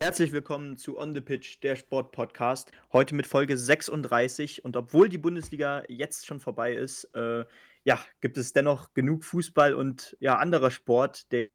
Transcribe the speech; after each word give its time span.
Herzlich 0.00 0.30
willkommen 0.30 0.76
zu 0.76 0.96
On 0.96 1.12
the 1.12 1.20
Pitch, 1.20 1.58
der 1.60 1.74
Sport-Podcast. 1.74 2.70
Heute 2.92 3.16
mit 3.16 3.26
Folge 3.26 3.58
36. 3.58 4.64
Und 4.64 4.76
obwohl 4.76 5.08
die 5.08 5.18
Bundesliga 5.18 5.82
jetzt 5.88 6.24
schon 6.24 6.38
vorbei 6.38 6.72
ist, 6.72 7.04
äh, 7.16 7.44
ja, 7.82 7.98
gibt 8.20 8.38
es 8.38 8.52
dennoch 8.52 8.94
genug 8.94 9.24
Fußball 9.24 9.74
und 9.74 10.16
ja, 10.20 10.36
anderer 10.36 10.70
Sport, 10.70 11.32
der 11.32 11.48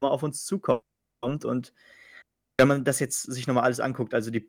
auf 0.00 0.22
uns 0.22 0.44
zukommt. 0.44 0.84
Und 1.20 1.72
wenn 2.58 2.68
man 2.68 2.84
das 2.84 3.00
jetzt 3.00 3.22
sich 3.22 3.48
nochmal 3.48 3.64
alles 3.64 3.80
anguckt, 3.80 4.14
also 4.14 4.30
die, 4.30 4.48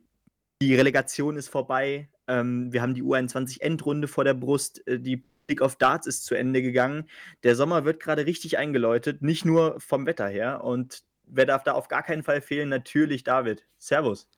die 0.62 0.76
Relegation 0.76 1.36
ist 1.36 1.48
vorbei, 1.48 2.08
ähm, 2.28 2.72
wir 2.72 2.80
haben 2.80 2.94
die 2.94 3.02
U21-Endrunde 3.02 4.06
vor 4.06 4.22
der 4.22 4.34
Brust, 4.34 4.86
äh, 4.86 5.00
die 5.00 5.24
League 5.48 5.62
of 5.62 5.74
Darts 5.74 6.06
ist 6.06 6.24
zu 6.24 6.36
Ende 6.36 6.62
gegangen. 6.62 7.10
Der 7.42 7.56
Sommer 7.56 7.84
wird 7.84 8.00
gerade 8.00 8.24
richtig 8.24 8.56
eingeläutet, 8.56 9.20
nicht 9.20 9.44
nur 9.44 9.80
vom 9.80 10.06
Wetter 10.06 10.28
her. 10.28 10.62
Und 10.62 11.02
wer 11.26 11.46
darf 11.46 11.62
da 11.62 11.72
auf 11.72 11.88
gar 11.88 12.02
keinen 12.02 12.22
Fall 12.22 12.40
fehlen? 12.40 12.68
Natürlich 12.68 13.24
David. 13.24 13.66
Servus. 13.78 14.28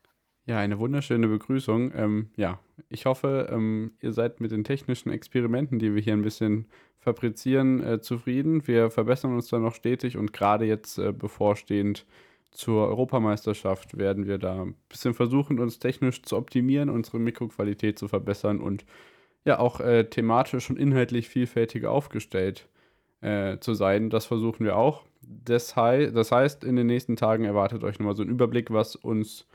Ja, 0.46 0.58
eine 0.58 0.78
wunderschöne 0.78 1.28
Begrüßung. 1.28 1.92
Ähm, 1.94 2.30
ja, 2.36 2.58
ich 2.88 3.04
hoffe, 3.04 3.48
ähm, 3.52 3.92
ihr 4.00 4.12
seid 4.12 4.40
mit 4.40 4.50
den 4.50 4.64
technischen 4.64 5.10
Experimenten, 5.10 5.78
die 5.78 5.94
wir 5.94 6.00
hier 6.00 6.14
ein 6.14 6.22
bisschen 6.22 6.66
fabrizieren, 6.98 7.82
äh, 7.84 8.00
zufrieden. 8.00 8.66
Wir 8.66 8.90
verbessern 8.90 9.34
uns 9.34 9.48
da 9.48 9.58
noch 9.58 9.74
stetig 9.74 10.16
und 10.16 10.32
gerade 10.32 10.64
jetzt 10.64 10.98
äh, 10.98 11.12
bevorstehend 11.12 12.06
zur 12.50 12.88
Europameisterschaft 12.88 13.98
werden 13.98 14.26
wir 14.26 14.38
da 14.38 14.62
ein 14.62 14.74
bisschen 14.88 15.14
versuchen, 15.14 15.60
uns 15.60 15.78
technisch 15.78 16.22
zu 16.22 16.36
optimieren, 16.36 16.88
unsere 16.88 17.18
Mikroqualität 17.18 17.98
zu 17.98 18.08
verbessern 18.08 18.60
und 18.60 18.84
ja 19.44 19.58
auch 19.58 19.80
äh, 19.80 20.04
thematisch 20.04 20.70
und 20.70 20.78
inhaltlich 20.78 21.28
vielfältiger 21.28 21.90
aufgestellt 21.90 22.68
äh, 23.20 23.58
zu 23.58 23.74
sein. 23.74 24.10
Das 24.10 24.26
versuchen 24.26 24.64
wir 24.64 24.76
auch. 24.76 25.04
Das, 25.30 25.76
hei 25.76 26.06
das 26.06 26.32
heißt, 26.32 26.64
in 26.64 26.76
den 26.76 26.86
nächsten 26.86 27.16
Tagen 27.16 27.44
erwartet 27.44 27.84
euch 27.84 27.98
nochmal 27.98 28.16
so 28.16 28.22
ein 28.22 28.30
Überblick, 28.30 28.72
was 28.72 28.96
uns, 28.96 29.46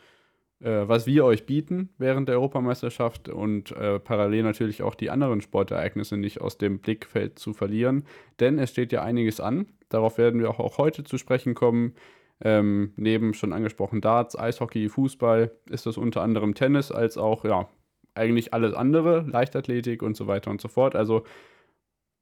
äh, 0.60 0.88
was 0.88 1.08
wir 1.08 1.26
euch 1.26 1.46
bieten 1.48 1.90
während 1.98 2.30
der 2.30 2.36
Europameisterschaft 2.36 3.28
und 3.28 3.72
äh, 3.72 4.00
parallel 4.00 4.44
natürlich 4.44 4.84
auch 4.84 4.94
die 4.94 5.10
anderen 5.10 5.42
Sportereignisse 5.42 6.18
nicht 6.18 6.42
aus 6.42 6.58
dem 6.60 6.80
Blickfeld 6.80 7.40
zu 7.40 7.54
verlieren. 7.54 8.04
Denn 8.40 8.60
es 8.60 8.70
steht 8.70 8.92
ja 8.92 9.02
einiges 9.02 9.40
an. 9.40 9.66
Darauf 9.90 10.18
werden 10.20 10.40
wir 10.40 10.50
auch, 10.50 10.60
auch 10.60 10.78
heute 10.78 11.04
zu 11.04 11.18
sprechen 11.18 11.56
kommen. 11.56 11.96
Ähm, 12.42 12.94
neben 12.96 13.34
schon 13.34 13.54
angesprochen 13.54 14.02
Darts, 14.02 14.38
Eishockey, 14.38 14.90
Fußball 14.90 15.52
ist 15.70 15.86
das 15.86 15.98
unter 15.98 16.22
anderem 16.22 16.56
Tennis 16.56 16.92
als 16.92 17.18
auch 17.18 17.46
ja, 17.46 17.70
eigentlich 18.16 18.54
alles 18.54 18.74
andere, 18.74 19.22
Leichtathletik 19.22 20.04
und 20.04 20.16
so 20.16 20.28
weiter 20.28 20.52
und 20.52 20.62
so 20.62 20.68
fort. 20.68 20.96
Also 20.96 21.24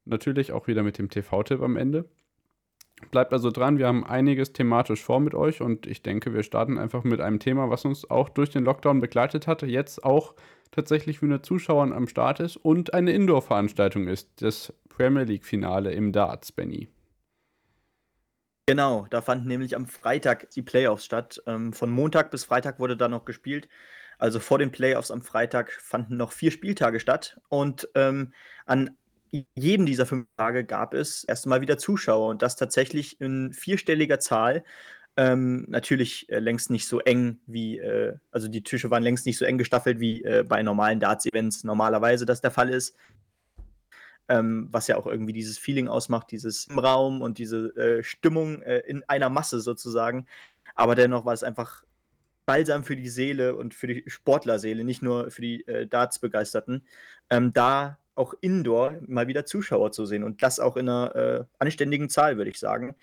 natürlich 0.06 0.52
auch 0.52 0.68
wieder 0.68 0.84
mit 0.84 0.98
dem 0.98 1.10
TV-Tipp 1.10 1.62
am 1.62 1.76
Ende. 1.76 2.06
Bleibt 3.10 3.34
also 3.34 3.52
dran, 3.52 3.78
wir 3.78 3.88
haben 3.88 4.06
einiges 4.06 4.54
thematisch 4.54 5.04
vor 5.04 5.20
mit 5.20 5.34
euch 5.34 5.62
und 5.62 5.86
ich 5.88 6.02
denke, 6.02 6.34
wir 6.34 6.44
starten 6.44 6.78
einfach 6.78 7.04
mit 7.04 7.20
einem 7.20 7.40
Thema, 7.40 7.70
was 7.70 7.84
uns 7.84 8.10
auch 8.10 8.30
durch 8.30 8.52
den 8.52 8.64
Lockdown 8.64 9.02
begleitet 9.02 9.48
hatte, 9.48 9.66
jetzt 9.66 10.04
auch 10.04 10.36
tatsächlich 10.72 11.20
für 11.20 11.26
eine 11.26 11.42
Zuschauern 11.42 11.92
am 11.92 12.08
Start 12.08 12.40
ist 12.40 12.58
und 12.58 12.94
eine 12.94 13.12
Indoor-Veranstaltung 13.12 14.08
ist, 14.08 14.42
das 14.42 14.74
Premier 14.90 15.24
League-Finale 15.24 15.92
im 15.92 16.12
Darts, 16.12 16.52
Benny. 16.52 16.90
Genau, 18.68 19.08
da 19.10 19.22
fanden 19.22 19.48
nämlich 19.48 19.76
am 19.76 19.88
Freitag 19.88 20.50
die 20.52 20.62
Playoffs 20.62 21.04
statt. 21.04 21.42
Ähm, 21.46 21.74
von 21.74 21.90
Montag 21.90 22.32
bis 22.32 22.46
Freitag 22.46 22.80
wurde 22.80 22.96
da 22.96 23.10
noch 23.10 23.26
gespielt. 23.26 23.68
Also 24.18 24.40
vor 24.40 24.60
den 24.60 24.72
Playoffs 24.72 25.10
am 25.10 25.24
Freitag 25.24 25.72
fanden 25.72 26.16
noch 26.16 26.32
vier 26.32 26.52
Spieltage 26.52 27.00
statt 27.00 27.40
und 27.50 27.90
ähm, 27.96 28.34
an 28.66 28.96
jedem 29.56 29.86
dieser 29.86 30.06
fünf 30.06 30.28
Tage 30.38 30.66
gab 30.66 30.94
es 30.94 31.24
erstmal 31.24 31.62
wieder 31.62 31.78
Zuschauer 31.78 32.30
und 32.30 32.42
das 32.42 32.56
tatsächlich 32.56 33.20
in 33.22 33.54
vierstelliger 33.54 34.20
Zahl. 34.20 34.64
Ähm, 35.18 35.66
natürlich 35.68 36.30
äh, 36.30 36.40
längst 36.40 36.70
nicht 36.70 36.88
so 36.88 37.00
eng 37.00 37.40
wie, 37.46 37.80
äh, 37.80 38.16
also 38.32 38.48
die 38.48 38.64
Tische 38.64 38.90
waren 38.92 39.04
längst 39.04 39.26
nicht 39.26 39.38
so 39.38 39.46
eng 39.46 39.58
gestaffelt 39.58 40.00
wie 40.00 40.24
äh, 40.24 40.44
bei 40.48 40.64
normalen 40.64 41.02
Darts-Events 41.02 41.66
normalerweise 41.66 42.26
das 42.26 42.42
der 42.42 42.52
Fall 42.52 42.70
ist. 42.70 42.96
Ähm, 44.30 44.70
was 44.72 44.88
ja 44.88 44.96
auch 44.96 45.08
irgendwie 45.08 45.34
dieses 45.34 45.58
Feeling 45.58 45.90
ausmacht, 45.90 46.32
dieses 46.32 46.70
Raum 46.76 47.22
und 47.22 47.38
diese 47.38 47.76
äh, 47.76 48.04
Stimmung 48.04 48.62
äh, 48.62 48.80
in 48.80 49.04
einer 49.10 49.30
Masse 49.30 49.60
sozusagen. 49.60 50.28
Aber 50.76 50.96
dennoch 50.96 51.26
war 51.26 51.34
es 51.34 51.44
einfach 51.44 51.84
Balsam 52.46 52.84
für 52.84 52.96
die 52.96 53.10
Seele 53.10 53.56
und 53.56 53.74
für 53.74 53.88
die 53.88 54.04
Sportlerseele, 54.08 54.84
nicht 54.84 55.02
nur 55.02 55.32
für 55.32 55.42
die 55.42 55.68
äh, 55.68 55.88
Darts-Begeisterten, 55.88 56.86
ähm, 57.30 57.54
da 57.54 57.98
auch 58.16 58.34
indoor 58.42 58.98
mal 59.08 59.28
wieder 59.28 59.46
Zuschauer 59.46 59.92
zu 59.92 60.06
sehen 60.06 60.24
und 60.24 60.44
das 60.44 60.60
auch 60.60 60.78
in 60.78 60.90
einer 60.90 61.16
äh, 61.16 61.44
anständigen 61.60 62.10
Zahl, 62.10 62.38
würde 62.38 62.52
ich 62.52 62.60
sagen. 62.60 62.96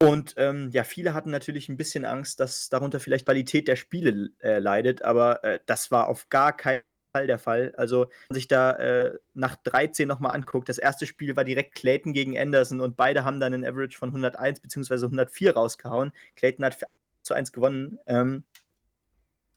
Und 0.00 0.34
ähm, 0.36 0.70
ja, 0.70 0.84
viele 0.84 1.12
hatten 1.12 1.30
natürlich 1.30 1.68
ein 1.68 1.76
bisschen 1.76 2.04
Angst, 2.04 2.38
dass 2.38 2.68
darunter 2.68 3.00
vielleicht 3.00 3.26
Qualität 3.26 3.66
der 3.66 3.76
Spiele 3.76 4.30
äh, 4.40 4.60
leidet, 4.60 5.02
aber 5.02 5.42
äh, 5.42 5.58
das 5.66 5.90
war 5.90 6.08
auf 6.08 6.28
gar 6.28 6.56
keinen 6.56 6.82
Fall 7.12 7.26
der 7.26 7.38
Fall. 7.38 7.72
Also, 7.76 8.02
wenn 8.02 8.10
man 8.30 8.34
sich 8.34 8.48
da 8.48 8.72
äh, 8.72 9.18
nach 9.34 9.56
13 9.56 10.06
nochmal 10.06 10.34
anguckt, 10.34 10.68
das 10.68 10.78
erste 10.78 11.06
Spiel 11.06 11.34
war 11.36 11.44
direkt 11.44 11.74
Clayton 11.74 12.12
gegen 12.12 12.38
Anderson 12.38 12.80
und 12.80 12.96
beide 12.96 13.24
haben 13.24 13.40
dann 13.40 13.54
einen 13.54 13.64
Average 13.64 13.98
von 13.98 14.10
101 14.10 14.60
bzw. 14.60 14.94
104 15.06 15.54
rausgehauen. 15.54 16.12
Clayton 16.36 16.64
hat 16.64 16.78
zu 17.22 17.34
1 17.34 17.52
gewonnen. 17.52 17.98
Ähm, 18.06 18.44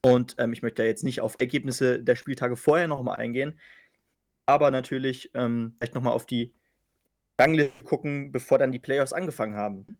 und 0.03 0.35
ähm, 0.39 0.53
ich 0.53 0.63
möchte 0.63 0.81
da 0.81 0.87
jetzt 0.87 1.03
nicht 1.03 1.21
auf 1.21 1.35
Ergebnisse 1.39 2.01
der 2.01 2.15
Spieltage 2.15 2.57
vorher 2.57 2.87
nochmal 2.87 3.17
eingehen, 3.17 3.59
aber 4.51 4.71
natürlich 4.71 5.31
ähm, 5.33 5.75
vielleicht 5.77 5.95
nochmal 5.95 6.13
auf 6.13 6.25
die 6.25 6.53
Rangliste 7.39 7.83
gucken, 7.83 8.31
bevor 8.31 8.57
dann 8.57 8.71
die 8.71 8.79
Playoffs 8.79 9.13
angefangen 9.13 9.55
haben. 9.55 9.97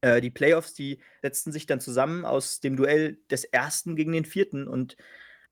Äh, 0.00 0.20
die 0.20 0.30
Playoffs, 0.30 0.74
die 0.74 1.00
setzten 1.22 1.52
sich 1.52 1.66
dann 1.66 1.80
zusammen 1.80 2.24
aus 2.24 2.60
dem 2.60 2.76
Duell 2.76 3.18
des 3.30 3.44
ersten 3.44 3.96
gegen 3.96 4.12
den 4.12 4.24
vierten 4.24 4.66
und 4.66 4.96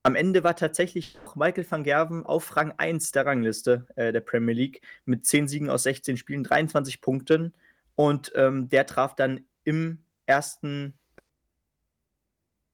am 0.06 0.16
Ende 0.16 0.44
war 0.44 0.54
tatsächlich 0.54 1.18
Michael 1.34 1.66
van 1.68 1.82
Gerven 1.82 2.26
auf 2.26 2.54
Rang 2.56 2.74
1 2.76 3.12
der 3.12 3.24
Rangliste 3.24 3.86
äh, 3.96 4.12
der 4.12 4.20
Premier 4.20 4.54
League 4.54 4.82
mit 5.06 5.24
10 5.24 5.48
Siegen 5.48 5.70
aus 5.70 5.84
16 5.84 6.18
Spielen, 6.18 6.44
23 6.44 7.00
Punkten. 7.00 7.54
Und 7.94 8.30
ähm, 8.34 8.68
der 8.68 8.84
traf 8.84 9.16
dann 9.16 9.46
im 9.64 10.04
ersten 10.26 10.92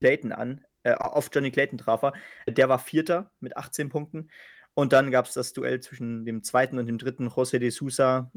Clayton 0.01 0.33
an, 0.33 0.65
äh, 0.83 0.95
auf 0.95 1.31
Johnny 1.33 1.53
Clayton 1.53 1.79
traf 1.79 2.03
er. 2.03 2.15
Der 2.49 2.69
war 2.69 2.81
Vierter 2.81 3.31
mit 3.39 3.57
18 3.57 3.91
Punkten. 3.91 4.29
Und 4.75 4.93
dann 4.93 5.11
gab 5.11 5.27
es 5.27 5.35
das 5.35 5.53
Duell 5.53 5.81
zwischen 5.81 6.25
dem 6.25 6.43
zweiten 6.43 6.79
und 6.79 6.87
dem 6.87 6.99
dritten 6.99 7.29
José 7.29 7.59
de 7.59 7.71
Sousa. 7.71 8.31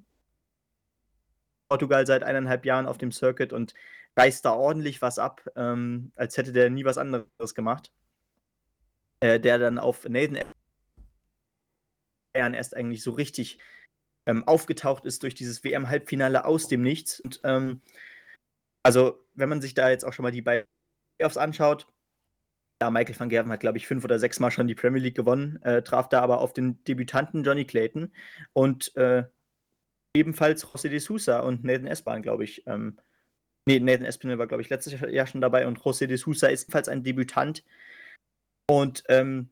Portugal 1.70 2.06
seit 2.06 2.24
eineinhalb 2.24 2.66
Jahren 2.66 2.86
auf 2.86 2.98
dem 2.98 3.12
Circuit 3.12 3.54
und 3.54 3.74
reißt 4.16 4.46
da 4.46 4.54
ordentlich 4.54 5.02
was 5.02 5.18
ab, 5.18 5.50
ähm, 5.56 6.12
als 6.16 6.38
hätte 6.38 6.52
der 6.52 6.70
nie 6.70 6.86
was 6.86 6.98
anderes 6.98 7.56
gemacht. 7.56 7.92
Äh, 9.22 9.40
der 9.40 9.58
dann 9.58 9.80
auf 9.80 10.08
Nathan 10.08 10.44
erst 12.34 12.76
eigentlich 12.76 13.04
so 13.04 13.12
richtig 13.12 13.58
ähm, 14.26 14.46
aufgetaucht 14.48 15.06
ist 15.06 15.24
durch 15.24 15.36
dieses 15.36 15.64
WM-Halbfinale 15.64 16.46
aus 16.46 16.68
dem 16.68 16.82
Nichts. 16.82 17.20
Und 17.20 17.40
ähm, 17.44 17.82
also, 18.84 19.26
wenn 19.34 19.50
man 19.50 19.62
sich 19.62 19.74
da 19.74 19.90
jetzt 19.90 20.04
auch 20.04 20.14
schon 20.14 20.24
mal 20.24 20.32
die 20.32 20.42
Playoffs 20.42 21.38
anschaut, 21.38 21.88
ja, 22.84 22.90
Michael 22.90 23.18
van 23.18 23.30
Gerven 23.30 23.52
hat, 23.52 23.62
glaube 23.62 23.78
ich, 23.78 23.88
fünf 23.88 24.04
oder 24.04 24.20
sechs 24.20 24.42
Mal 24.42 24.52
schon 24.52 24.68
die 24.68 24.76
Premier 24.76 25.02
League 25.02 25.16
gewonnen, 25.16 25.62
äh, 25.64 25.82
traf 25.84 26.10
da 26.10 26.22
aber 26.22 26.42
auf 26.42 26.52
den 26.52 26.84
Debütanten 26.84 27.44
Johnny 27.44 27.64
Clayton 27.64 28.12
und 28.52 28.94
äh, 28.98 29.24
ebenfalls 30.14 30.66
José 30.66 30.90
de 30.90 31.00
Sousa 31.00 31.40
und 31.40 31.64
Nathan 31.64 31.88
Espin, 31.88 32.22
glaube 32.22 32.44
ich. 32.44 32.68
Ähm, 32.68 33.00
nee, 33.66 33.80
Nathan 33.80 34.06
Espinel 34.06 34.38
war, 34.38 34.48
glaube 34.48 34.62
ich, 34.62 34.70
letztes 34.70 35.00
Jahr 35.00 35.28
schon 35.28 35.40
dabei 35.40 35.66
und 35.66 35.80
José 35.80 36.08
de 36.08 36.18
Sousa 36.18 36.48
ist 36.48 36.64
ebenfalls 36.64 36.90
ein 36.90 37.04
Debütant. 37.04 37.64
Und 38.70 39.04
ähm, 39.08 39.50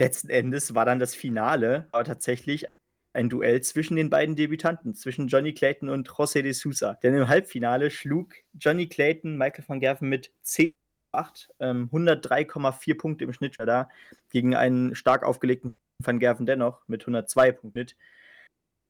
letzten 0.00 0.28
Endes 0.28 0.74
war 0.74 0.84
dann 0.84 0.98
das 0.98 1.14
Finale 1.14 1.86
aber 1.92 2.04
tatsächlich 2.04 2.66
ein 3.12 3.28
Duell 3.28 3.62
zwischen 3.62 3.96
den 3.96 4.10
beiden 4.10 4.34
Debütanten, 4.34 4.94
zwischen 4.94 5.28
Johnny 5.28 5.54
Clayton 5.54 5.88
und 5.88 6.08
José 6.08 6.42
de 6.42 6.52
Sousa. 6.52 6.94
Denn 6.94 7.14
im 7.14 7.28
Halbfinale 7.28 7.92
schlug 7.92 8.34
Johnny 8.54 8.88
Clayton 8.88 9.38
Michael 9.38 9.64
van 9.68 9.80
Gerven 9.80 10.08
mit 10.08 10.32
10 10.42 10.74
8, 11.16 11.48
ähm, 11.60 11.88
103,4 11.90 12.96
Punkte 12.96 13.24
im 13.24 13.32
Schnitt 13.32 13.56
da, 13.58 13.88
gegen 14.30 14.54
einen 14.54 14.94
stark 14.94 15.22
aufgelegten 15.22 15.76
Van 16.02 16.18
Gerven 16.18 16.46
dennoch 16.46 16.86
mit 16.88 17.02
102 17.02 17.52
Punkten. 17.52 17.86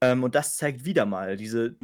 Ähm, 0.02 0.24
und 0.24 0.34
das 0.34 0.56
zeigt 0.56 0.84
wieder 0.84 1.06
mal 1.06 1.36
diese 1.36 1.76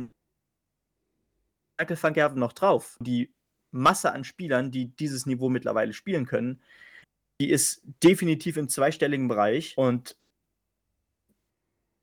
Michael 1.78 2.02
van 2.02 2.12
Gerven 2.12 2.38
noch 2.38 2.52
drauf. 2.52 2.96
Die 3.00 3.32
Masse 3.72 4.12
an 4.12 4.24
Spielern, 4.24 4.70
die 4.70 4.94
dieses 4.96 5.26
Niveau 5.26 5.48
mittlerweile 5.48 5.92
spielen 5.92 6.26
können, 6.26 6.62
die 7.40 7.50
ist 7.50 7.82
definitiv 8.02 8.56
im 8.56 8.68
zweistelligen 8.68 9.28
Bereich 9.28 9.74
und 9.76 10.16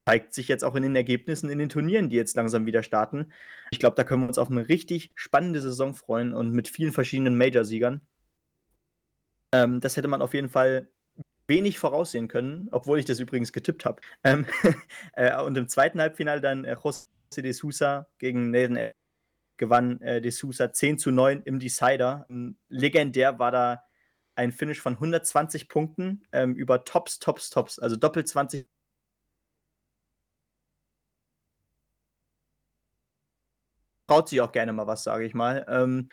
zeigt 0.08 0.34
sich 0.34 0.48
jetzt 0.48 0.64
auch 0.64 0.76
in 0.76 0.84
den 0.84 0.96
Ergebnissen 0.96 1.50
in 1.50 1.60
den 1.60 1.70
Turnieren, 1.70 2.10
die 2.10 2.16
jetzt 2.16 2.36
langsam 2.36 2.66
wieder 2.66 2.82
starten. 2.82 3.32
Ich 3.72 3.80
glaube, 3.80 3.96
da 3.96 4.04
können 4.04 4.24
wir 4.24 4.28
uns 4.28 4.40
auf 4.40 4.50
eine 4.50 4.68
richtig 4.68 5.12
spannende 5.14 5.62
Saison 5.62 5.94
freuen 5.94 6.34
und 6.34 6.52
mit 6.52 6.68
vielen 6.68 6.92
verschiedenen 6.92 7.38
Major-Siegern. 7.38 8.02
Ähm, 9.52 9.80
das 9.80 9.98
hätte 9.98 10.08
man 10.08 10.22
auf 10.22 10.34
jeden 10.34 10.50
Fall 10.50 10.90
wenig 11.48 11.80
voraussehen 11.80 12.28
können, 12.28 12.70
obwohl 12.72 13.00
ich 13.00 13.06
das 13.06 13.20
übrigens 13.20 13.52
getippt 13.52 13.86
habe. 13.86 14.02
Ähm, 14.24 14.46
äh, 15.14 15.42
und 15.42 15.58
im 15.58 15.68
zweiten 15.68 16.00
Halbfinale 16.00 16.42
dann 16.42 16.64
äh, 16.66 16.76
José 16.76 17.08
de 17.42 17.52
Sousa 17.52 18.08
gegen 18.20 18.52
Nathan 18.52 18.92
gewann 19.58 20.02
äh, 20.02 20.22
De 20.22 20.32
Sousa 20.32 20.74
10 20.74 20.98
zu 20.98 21.12
9 21.12 21.44
im 21.44 21.60
Decider. 21.60 22.26
Ähm, 22.30 22.58
legendär 22.70 23.38
war 23.40 23.52
da 23.52 23.84
ein 24.36 24.52
Finish 24.52 24.82
von 24.82 24.94
120 24.94 25.68
Punkten 25.70 26.24
ähm, 26.32 26.56
über 26.56 26.86
Tops, 26.86 27.20
Tops, 27.20 27.50
Tops, 27.50 27.78
also 27.78 27.96
doppelt 27.96 28.28
20. 28.28 28.66
Traut 34.08 34.30
sich 34.30 34.42
auch 34.42 34.52
gerne 34.52 34.74
mal 34.74 34.88
was, 34.88 35.04
sage 35.04 35.26
ich 35.26 35.34
mal. 35.36 35.66
Ähm, 35.70 36.10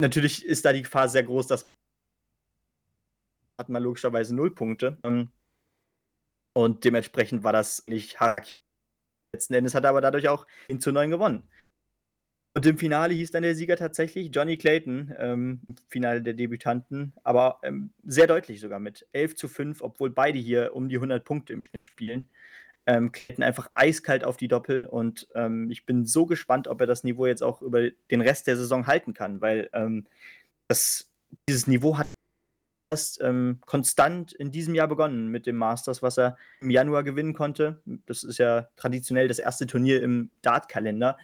natürlich 0.00 0.44
ist 0.44 0.64
da 0.64 0.72
die 0.72 0.82
Gefahr 0.82 1.08
sehr 1.08 1.22
groß, 1.22 1.46
dass 1.46 1.64
hat 3.58 3.68
man 3.68 3.82
logischerweise 3.82 4.34
null 4.34 4.54
Punkte. 4.54 4.98
Ähm, 5.04 5.30
und 6.54 6.84
dementsprechend 6.84 7.44
war 7.44 7.52
das 7.52 7.86
nicht 7.86 8.20
hack. 8.20 8.46
Letzten 9.34 9.54
Endes 9.54 9.74
hat 9.74 9.84
er 9.84 9.90
aber 9.90 10.00
dadurch 10.00 10.28
auch 10.28 10.46
in 10.68 10.80
zu 10.80 10.92
9 10.92 11.10
gewonnen. 11.10 11.48
Und 12.54 12.66
im 12.66 12.76
Finale 12.76 13.14
hieß 13.14 13.30
dann 13.30 13.44
der 13.44 13.54
Sieger 13.54 13.76
tatsächlich 13.76 14.30
Johnny 14.30 14.58
Clayton, 14.58 15.14
ähm, 15.18 15.62
Finale 15.88 16.20
der 16.20 16.34
Debütanten, 16.34 17.14
aber 17.22 17.58
ähm, 17.62 17.94
sehr 18.04 18.26
deutlich 18.26 18.60
sogar 18.60 18.78
mit 18.78 19.06
11 19.12 19.36
zu 19.36 19.48
5, 19.48 19.80
obwohl 19.80 20.10
beide 20.10 20.38
hier 20.38 20.76
um 20.76 20.90
die 20.90 20.96
100 20.96 21.24
Punkte 21.24 21.54
im 21.54 21.62
Schnitt 21.64 21.88
spielen. 21.88 22.28
Ähm, 22.84 23.10
Clayton 23.10 23.44
einfach 23.44 23.70
eiskalt 23.72 24.24
auf 24.24 24.36
die 24.36 24.48
Doppel 24.48 24.84
und 24.84 25.28
ähm, 25.34 25.70
ich 25.70 25.86
bin 25.86 26.04
so 26.04 26.26
gespannt, 26.26 26.68
ob 26.68 26.80
er 26.80 26.86
das 26.86 27.04
Niveau 27.04 27.26
jetzt 27.26 27.42
auch 27.42 27.62
über 27.62 27.90
den 28.10 28.20
Rest 28.20 28.46
der 28.46 28.58
Saison 28.58 28.86
halten 28.86 29.14
kann, 29.14 29.40
weil 29.40 29.70
ähm, 29.72 30.06
das, 30.68 31.10
dieses 31.48 31.66
Niveau 31.66 31.96
hat 31.96 32.08
erst 32.92 33.20
ähm, 33.22 33.58
konstant 33.66 34.32
in 34.32 34.52
diesem 34.52 34.74
Jahr 34.74 34.86
begonnen 34.86 35.28
mit 35.28 35.46
dem 35.46 35.56
Masters, 35.56 36.02
was 36.02 36.18
er 36.18 36.36
im 36.60 36.70
Januar 36.70 37.02
gewinnen 37.02 37.34
konnte. 37.34 37.82
Das 38.06 38.22
ist 38.22 38.38
ja 38.38 38.68
traditionell 38.76 39.28
das 39.28 39.38
erste 39.38 39.66
Turnier 39.66 40.02
im 40.02 40.30
Dart-Kalender. 40.42 41.16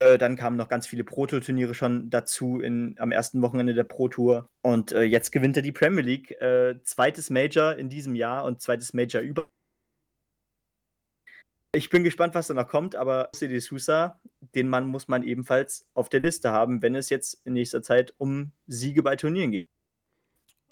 Äh, 0.00 0.18
dann 0.18 0.36
kamen 0.36 0.56
noch 0.56 0.68
ganz 0.68 0.86
viele 0.86 1.04
Pro-Tour-Turniere 1.04 1.74
schon 1.74 2.10
dazu 2.10 2.60
in, 2.60 2.96
am 2.98 3.12
ersten 3.12 3.40
Wochenende 3.42 3.74
der 3.74 3.84
Pro-Tour. 3.84 4.48
Und 4.62 4.92
äh, 4.92 5.02
jetzt 5.02 5.30
gewinnt 5.30 5.56
er 5.56 5.62
die 5.62 5.72
Premier 5.72 6.02
League. 6.02 6.32
Äh, 6.40 6.82
zweites 6.82 7.30
Major 7.30 7.76
in 7.76 7.88
diesem 7.88 8.14
Jahr 8.14 8.44
und 8.44 8.60
zweites 8.60 8.92
Major 8.94 9.22
über. 9.22 9.46
Ich 11.72 11.88
bin 11.88 12.02
gespannt, 12.02 12.34
was 12.34 12.48
da 12.48 12.54
noch 12.54 12.66
kommt, 12.66 12.96
aber 12.96 13.30
CD 13.32 13.60
Sousa, 13.60 14.18
den 14.56 14.68
Mann 14.68 14.88
muss 14.88 15.06
man 15.06 15.22
ebenfalls 15.22 15.86
auf 15.94 16.08
der 16.08 16.18
Liste 16.18 16.50
haben, 16.50 16.82
wenn 16.82 16.96
es 16.96 17.10
jetzt 17.10 17.40
in 17.44 17.52
nächster 17.52 17.80
Zeit 17.80 18.12
um 18.18 18.50
Siege 18.66 19.04
bei 19.04 19.14
Turnieren 19.14 19.52
geht. 19.52 19.68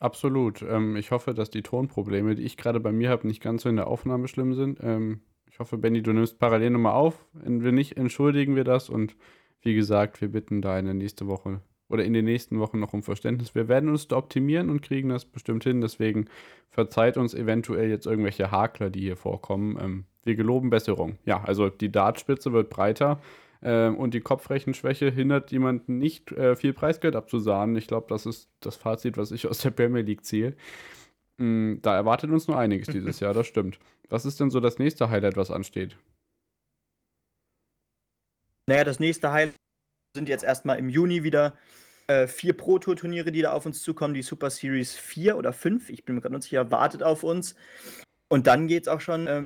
Absolut. 0.00 0.62
Ähm, 0.62 0.97
ich 0.97 1.11
hoffe, 1.11 1.35
dass 1.35 1.50
die 1.50 1.62
Tonprobleme, 1.62 2.35
die 2.35 2.45
ich 2.45 2.56
gerade 2.56 2.81
bei 2.81 2.93
mir 2.93 3.11
habe, 3.11 3.27
nicht 3.27 3.43
ganz 3.43 3.62
so 3.62 3.69
in 3.69 3.77
der 3.77 3.89
Aufnahme 3.89 4.29
schlimm 4.29 4.55
sind. 4.55 4.79
Ähm, 4.83 5.21
ich 5.50 5.59
hoffe, 5.59 5.77
Benny, 5.77 6.03
du 6.03 6.12
nimmst 6.12 6.39
parallel 6.39 6.71
nochmal 6.71 6.93
auf. 6.93 7.27
Wenn 7.33 7.75
nicht, 7.75 7.97
entschuldigen 7.97 8.55
wir 8.55 8.65
das. 8.65 8.89
Und 8.89 9.17
wie 9.62 9.75
gesagt, 9.75 10.21
wir 10.21 10.29
bitten 10.29 10.62
da 10.62 10.79
in 10.79 10.85
der 10.85 10.95
nächsten 10.95 11.27
Woche 11.27 11.61
oder 11.89 12.05
in 12.05 12.12
den 12.12 12.27
nächsten 12.27 12.61
Wochen 12.61 12.79
noch 12.79 12.93
um 12.93 13.03
Verständnis. 13.03 13.55
Wir 13.55 13.67
werden 13.67 13.89
uns 13.89 14.09
da 14.09 14.17
optimieren 14.17 14.71
und 14.71 14.83
kriegen 14.83 15.09
das 15.09 15.25
bestimmt 15.25 15.65
hin. 15.65 15.81
Deswegen 15.81 16.27
verzeiht 16.71 17.17
uns 17.17 17.35
eventuell 17.35 17.89
jetzt 17.89 18.06
irgendwelche 18.06 18.50
Hakler, 18.50 18.91
die 18.91 19.00
hier 19.00 19.17
vorkommen. 19.17 19.79
Ähm, 19.81 20.05
wir 20.23 20.37
geloben 20.37 20.71
Besserung. 20.71 21.19
Ja, 21.25 21.43
also 21.43 21.71
die 21.71 21.91
Dartspitze 21.91 22.53
wird 22.53 22.71
breiter. 22.71 23.21
Ähm, 23.62 23.96
und 23.96 24.14
die 24.14 24.20
Kopfrechenschwäche 24.20 25.10
hindert 25.10 25.50
jemanden 25.50 25.99
nicht, 25.99 26.31
äh, 26.32 26.55
viel 26.55 26.72
Preisgeld 26.72 27.16
abzusahnen. 27.16 27.76
Ich 27.76 27.88
glaube, 27.88 28.06
das 28.08 28.26
ist 28.26 28.49
das 28.60 28.76
Fazit, 28.76 29.16
was 29.16 29.32
ich 29.32 29.46
aus 29.46 29.58
der 29.58 29.70
Premier 29.70 30.02
League 30.02 30.25
ziehe. 30.25 30.55
Mhm, 31.38 31.81
da 31.82 31.94
erwartet 31.94 32.31
uns 32.31 32.46
nur 32.49 32.58
einiges 32.58 32.88
dieses 32.88 33.20
Jahr, 33.20 33.34
das 33.34 33.46
stimmt. 33.46 33.78
Was 34.08 34.25
ist 34.25 34.40
denn 34.40 34.50
so 34.50 34.60
das 34.60 34.78
nächste 34.78 35.10
Highlight, 35.10 35.37
was 35.37 35.50
ansteht? 35.50 35.96
Naja, 38.66 38.84
das 38.84 39.00
nächste 39.00 39.32
Highlight 39.32 39.56
sind 40.14 40.28
jetzt 40.28 40.44
erstmal 40.44 40.78
im 40.78 40.88
Juni 40.88 41.22
wieder 41.22 41.56
äh, 42.06 42.26
vier 42.26 42.56
Pro-Tour-Turniere, 42.56 43.32
die 43.32 43.43
da 43.43 43.52
auf 43.52 43.66
uns 43.66 43.82
zukommen. 43.82 44.14
Die 44.14 44.22
Super 44.22 44.50
Series 44.50 44.94
4 44.94 45.37
oder 45.37 45.52
5, 45.52 45.90
ich 45.90 46.04
bin 46.04 46.14
mir 46.14 46.20
gerade 46.20 46.34
nicht 46.34 46.44
sicher, 46.44 46.70
wartet 46.70 47.02
auf 47.02 47.22
uns. 47.22 47.54
Und 48.28 48.46
dann 48.46 48.66
geht 48.69 48.82
es 48.84 48.88
auch 48.88 49.00
schon 49.00 49.26
äh, 49.26 49.44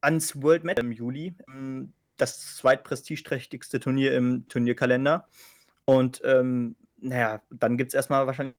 ans 0.00 0.40
World 0.42 0.64
Match 0.64 0.80
im 0.80 0.92
Juli. 0.92 1.34
Ähm, 1.48 1.92
das 2.20 2.56
zweitprestigeträchtigste 2.56 3.80
Turnier 3.80 4.14
im 4.16 4.46
Turnierkalender. 4.48 5.26
Und 5.84 6.20
ähm, 6.24 6.76
naja, 6.98 7.40
dann 7.50 7.76
gibt 7.76 7.88
es 7.88 7.94
erstmal 7.94 8.26
wahrscheinlich. 8.26 8.54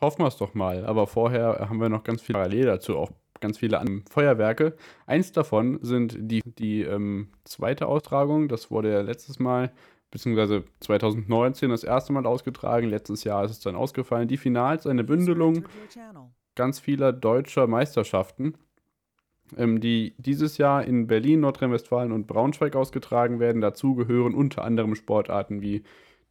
Hoffen 0.00 0.22
wir 0.22 0.28
es 0.28 0.36
doch 0.36 0.54
mal. 0.54 0.86
Aber 0.86 1.06
vorher 1.06 1.68
haben 1.68 1.80
wir 1.80 1.88
noch 1.88 2.04
ganz 2.04 2.22
viel 2.22 2.32
parallel 2.32 2.66
dazu, 2.66 2.96
auch 2.96 3.12
ganz 3.40 3.58
viele 3.58 3.82
Feuerwerke. 4.10 4.76
Eins 5.06 5.32
davon 5.32 5.78
sind 5.82 6.16
die, 6.18 6.42
die 6.44 6.82
ähm, 6.82 7.28
zweite 7.44 7.86
Austragung. 7.86 8.48
Das 8.48 8.70
wurde 8.70 8.92
ja 8.92 9.00
letztes 9.02 9.38
Mal, 9.38 9.72
beziehungsweise 10.10 10.64
2019 10.80 11.70
das 11.70 11.84
erste 11.84 12.12
Mal 12.12 12.26
ausgetragen. 12.26 12.88
Letztes 12.88 13.24
Jahr 13.24 13.44
ist 13.44 13.50
es 13.50 13.60
dann 13.60 13.76
ausgefallen. 13.76 14.28
Die 14.28 14.38
Finals, 14.38 14.86
eine 14.86 15.04
Bündelung 15.04 15.66
ganz 16.54 16.80
vieler 16.80 17.12
deutscher 17.12 17.66
Meisterschaften 17.66 18.54
ähm, 19.56 19.80
die 19.80 20.14
dieses 20.18 20.58
Jahr 20.58 20.84
in 20.84 21.06
Berlin, 21.06 21.40
Nordrhein-Westfalen 21.40 22.12
und 22.12 22.26
Braunschweig 22.26 22.76
ausgetragen 22.76 23.40
werden. 23.40 23.60
Dazu 23.60 23.94
gehören 23.94 24.34
unter 24.34 24.64
anderem 24.64 24.94
Sportarten 24.94 25.60
wie 25.60 25.82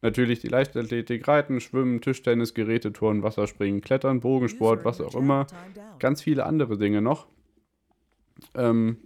natürlich 0.02 0.40
die 0.40 0.48
Leichtathletik, 0.48 1.26
Reiten, 1.28 1.60
Schwimmen, 1.60 2.00
Tischtennis, 2.00 2.54
Geräteturnen, 2.54 3.22
Wasserspringen, 3.22 3.80
Klettern, 3.80 4.20
Bogensport, 4.20 4.84
was 4.84 5.00
auch 5.00 5.14
immer. 5.14 5.46
Ganz 5.98 6.22
viele 6.22 6.46
andere 6.46 6.78
Dinge 6.78 7.02
noch. 7.02 7.26
Ähm, 8.54 8.96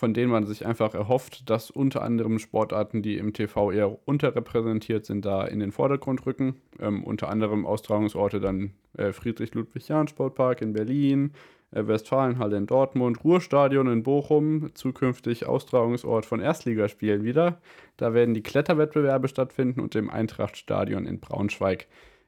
von 0.00 0.14
denen 0.14 0.32
man 0.32 0.46
sich 0.46 0.64
einfach 0.64 0.94
erhofft, 0.94 1.50
dass 1.50 1.70
unter 1.70 2.00
anderem 2.00 2.38
Sportarten, 2.38 3.02
die 3.02 3.18
im 3.18 3.34
TV 3.34 3.70
eher 3.70 4.08
unterrepräsentiert 4.08 5.04
sind, 5.04 5.26
da 5.26 5.44
in 5.44 5.60
den 5.60 5.72
Vordergrund 5.72 6.24
rücken. 6.24 6.56
Ähm, 6.78 7.04
unter 7.04 7.28
anderem 7.28 7.66
Austragungsorte 7.66 8.40
dann 8.40 8.72
äh, 8.96 9.12
Friedrich-Ludwig-Jahn-Sportpark 9.12 10.62
in 10.62 10.72
Berlin, 10.72 11.32
Westfalenhalle 11.72 12.56
in 12.56 12.66
Dortmund, 12.66 13.24
Ruhrstadion 13.24 13.86
in 13.86 14.02
Bochum, 14.02 14.70
zukünftig 14.74 15.46
Austragungsort 15.46 16.26
von 16.26 16.40
Erstligaspielen 16.40 17.22
wieder. 17.22 17.60
Da 17.96 18.12
werden 18.14 18.34
die 18.34 18.42
Kletterwettbewerbe 18.42 19.28
stattfinden 19.28 19.80
und 19.80 19.94
im 19.94 20.10
Eintrachtstadion 20.10 21.06
in 21.06 21.20
Braunschweig 21.20 21.86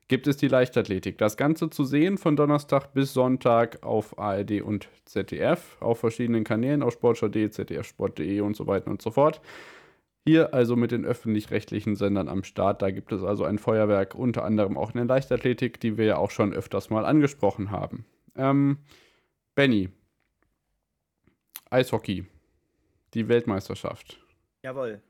gibt 0.09 0.27
es 0.27 0.37
die 0.37 0.49
Leichtathletik. 0.49 1.17
Das 1.17 1.37
Ganze 1.37 1.71
zu 1.71 1.85
sehen 1.85 2.19
von 2.19 2.37
Donnerstag 2.37 2.93
bis 2.93 3.15
Sonntag 3.15 3.83
auf 3.83 4.19
ARD 4.19 4.61
und 4.61 4.89
ZDF, 5.07 5.79
auf 5.81 6.01
verschiedenen 6.01 6.45
Kanälen, 6.45 6.83
auf 6.83 6.93
sportschau.de, 6.93 7.49
zdfsport.de 7.49 8.41
und 8.41 8.55
so 8.55 8.67
weiter 8.67 8.91
und 8.91 9.01
so 9.01 9.11
fort. 9.11 9.41
Hier 10.25 10.55
also 10.55 10.77
mit 10.77 10.93
den 10.93 11.05
öffentlich-rechtlichen 11.05 11.97
Sendern 11.97 12.29
am 12.29 12.45
Start. 12.45 12.83
Da 12.83 12.91
gibt 12.91 13.11
es 13.11 13.25
also 13.25 13.45
ein 13.45 13.59
Feuerwerk, 13.59 14.15
unter 14.15 14.45
anderem 14.45 14.77
auch 14.77 14.91
in 14.91 14.99
der 14.99 15.07
Leichtathletik, 15.07 15.81
die 15.81 15.97
wir 15.97 16.05
ja 16.05 16.17
auch 16.19 16.31
schon 16.31 16.53
öfters 16.53 16.91
mal 16.91 17.05
angesprochen 17.05 17.71
haben. 17.71 18.05
Ähm, 18.37 18.79
Benny. 19.55 19.91
Eishockey. 21.71 22.27
Die 23.15 23.29
Weltmeisterschaft. 23.29 24.19
Jawohl. 24.63 25.03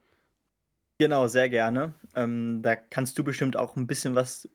Genau, 0.99 1.26
sehr 1.26 1.49
gerne. 1.49 1.94
Ähm, 2.14 2.61
da 2.62 2.76
kannst 2.76 3.18
du 3.18 3.25
bestimmt 3.25 3.56
auch 3.56 3.76
ein 3.76 3.87
bisschen 3.87 4.14
was. 4.14 4.49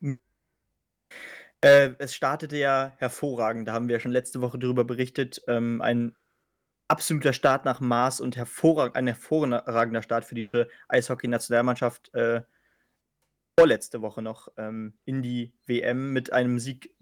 Äh, 1.62 1.92
es 1.98 2.16
startete 2.16 2.58
ja 2.58 2.94
hervorragend, 2.98 3.68
da 3.68 3.74
haben 3.74 3.88
wir 3.88 3.96
ja 3.96 4.00
schon 4.00 4.12
letzte 4.12 4.42
Woche 4.42 4.60
darüber 4.60 4.84
berichtet. 4.84 5.42
Ähm, 5.48 5.82
ein 5.82 6.16
absoluter 6.88 7.34
Start 7.34 7.66
nach 7.66 7.80
Maß 7.80 8.22
und 8.22 8.36
hervorrag 8.36 8.96
ein 8.96 9.08
hervorragender 9.08 10.02
Start 10.02 10.26
für 10.26 10.36
die 10.36 10.50
Eishockey-Nationalmannschaft. 10.88 12.14
Äh, 12.14 12.44
vorletzte 13.60 14.02
Woche 14.02 14.22
noch 14.22 14.50
ähm, 14.58 14.98
in 15.06 15.22
die 15.22 15.54
WM 15.66 16.14
mit 16.14 16.32
einem 16.32 16.60
Sieg 16.60 16.94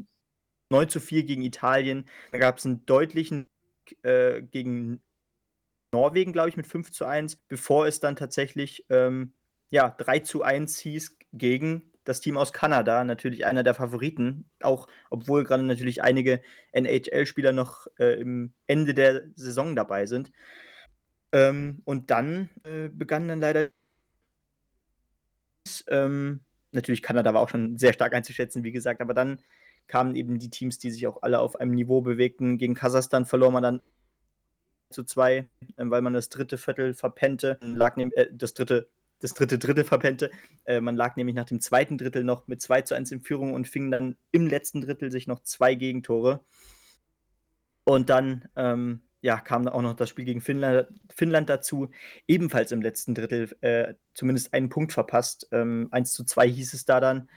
9 0.69 0.89
zu 0.89 0.99
4 0.99 1.23
gegen 1.23 1.41
Italien. 1.43 2.05
Da 2.31 2.37
gab 2.37 2.57
es 2.57 2.65
einen 2.65 2.85
deutlichen 2.85 3.47
äh, 4.03 4.41
gegen 4.41 5.01
Norwegen, 5.91 6.33
glaube 6.33 6.49
ich, 6.49 6.57
mit 6.57 6.67
5 6.67 6.91
zu 6.91 7.05
1, 7.05 7.37
bevor 7.47 7.87
es 7.87 7.99
dann 7.99 8.15
tatsächlich 8.15 8.85
ähm, 8.89 9.33
ja, 9.69 9.89
3 9.89 10.19
zu 10.19 10.43
1 10.43 10.79
hieß 10.79 11.17
gegen 11.33 11.91
das 12.03 12.21
Team 12.21 12.37
aus 12.37 12.53
Kanada, 12.53 13.03
natürlich 13.03 13.45
einer 13.45 13.63
der 13.63 13.73
Favoriten, 13.73 14.49
auch 14.61 14.87
obwohl 15.09 15.43
gerade 15.43 15.63
natürlich 15.63 16.03
einige 16.03 16.41
NHL-Spieler 16.71 17.51
noch 17.51 17.87
äh, 17.97 18.19
im 18.19 18.53
Ende 18.67 18.93
der 18.93 19.23
Saison 19.35 19.75
dabei 19.75 20.05
sind. 20.05 20.31
Ähm, 21.31 21.81
und 21.83 22.11
dann 22.11 22.49
äh, 22.63 22.89
begann 22.89 23.27
dann 23.27 23.39
leider 23.39 23.69
ähm, 25.87 26.41
natürlich 26.71 27.01
Kanada 27.01 27.33
war 27.33 27.41
auch 27.41 27.49
schon 27.49 27.77
sehr 27.77 27.93
stark 27.93 28.13
einzuschätzen, 28.13 28.63
wie 28.63 28.71
gesagt, 28.71 29.01
aber 29.01 29.13
dann 29.13 29.41
kamen 29.87 30.15
eben 30.15 30.39
die 30.39 30.49
Teams, 30.49 30.79
die 30.79 30.91
sich 30.91 31.07
auch 31.07 31.21
alle 31.21 31.39
auf 31.39 31.55
einem 31.55 31.71
Niveau 31.71 32.01
bewegten. 32.01 32.57
Gegen 32.57 32.73
Kasachstan 32.73 33.25
verlor 33.25 33.51
man 33.51 33.63
dann 33.63 33.81
zu 34.89 35.03
zwei, 35.03 35.47
ähm, 35.77 35.91
weil 35.91 36.01
man 36.01 36.13
das 36.13 36.29
dritte 36.29 36.57
Viertel 36.57 36.93
verpennte. 36.93 37.57
Lag 37.61 37.95
neben, 37.97 38.11
äh, 38.13 38.27
das 38.31 38.53
dritte, 38.53 38.89
das 39.19 39.33
dritte 39.33 39.57
Drittel 39.57 39.83
verpennte. 39.83 40.31
Äh, 40.65 40.81
man 40.81 40.95
lag 40.95 41.15
nämlich 41.15 41.35
nach 41.35 41.45
dem 41.45 41.61
zweiten 41.61 41.97
Drittel 41.97 42.23
noch 42.23 42.47
mit 42.47 42.61
2 42.61 42.81
zu 42.81 42.95
1 42.95 43.11
in 43.11 43.21
Führung 43.21 43.53
und 43.53 43.67
fing 43.67 43.91
dann 43.91 44.15
im 44.31 44.47
letzten 44.47 44.81
Drittel 44.81 45.11
sich 45.11 45.27
noch 45.27 45.41
zwei 45.41 45.75
Gegentore. 45.75 46.41
Und 47.83 48.09
dann, 48.09 48.47
ähm, 48.55 49.01
ja, 49.21 49.39
kam 49.39 49.67
auch 49.67 49.81
noch 49.81 49.95
das 49.95 50.09
Spiel 50.09 50.25
gegen 50.25 50.41
Finnland, 50.41 50.87
Finnland 51.13 51.49
dazu, 51.49 51.89
ebenfalls 52.27 52.71
im 52.71 52.81
letzten 52.81 53.15
Drittel 53.15 53.55
äh, 53.61 53.95
zumindest 54.13 54.53
einen 54.53 54.69
Punkt 54.69 54.93
verpasst. 54.93 55.47
Ähm, 55.51 55.87
1 55.91 56.13
zu 56.13 56.23
2 56.23 56.47
hieß 56.47 56.73
es 56.73 56.85
da 56.85 56.99
dann. 56.99 57.29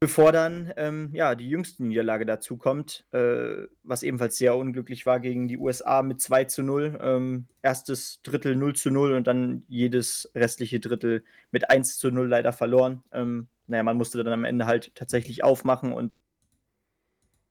Bevor 0.00 0.30
dann 0.30 0.72
ähm, 0.76 1.10
ja, 1.12 1.34
die 1.34 1.48
jüngste 1.48 1.84
Niederlage 1.84 2.24
dazu 2.24 2.56
kommt, 2.56 3.04
äh, 3.10 3.66
was 3.82 4.04
ebenfalls 4.04 4.36
sehr 4.38 4.56
unglücklich 4.56 5.06
war 5.06 5.18
gegen 5.18 5.48
die 5.48 5.58
USA 5.58 6.02
mit 6.02 6.20
2 6.20 6.44
zu 6.44 6.62
0. 6.62 6.98
Ähm, 7.02 7.48
erstes 7.62 8.22
Drittel 8.22 8.54
0 8.54 8.76
zu 8.76 8.92
0 8.92 9.14
und 9.14 9.26
dann 9.26 9.64
jedes 9.66 10.30
restliche 10.36 10.78
Drittel 10.78 11.24
mit 11.50 11.68
1 11.68 11.98
zu 11.98 12.12
0 12.12 12.28
leider 12.28 12.52
verloren. 12.52 13.02
Ähm, 13.10 13.48
naja, 13.66 13.82
man 13.82 13.96
musste 13.96 14.22
dann 14.22 14.32
am 14.32 14.44
Ende 14.44 14.66
halt 14.66 14.94
tatsächlich 14.94 15.42
aufmachen 15.42 15.92
und 15.92 16.12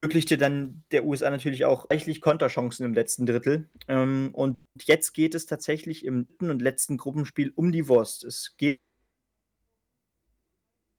ermöglichte 0.01 0.37
dann 0.37 0.83
der 0.91 1.03
USA 1.03 1.29
natürlich 1.29 1.65
auch 1.65 1.89
reichlich 1.89 2.21
Konterchancen 2.21 2.85
im 2.85 2.93
letzten 2.93 3.25
Drittel. 3.25 3.67
Ähm, 3.89 4.29
und 4.31 4.57
jetzt 4.85 5.13
geht 5.13 5.35
es 5.35 5.47
tatsächlich 5.47 6.05
im 6.05 6.27
dritten 6.27 6.49
und 6.49 6.61
letzten 6.61 6.95
Gruppenspiel 6.95 7.51
um 7.55 7.73
die 7.73 7.89
Wurst. 7.89 8.23
Es 8.23 8.55
geht 8.55 8.79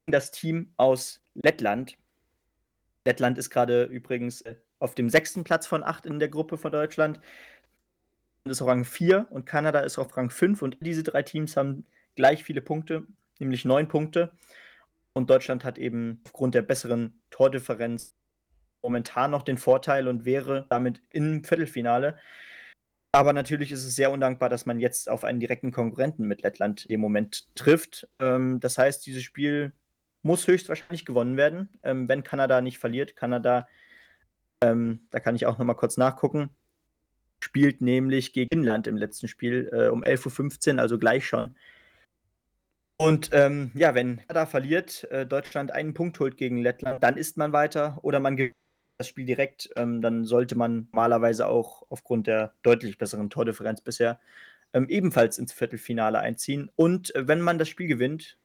das 0.07 0.31
Team 0.31 0.73
aus 0.77 1.23
Lettland. 1.43 1.97
Lettland 3.05 3.39
ist 3.39 3.51
gerade 3.51 3.85
übrigens 3.85 4.43
äh, 4.43 4.57
auf 4.79 4.95
dem 4.95 5.11
sechsten 5.11 5.45
Platz 5.45 5.67
von 5.67 5.83
acht 5.83 6.07
in 6.07 6.19
der 6.19 6.29
Gruppe 6.29 6.59
von 6.59 6.73
Deutschland. 6.73 7.21
ist 8.45 8.63
auf 8.63 8.69
Rang 8.69 8.85
4 8.85 9.29
und 9.31 9.47
Kanada 9.47 9.81
ist 9.81 9.99
auf 9.99 10.17
Rang 10.17 10.31
5 10.31 10.63
und 10.63 10.77
diese 10.81 11.03
drei 11.03 11.23
Teams 11.23 11.57
haben 11.57 11.87
gleich 12.17 12.45
viele 12.45 12.61
Punkte, 12.61 13.07
nämlich 13.39 13.65
neun 13.65 13.89
Punkte. 13.89 14.33
Und 15.13 15.31
Deutschland 15.31 15.65
hat 15.65 15.79
eben 15.79 16.21
aufgrund 16.25 16.55
der 16.55 16.63
besseren 16.63 17.21
Tordifferenz 17.31 18.15
momentan 18.83 19.31
noch 19.31 19.43
den 19.43 19.59
Vorteil 19.59 20.07
und 20.09 20.25
wäre 20.25 20.67
damit 20.69 21.03
im 21.11 21.45
Viertelfinale. 21.45 22.19
Aber 23.13 23.33
natürlich 23.33 23.73
ist 23.73 23.85
es 23.85 23.97
sehr 23.97 24.13
undankbar, 24.13 24.49
dass 24.49 24.67
man 24.67 24.81
jetzt 24.81 25.09
auf 25.09 25.25
einen 25.25 25.41
direkten 25.41 25.73
Konkurrenten 25.73 26.27
mit 26.27 26.43
Lettland 26.43 26.87
im 26.87 27.01
Moment 27.01 27.49
trifft. 27.57 28.09
Ähm, 28.21 28.61
das 28.61 28.79
heißt, 28.79 29.05
dieses 29.07 29.23
Spiel 29.23 29.73
muss 30.23 30.47
höchstwahrscheinlich 30.47 31.05
gewonnen 31.05 31.37
werden, 31.37 31.69
ähm, 31.83 32.09
wenn 32.09 32.23
Kanada 32.23 32.61
nicht 32.61 32.79
verliert. 32.79 33.17
Kanada, 33.17 33.69
ähm, 34.63 35.07
da 35.11 35.21
kann 35.21 35.37
ich 35.37 35.47
auch 35.47 35.59
noch 35.59 35.65
mal 35.65 35.75
kurz 35.75 35.97
nachgucken, 35.97 36.51
spielt 37.41 37.81
nämlich 37.81 38.33
gegen 38.33 38.49
Finnland 38.53 38.87
im 38.87 38.97
letzten 38.97 39.29
Spiel 39.29 39.71
äh, 39.73 39.89
um 39.89 40.03
11.15 40.03 40.75
Uhr, 40.75 40.81
also 40.81 40.99
gleich 40.99 41.27
schon. 41.27 41.55
Und 43.01 43.31
ähm, 43.33 43.71
ja, 43.75 43.95
wenn 43.95 44.17
Kanada 44.17 44.47
verliert, 44.47 45.05
äh, 45.13 45.25
Deutschland 45.25 45.71
einen 45.71 45.95
Punkt 45.95 46.19
holt 46.19 46.37
gegen 46.37 46.59
Lettland, 46.59 47.03
dann 47.03 47.17
ist 47.17 47.37
man 47.37 47.53
weiter 47.53 47.99
oder 48.03 48.19
man 48.19 48.37
gewinnt 48.37 48.57
das 48.99 49.07
Spiel 49.07 49.25
direkt, 49.25 49.71
ähm, 49.77 50.03
dann 50.03 50.25
sollte 50.25 50.57
man 50.57 50.89
normalerweise 50.93 51.47
auch 51.47 51.85
aufgrund 51.89 52.27
der 52.27 52.55
deutlich 52.63 52.99
besseren 52.99 53.31
Tordifferenz 53.31 53.81
bisher 53.81 54.19
ähm, 54.73 54.89
ebenfalls 54.89 55.39
ins 55.39 55.53
Viertelfinale 55.53 56.19
einziehen. 56.19 56.71
Und 56.75 57.15
äh, 57.15 57.29
wenn 57.29 57.41
man 57.41 57.59
das 57.59 57.69
Spiel 57.69 57.87
gewinnt, 57.87 58.37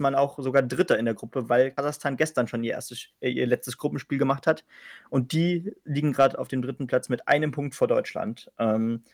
man 0.00 0.14
auch 0.14 0.38
sogar 0.38 0.62
Dritter 0.62 0.98
in 0.98 1.04
der 1.04 1.14
Gruppe, 1.14 1.48
weil 1.48 1.70
Kasachstan 1.70 2.16
gestern 2.16 2.48
schon 2.48 2.64
ihr, 2.64 2.72
erstes, 2.72 3.08
äh, 3.20 3.30
ihr 3.30 3.46
letztes 3.46 3.78
Gruppenspiel 3.78 4.18
gemacht 4.18 4.46
hat. 4.46 4.64
Und 5.10 5.32
die 5.32 5.72
liegen 5.84 6.12
gerade 6.12 6.38
auf 6.38 6.48
dem 6.48 6.62
dritten 6.62 6.86
Platz 6.86 7.08
mit 7.08 7.28
einem 7.28 7.52
Punkt 7.52 7.74
vor 7.74 7.88
Deutschland. 7.88 8.50
Ähm, 8.58 9.04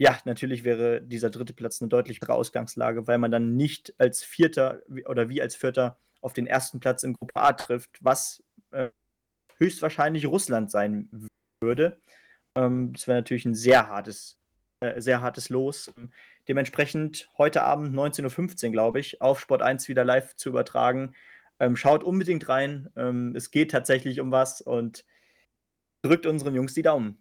ja, 0.00 0.16
natürlich 0.24 0.62
wäre 0.62 1.02
dieser 1.02 1.30
dritte 1.30 1.52
Platz 1.54 1.82
eine 1.82 1.88
deutlich 1.88 2.20
bessere 2.20 2.36
Ausgangslage, 2.36 3.06
weil 3.08 3.18
man 3.18 3.32
dann 3.32 3.56
nicht 3.56 3.94
als 3.98 4.22
Vierter 4.22 4.82
oder 5.06 5.28
wie 5.28 5.42
als 5.42 5.56
Vierter 5.56 5.98
auf 6.20 6.32
den 6.32 6.46
ersten 6.46 6.78
Platz 6.78 7.02
in 7.02 7.14
Gruppe 7.14 7.36
A 7.36 7.52
trifft, 7.52 7.90
was 8.00 8.42
äh, 8.70 8.90
höchstwahrscheinlich 9.56 10.26
Russland 10.26 10.70
sein 10.70 11.08
würde. 11.60 12.00
Ähm, 12.54 12.92
das 12.92 13.08
wäre 13.08 13.18
natürlich 13.18 13.44
ein 13.44 13.54
sehr 13.54 13.88
hartes, 13.88 14.38
äh, 14.80 15.00
sehr 15.00 15.20
hartes 15.20 15.48
Los. 15.48 15.92
Dementsprechend 16.48 17.28
heute 17.36 17.62
Abend 17.62 17.94
19.15 17.94 18.66
Uhr, 18.66 18.72
glaube 18.72 19.00
ich, 19.00 19.20
auf 19.20 19.38
Sport 19.38 19.62
1 19.62 19.88
wieder 19.88 20.04
live 20.04 20.34
zu 20.34 20.48
übertragen. 20.48 21.14
Ähm, 21.60 21.76
schaut 21.76 22.02
unbedingt 22.02 22.48
rein. 22.48 22.88
Ähm, 22.96 23.34
es 23.36 23.50
geht 23.50 23.70
tatsächlich 23.70 24.20
um 24.20 24.32
was 24.32 24.62
und 24.62 25.04
drückt 26.02 26.26
unseren 26.26 26.54
Jungs 26.54 26.72
die 26.72 26.82
Daumen. 26.82 27.18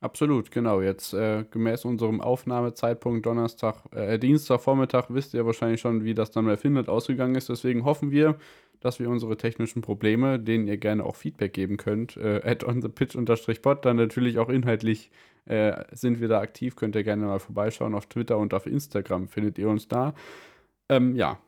Absolut, 0.00 0.50
genau. 0.50 0.82
Jetzt 0.82 1.14
äh, 1.14 1.44
gemäß 1.50 1.84
unserem 1.84 2.20
Aufnahmezeitpunkt 2.20 3.24
Donnerstag, 3.24 3.86
äh, 3.92 4.18
Dienstagvormittag 4.18 5.06
wisst 5.08 5.32
ihr 5.32 5.46
wahrscheinlich 5.46 5.80
schon, 5.80 6.04
wie 6.04 6.14
das 6.14 6.30
dann 6.30 6.44
bei 6.44 6.56
Finland 6.56 6.88
ausgegangen 6.88 7.34
ist. 7.36 7.48
Deswegen 7.48 7.84
hoffen 7.84 8.10
wir, 8.10 8.36
dass 8.80 9.00
wir 9.00 9.08
unsere 9.08 9.38
technischen 9.38 9.80
Probleme, 9.80 10.38
denen 10.38 10.68
ihr 10.68 10.76
gerne 10.76 11.04
auch 11.04 11.16
Feedback 11.16 11.54
geben 11.54 11.78
könnt, 11.78 12.18
äh, 12.18 12.42
at 12.44 12.64
on 12.64 12.82
the 12.82 12.88
pitch 12.88 13.16
pod, 13.62 13.84
dann 13.84 13.96
natürlich 13.96 14.38
auch 14.38 14.50
inhaltlich 14.50 15.10
äh, 15.46 15.84
sind 15.92 16.20
wir 16.20 16.28
da 16.28 16.40
aktiv, 16.40 16.76
könnt 16.76 16.96
ihr 16.96 17.04
gerne 17.04 17.26
mal 17.26 17.38
vorbeischauen. 17.38 17.94
Auf 17.94 18.06
Twitter 18.06 18.38
und 18.38 18.54
auf 18.54 18.66
Instagram 18.66 19.28
findet 19.28 19.58
ihr 19.58 19.68
uns 19.68 19.88
da. 19.88 20.14
Ähm, 20.88 21.14
ja, 21.16 21.38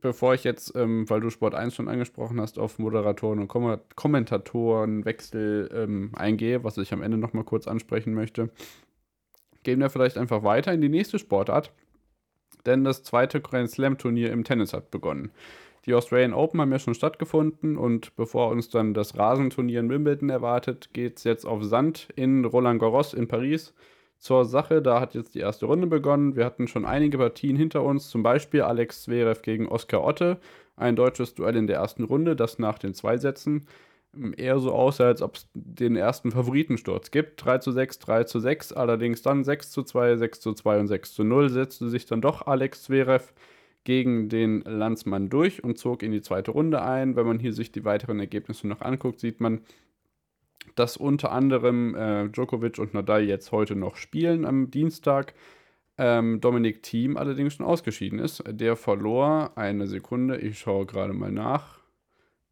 bevor 0.00 0.34
ich 0.34 0.44
jetzt, 0.44 0.74
ähm, 0.76 1.08
weil 1.08 1.20
du 1.20 1.30
Sport 1.30 1.54
1 1.54 1.74
schon 1.74 1.88
angesprochen 1.88 2.40
hast, 2.40 2.58
auf 2.58 2.78
Moderatoren 2.78 3.40
und 3.40 3.48
Kom 3.48 3.78
Kommentatorenwechsel 3.94 5.70
ähm, 5.74 6.12
eingehe, 6.14 6.64
was 6.64 6.78
ich 6.78 6.92
am 6.92 7.02
Ende 7.02 7.18
nochmal 7.18 7.44
kurz 7.44 7.66
ansprechen 7.66 8.14
möchte, 8.14 8.50
gehen 9.62 9.80
wir 9.80 9.90
vielleicht 9.90 10.18
einfach 10.18 10.42
weiter 10.42 10.72
in 10.72 10.80
die 10.80 10.88
nächste 10.88 11.18
Sportart. 11.18 11.72
Denn 12.66 12.84
das 12.84 13.02
zweite 13.02 13.40
Grand 13.40 13.70
Slam 13.70 13.98
Turnier 13.98 14.32
im 14.32 14.44
Tennis 14.44 14.72
hat 14.72 14.90
begonnen. 14.90 15.30
Die 15.86 15.94
Australian 15.94 16.32
Open 16.32 16.60
haben 16.60 16.72
ja 16.72 16.78
schon 16.78 16.94
stattgefunden 16.94 17.76
und 17.76 18.16
bevor 18.16 18.48
uns 18.48 18.70
dann 18.70 18.94
das 18.94 19.18
Rasenturnier 19.18 19.80
in 19.80 19.90
Wimbledon 19.90 20.30
erwartet, 20.30 20.90
geht 20.94 21.18
es 21.18 21.24
jetzt 21.24 21.44
auf 21.44 21.62
Sand 21.62 22.08
in 22.16 22.44
Roland 22.46 22.80
Garros 22.80 23.12
in 23.12 23.28
Paris 23.28 23.74
zur 24.18 24.46
Sache. 24.46 24.80
Da 24.80 25.00
hat 25.00 25.14
jetzt 25.14 25.34
die 25.34 25.40
erste 25.40 25.66
Runde 25.66 25.86
begonnen. 25.86 26.36
Wir 26.36 26.46
hatten 26.46 26.68
schon 26.68 26.86
einige 26.86 27.18
Partien 27.18 27.56
hinter 27.56 27.82
uns, 27.82 28.08
zum 28.08 28.22
Beispiel 28.22 28.62
Alex 28.62 29.02
Zverev 29.02 29.42
gegen 29.42 29.68
Oskar 29.68 30.02
Otte, 30.02 30.38
ein 30.76 30.96
deutsches 30.96 31.34
Duell 31.34 31.56
in 31.56 31.66
der 31.66 31.76
ersten 31.76 32.04
Runde, 32.04 32.34
das 32.34 32.58
nach 32.58 32.78
den 32.78 32.94
zwei 32.94 33.18
Sätzen 33.18 33.66
eher 34.36 34.58
so 34.60 34.72
aussah, 34.72 35.06
als 35.06 35.22
ob 35.22 35.36
es 35.36 35.48
den 35.54 35.96
ersten 35.96 36.30
Favoritensturz 36.30 37.10
gibt. 37.10 37.44
3 37.44 37.58
zu 37.58 37.72
6, 37.72 37.98
3 37.98 38.24
zu 38.24 38.38
6, 38.38 38.72
allerdings 38.72 39.22
dann 39.22 39.44
6 39.44 39.70
zu 39.70 39.82
2, 39.82 40.16
6 40.16 40.40
zu 40.40 40.54
2 40.54 40.80
und 40.80 40.86
6 40.86 41.14
zu 41.14 41.24
0 41.24 41.50
setzte 41.50 41.88
sich 41.88 42.06
dann 42.06 42.20
doch 42.20 42.46
Alex 42.46 42.84
Zverev 42.84 43.32
gegen 43.84 44.28
den 44.28 44.62
Landsmann 44.62 45.28
durch 45.28 45.62
und 45.62 45.78
zog 45.78 46.02
in 46.02 46.12
die 46.12 46.22
zweite 46.22 46.50
Runde 46.50 46.82
ein. 46.82 47.16
Wenn 47.16 47.26
man 47.26 47.38
hier 47.38 47.52
sich 47.52 47.70
die 47.70 47.84
weiteren 47.84 48.18
Ergebnisse 48.18 48.66
noch 48.66 48.80
anguckt, 48.80 49.20
sieht 49.20 49.40
man, 49.40 49.60
dass 50.74 50.96
unter 50.96 51.30
anderem 51.32 51.94
äh, 51.94 52.28
Djokovic 52.28 52.78
und 52.78 52.94
Nadal 52.94 53.24
jetzt 53.24 53.52
heute 53.52 53.76
noch 53.76 53.96
spielen 53.96 54.44
am 54.44 54.70
Dienstag. 54.70 55.34
Ähm, 55.96 56.40
Dominik 56.40 56.82
Thiem 56.82 57.16
allerdings 57.16 57.54
schon 57.54 57.66
ausgeschieden 57.66 58.18
ist. 58.18 58.42
Der 58.48 58.76
verlor 58.76 59.52
eine 59.56 59.86
Sekunde. 59.86 60.38
Ich 60.38 60.58
schaue 60.58 60.86
gerade 60.86 61.12
mal 61.12 61.30
nach. 61.30 61.80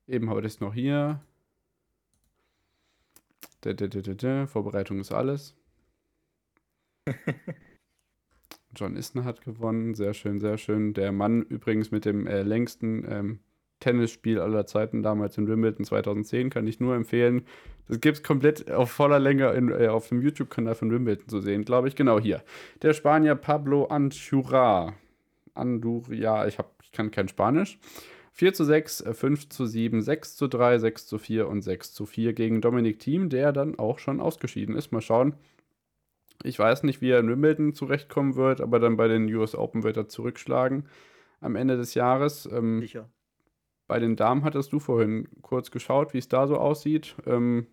Eben 0.06 0.30
habe 0.30 0.40
ich 0.40 0.46
es 0.46 0.60
noch 0.60 0.74
hier. 0.74 1.20
Vorbereitung 4.46 5.00
ist 5.00 5.12
alles. 5.12 5.56
John 8.74 8.96
Isner 8.96 9.24
hat 9.24 9.42
gewonnen. 9.42 9.94
Sehr 9.94 10.14
schön, 10.14 10.40
sehr 10.40 10.58
schön. 10.58 10.94
Der 10.94 11.12
Mann 11.12 11.42
übrigens 11.42 11.90
mit 11.90 12.04
dem 12.04 12.26
äh, 12.26 12.42
längsten 12.42 13.04
ähm, 13.08 13.38
Tennisspiel 13.80 14.38
aller 14.38 14.66
Zeiten, 14.66 15.02
damals 15.02 15.36
in 15.38 15.48
Wimbledon 15.48 15.84
2010, 15.84 16.50
kann 16.50 16.66
ich 16.66 16.80
nur 16.80 16.94
empfehlen. 16.94 17.44
Das 17.88 18.00
gibt 18.00 18.18
es 18.18 18.22
komplett 18.22 18.70
auf 18.70 18.90
voller 18.90 19.18
Länge 19.18 19.50
in, 19.52 19.70
äh, 19.70 19.88
auf 19.88 20.08
dem 20.08 20.22
YouTube-Kanal 20.22 20.74
von 20.74 20.90
Wimbledon 20.90 21.28
zu 21.28 21.40
sehen, 21.40 21.64
glaube 21.64 21.88
ich. 21.88 21.96
Genau 21.96 22.20
hier. 22.20 22.42
Der 22.80 22.94
Spanier 22.94 23.34
Pablo 23.34 23.86
Anchura. 23.86 24.94
Anduria, 25.54 26.46
ich, 26.46 26.58
hab, 26.58 26.74
ich 26.82 26.92
kann 26.92 27.10
kein 27.10 27.28
Spanisch. 27.28 27.78
4 28.32 28.54
zu 28.54 28.64
6, 28.64 29.04
5 29.12 29.48
zu 29.50 29.66
7, 29.66 30.00
6 30.00 30.36
zu 30.36 30.48
3, 30.48 30.78
6 30.78 31.06
zu 31.06 31.18
4 31.18 31.48
und 31.48 31.60
6 31.60 31.92
zu 31.92 32.06
4 32.06 32.32
gegen 32.32 32.62
Dominik 32.62 32.98
Thiem, 32.98 33.28
der 33.28 33.52
dann 33.52 33.78
auch 33.78 33.98
schon 33.98 34.20
ausgeschieden 34.20 34.74
ist. 34.74 34.90
Mal 34.92 35.02
schauen, 35.02 35.34
ich 36.44 36.58
weiß 36.58 36.82
nicht, 36.82 37.00
wie 37.00 37.10
er 37.10 37.20
in 37.20 37.28
Wimbledon 37.28 37.74
zurechtkommen 37.74 38.36
wird, 38.36 38.60
aber 38.60 38.78
dann 38.78 38.96
bei 38.96 39.08
den 39.08 39.32
US 39.34 39.54
Open 39.54 39.82
wird 39.82 39.96
er 39.96 40.08
zurückschlagen 40.08 40.88
am 41.40 41.56
Ende 41.56 41.76
des 41.76 41.94
Jahres. 41.94 42.46
Ähm, 42.46 42.80
Sicher. 42.80 43.10
Bei 43.88 43.98
den 43.98 44.16
Damen 44.16 44.44
hattest 44.44 44.72
du 44.72 44.78
vorhin 44.78 45.28
kurz 45.42 45.70
geschaut, 45.70 46.14
wie 46.14 46.18
es 46.18 46.28
da 46.28 46.46
so 46.46 46.56
aussieht. 46.56 47.14
Ähm, 47.26 47.66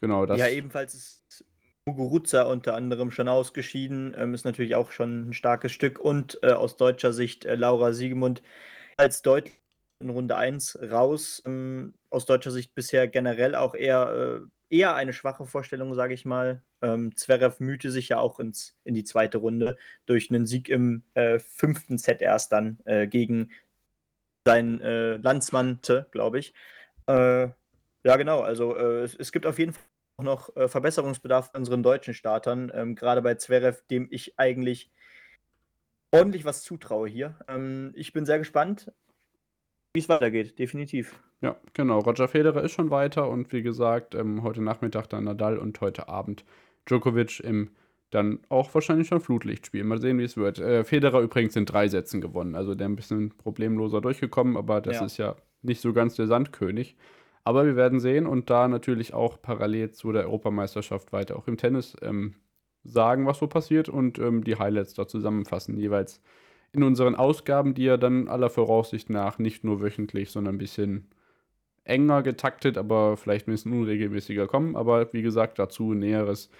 genau, 0.00 0.26
das. 0.26 0.38
Ja, 0.38 0.48
ebenfalls 0.48 0.94
ist 0.94 1.44
Muguruza 1.86 2.42
unter 2.42 2.74
anderem 2.74 3.10
schon 3.10 3.28
ausgeschieden. 3.28 4.14
Ähm, 4.16 4.34
ist 4.34 4.44
natürlich 4.44 4.74
auch 4.74 4.92
schon 4.92 5.30
ein 5.30 5.32
starkes 5.32 5.72
Stück. 5.72 5.98
Und 5.98 6.38
äh, 6.42 6.52
aus 6.52 6.76
deutscher 6.76 7.12
Sicht 7.12 7.44
äh, 7.44 7.56
Laura 7.56 7.92
Siegemund 7.92 8.42
als 8.96 9.22
deutlich 9.22 9.60
in 10.00 10.10
Runde 10.10 10.36
1 10.36 10.78
raus. 10.90 11.42
Ähm, 11.46 11.94
aus 12.10 12.26
deutscher 12.26 12.50
Sicht 12.50 12.74
bisher 12.74 13.08
generell 13.08 13.54
auch 13.54 13.74
eher 13.74 14.42
äh, 14.42 14.46
eher 14.68 14.94
eine 14.94 15.12
schwache 15.12 15.46
Vorstellung, 15.46 15.94
sage 15.94 16.14
ich 16.14 16.24
mal. 16.24 16.62
Ähm, 16.82 17.16
Zverev 17.16 17.62
mühte 17.62 17.90
sich 17.90 18.10
ja 18.10 18.18
auch 18.18 18.38
ins, 18.38 18.76
in 18.84 18.94
die 18.94 19.04
zweite 19.04 19.38
Runde 19.38 19.76
durch 20.06 20.30
einen 20.30 20.46
Sieg 20.46 20.68
im 20.68 21.02
äh, 21.14 21.38
fünften 21.38 21.98
Set 21.98 22.20
erst 22.20 22.52
dann 22.52 22.78
äh, 22.84 23.06
gegen 23.06 23.50
seinen 24.44 24.80
äh, 24.80 25.16
Landsmann, 25.16 25.80
glaube 26.10 26.38
ich. 26.38 26.54
Äh, 27.06 27.48
ja, 28.04 28.16
genau. 28.16 28.40
Also 28.40 28.76
äh, 28.76 29.02
es, 29.02 29.32
gibt 29.32 29.46
auf 29.46 29.58
jeden 29.58 29.72
Fall 29.72 29.82
noch 30.22 30.54
äh, 30.56 30.68
Verbesserungsbedarf 30.68 31.52
bei 31.52 31.58
unseren 31.58 31.82
deutschen 31.82 32.14
Startern, 32.14 32.70
ähm, 32.74 32.94
gerade 32.94 33.22
bei 33.22 33.34
Zverev, 33.34 33.82
dem 33.90 34.06
ich 34.10 34.38
eigentlich 34.38 34.90
ordentlich 36.12 36.44
was 36.44 36.62
zutraue 36.62 37.08
hier. 37.08 37.36
Ähm, 37.48 37.92
ich 37.94 38.12
bin 38.12 38.24
sehr 38.24 38.38
gespannt, 38.38 38.92
wie 39.92 40.00
es 40.00 40.08
weitergeht, 40.08 40.58
definitiv. 40.58 41.20
Ja, 41.40 41.56
genau. 41.74 41.98
Roger 41.98 42.28
Federer 42.28 42.62
ist 42.62 42.72
schon 42.72 42.90
weiter 42.90 43.28
und 43.28 43.52
wie 43.52 43.62
gesagt, 43.62 44.14
ähm, 44.14 44.42
heute 44.42 44.62
Nachmittag 44.62 45.08
dann 45.08 45.24
Nadal 45.24 45.58
und 45.58 45.80
heute 45.80 46.08
Abend 46.08 46.44
Djokovic 46.86 47.40
im 47.40 47.70
dann 48.10 48.38
auch 48.48 48.72
wahrscheinlich 48.72 49.08
schon 49.08 49.20
Flutlichtspiel. 49.20 49.84
Mal 49.84 50.00
sehen, 50.00 50.18
wie 50.18 50.24
es 50.24 50.36
wird. 50.36 50.58
Äh, 50.58 50.84
Federer 50.84 51.20
übrigens 51.20 51.56
in 51.56 51.66
drei 51.66 51.88
Sätzen 51.88 52.20
gewonnen, 52.20 52.54
also 52.54 52.74
der 52.74 52.88
ein 52.88 52.96
bisschen 52.96 53.30
problemloser 53.36 54.00
durchgekommen, 54.00 54.56
aber 54.56 54.80
das 54.80 54.96
ja. 54.96 55.04
ist 55.06 55.16
ja 55.16 55.36
nicht 55.62 55.80
so 55.80 55.92
ganz 55.92 56.14
der 56.14 56.26
Sandkönig. 56.26 56.96
Aber 57.44 57.64
wir 57.66 57.76
werden 57.76 58.00
sehen 58.00 58.26
und 58.26 58.50
da 58.50 58.68
natürlich 58.68 59.14
auch 59.14 59.40
parallel 59.40 59.92
zu 59.92 60.12
der 60.12 60.24
Europameisterschaft 60.24 61.12
weiter 61.12 61.36
auch 61.36 61.46
im 61.46 61.56
Tennis 61.56 61.96
ähm, 62.02 62.34
sagen, 62.84 63.26
was 63.26 63.38
so 63.38 63.46
passiert 63.46 63.88
und 63.88 64.18
ähm, 64.18 64.44
die 64.44 64.56
Highlights 64.56 64.94
da 64.94 65.06
zusammenfassen, 65.06 65.76
jeweils 65.76 66.20
in 66.72 66.82
unseren 66.82 67.14
Ausgaben, 67.14 67.74
die 67.74 67.84
ja 67.84 67.96
dann 67.96 68.28
aller 68.28 68.50
Voraussicht 68.50 69.10
nach 69.10 69.38
nicht 69.38 69.64
nur 69.64 69.80
wöchentlich, 69.80 70.30
sondern 70.30 70.56
ein 70.56 70.58
bisschen 70.58 71.08
enger 71.84 72.22
getaktet, 72.22 72.76
aber 72.78 73.16
vielleicht 73.16 73.46
ein 73.46 73.52
bisschen 73.52 73.72
unregelmäßiger 73.72 74.46
kommen. 74.46 74.74
Aber 74.76 75.12
wie 75.12 75.22
gesagt, 75.22 75.58
dazu 75.58 75.94
Näheres 75.94 76.50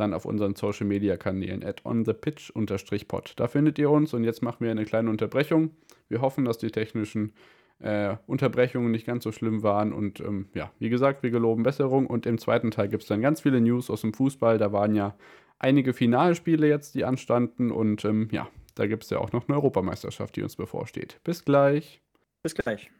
dann 0.00 0.14
auf 0.14 0.24
unseren 0.24 0.54
Social 0.54 0.86
Media 0.86 1.16
Kanälen 1.16 1.64
at 1.64 1.84
onthepitch-pod. 1.84 3.34
Da 3.36 3.48
findet 3.48 3.78
ihr 3.78 3.90
uns 3.90 4.14
und 4.14 4.24
jetzt 4.24 4.42
machen 4.42 4.64
wir 4.64 4.70
eine 4.70 4.84
kleine 4.84 5.10
Unterbrechung. 5.10 5.70
Wir 6.08 6.20
hoffen, 6.20 6.44
dass 6.44 6.58
die 6.58 6.70
technischen 6.70 7.32
äh, 7.80 8.16
Unterbrechungen 8.26 8.90
nicht 8.90 9.06
ganz 9.06 9.24
so 9.24 9.32
schlimm 9.32 9.62
waren 9.62 9.92
und 9.92 10.20
ähm, 10.20 10.48
ja, 10.54 10.70
wie 10.78 10.90
gesagt, 10.90 11.22
wir 11.22 11.30
geloben 11.30 11.62
Besserung 11.62 12.06
und 12.06 12.26
im 12.26 12.38
zweiten 12.38 12.70
Teil 12.70 12.88
gibt 12.88 13.02
es 13.02 13.08
dann 13.08 13.22
ganz 13.22 13.40
viele 13.40 13.60
News 13.60 13.90
aus 13.90 14.02
dem 14.02 14.12
Fußball. 14.12 14.58
Da 14.58 14.72
waren 14.72 14.94
ja 14.94 15.14
einige 15.58 15.92
Finalspiele 15.92 16.68
jetzt, 16.68 16.94
die 16.94 17.04
anstanden 17.04 17.70
und 17.70 18.04
ähm, 18.04 18.28
ja, 18.32 18.48
da 18.74 18.86
gibt 18.86 19.04
es 19.04 19.10
ja 19.10 19.18
auch 19.18 19.32
noch 19.32 19.48
eine 19.48 19.56
Europameisterschaft, 19.56 20.36
die 20.36 20.42
uns 20.42 20.56
bevorsteht. 20.56 21.20
Bis 21.24 21.44
gleich. 21.44 22.00
Bis 22.42 22.54
gleich. 22.54 22.90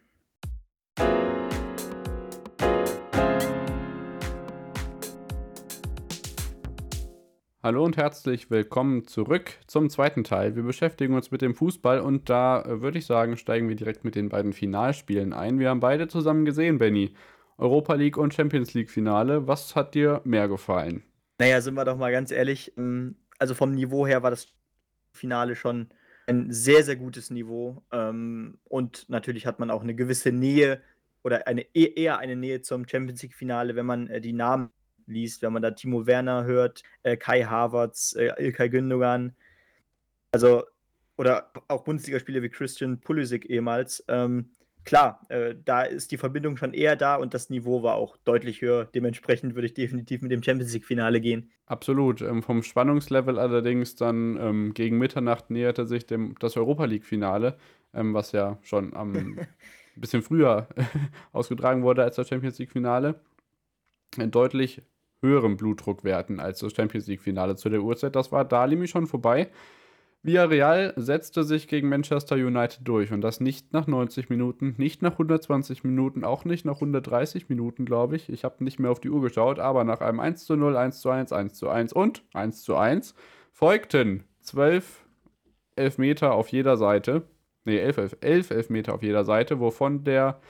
Hallo 7.62 7.84
und 7.84 7.98
herzlich 7.98 8.50
willkommen 8.50 9.06
zurück 9.06 9.58
zum 9.66 9.90
zweiten 9.90 10.24
Teil. 10.24 10.56
Wir 10.56 10.62
beschäftigen 10.62 11.12
uns 11.12 11.30
mit 11.30 11.42
dem 11.42 11.54
Fußball 11.54 12.00
und 12.00 12.30
da 12.30 12.62
äh, 12.62 12.80
würde 12.80 12.96
ich 12.96 13.04
sagen, 13.04 13.36
steigen 13.36 13.68
wir 13.68 13.76
direkt 13.76 14.02
mit 14.02 14.14
den 14.14 14.30
beiden 14.30 14.54
Finalspielen 14.54 15.34
ein. 15.34 15.58
Wir 15.58 15.68
haben 15.68 15.80
beide 15.80 16.08
zusammen 16.08 16.46
gesehen, 16.46 16.78
Benny. 16.78 17.12
Europa 17.58 17.92
League 17.92 18.16
und 18.16 18.32
Champions 18.32 18.72
League 18.72 18.88
Finale. 18.88 19.46
Was 19.46 19.76
hat 19.76 19.94
dir 19.94 20.22
mehr 20.24 20.48
gefallen? 20.48 21.02
Naja, 21.38 21.60
sind 21.60 21.74
wir 21.74 21.84
doch 21.84 21.98
mal 21.98 22.10
ganz 22.10 22.30
ehrlich. 22.30 22.72
Ähm, 22.78 23.16
also 23.38 23.54
vom 23.54 23.72
Niveau 23.72 24.06
her 24.06 24.22
war 24.22 24.30
das 24.30 24.46
Finale 25.12 25.54
schon 25.54 25.90
ein 26.28 26.50
sehr, 26.50 26.82
sehr 26.82 26.96
gutes 26.96 27.28
Niveau. 27.28 27.82
Ähm, 27.92 28.56
und 28.64 29.06
natürlich 29.10 29.44
hat 29.44 29.58
man 29.58 29.70
auch 29.70 29.82
eine 29.82 29.94
gewisse 29.94 30.32
Nähe 30.32 30.80
oder 31.22 31.46
eine, 31.46 31.66
e-, 31.74 31.92
eher 31.94 32.20
eine 32.20 32.36
Nähe 32.36 32.62
zum 32.62 32.88
Champions 32.88 33.20
League 33.22 33.34
Finale, 33.34 33.76
wenn 33.76 33.84
man 33.84 34.06
äh, 34.06 34.22
die 34.22 34.32
Namen 34.32 34.70
liest, 35.10 35.42
wenn 35.42 35.52
man 35.52 35.62
da 35.62 35.72
Timo 35.72 36.06
Werner 36.06 36.44
hört, 36.44 36.82
äh, 37.02 37.16
Kai 37.16 37.42
Havertz, 37.44 38.14
äh, 38.16 38.32
Ilkay 38.38 38.70
Gündogan, 38.70 39.34
also 40.32 40.64
oder 41.18 41.50
auch 41.68 41.84
Bundesligaspieler 41.84 42.42
wie 42.42 42.48
Christian 42.48 42.98
Pulisic 42.98 43.44
ehemals. 43.50 44.02
Ähm, 44.08 44.52
klar, 44.84 45.20
äh, 45.28 45.54
da 45.64 45.82
ist 45.82 46.12
die 46.12 46.16
Verbindung 46.16 46.56
schon 46.56 46.72
eher 46.72 46.96
da 46.96 47.16
und 47.16 47.34
das 47.34 47.50
Niveau 47.50 47.82
war 47.82 47.96
auch 47.96 48.16
deutlich 48.24 48.62
höher. 48.62 48.86
Dementsprechend 48.86 49.54
würde 49.54 49.66
ich 49.66 49.74
definitiv 49.74 50.22
mit 50.22 50.30
dem 50.30 50.42
Champions 50.42 50.72
League-Finale 50.72 51.20
gehen. 51.20 51.50
Absolut. 51.66 52.22
Ähm, 52.22 52.42
vom 52.42 52.62
Spannungslevel 52.62 53.38
allerdings 53.38 53.96
dann 53.96 54.38
ähm, 54.40 54.72
gegen 54.72 54.96
Mitternacht 54.96 55.50
näherte 55.50 55.86
sich 55.86 56.06
dem, 56.06 56.36
das 56.40 56.56
Europa 56.56 56.86
League-Finale, 56.86 57.58
ähm, 57.92 58.14
was 58.14 58.32
ja 58.32 58.58
schon 58.62 58.94
am 58.94 59.38
bisschen 59.96 60.22
früher 60.22 60.68
ausgetragen 61.32 61.82
wurde 61.82 62.02
als 62.02 62.16
das 62.16 62.28
Champions 62.28 62.58
League-Finale. 62.58 63.20
Deutlich 64.16 64.82
höheren 65.22 65.56
Blutdruckwerten 65.56 66.40
als 66.40 66.60
das 66.60 66.74
Champions 66.74 67.06
League-Finale 67.06 67.56
zu 67.56 67.68
der 67.68 67.82
Uhrzeit. 67.82 68.16
Das 68.16 68.32
war 68.32 68.44
da 68.44 68.66
nämlich 68.66 68.90
schon 68.90 69.06
vorbei. 69.06 69.50
Villarreal 70.22 70.92
setzte 70.96 71.44
sich 71.44 71.66
gegen 71.66 71.88
Manchester 71.88 72.36
United 72.36 72.80
durch 72.86 73.10
und 73.10 73.22
das 73.22 73.40
nicht 73.40 73.72
nach 73.72 73.86
90 73.86 74.28
Minuten, 74.28 74.74
nicht 74.76 75.00
nach 75.00 75.12
120 75.12 75.82
Minuten, 75.82 76.24
auch 76.24 76.44
nicht 76.44 76.66
nach 76.66 76.74
130 76.74 77.48
Minuten, 77.48 77.86
glaube 77.86 78.16
ich. 78.16 78.28
Ich 78.28 78.44
habe 78.44 78.62
nicht 78.62 78.78
mehr 78.78 78.90
auf 78.90 79.00
die 79.00 79.08
Uhr 79.08 79.22
geschaut, 79.22 79.58
aber 79.58 79.84
nach 79.84 80.02
einem 80.02 80.20
1 80.20 80.44
zu 80.44 80.56
0, 80.56 80.76
1 80.76 81.00
zu 81.00 81.08
1, 81.08 81.32
1 81.32 81.54
zu 81.54 81.70
1 81.70 81.92
und 81.94 82.22
1 82.34 82.62
zu 82.62 82.76
1 82.76 83.14
folgten 83.50 84.24
12 84.42 85.06
Elfmeter 85.76 86.34
auf 86.34 86.48
jeder 86.48 86.76
Seite. 86.76 87.22
Ne, 87.64 87.80
11, 87.80 87.98
11, 87.98 88.16
11 88.20 88.50
Elfmeter 88.50 88.94
auf 88.94 89.02
jeder 89.02 89.24
Seite, 89.24 89.58
wovon 89.58 90.04
der 90.04 90.40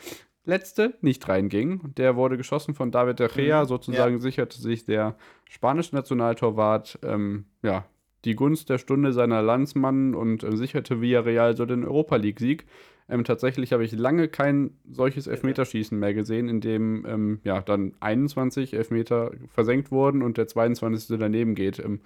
letzte 0.50 0.94
nicht 1.00 1.26
reinging. 1.28 1.94
Der 1.96 2.16
wurde 2.16 2.36
geschossen 2.36 2.74
von 2.74 2.90
David 2.90 3.18
de 3.20 3.28
Gea. 3.28 3.62
Mhm, 3.62 3.68
Sozusagen 3.68 4.16
ja. 4.16 4.20
sicherte 4.20 4.60
sich 4.60 4.84
der 4.84 5.16
spanische 5.48 5.94
Nationaltorwart 5.94 6.98
ähm, 7.02 7.46
ja, 7.62 7.86
die 8.24 8.34
Gunst 8.34 8.68
der 8.68 8.78
Stunde 8.78 9.12
seiner 9.12 9.40
Landsmann 9.40 10.14
und 10.14 10.42
äh, 10.42 10.56
sicherte 10.56 11.00
Villarreal 11.00 11.56
so 11.56 11.64
den 11.64 11.84
Europa 11.84 12.16
League-Sieg. 12.16 12.66
Ähm, 13.08 13.24
tatsächlich 13.24 13.72
habe 13.72 13.84
ich 13.84 13.92
lange 13.92 14.28
kein 14.28 14.76
solches 14.88 15.26
Elfmeterschießen 15.26 15.98
mehr 15.98 16.14
gesehen, 16.14 16.48
in 16.48 16.60
dem 16.60 17.04
ähm, 17.06 17.40
ja, 17.44 17.60
dann 17.60 17.94
21 18.00 18.74
Elfmeter 18.74 19.32
versenkt 19.48 19.90
wurden 19.90 20.22
und 20.22 20.36
der 20.36 20.46
22. 20.46 21.18
daneben 21.18 21.54
geht. 21.54 21.78
Ähm, 21.78 22.00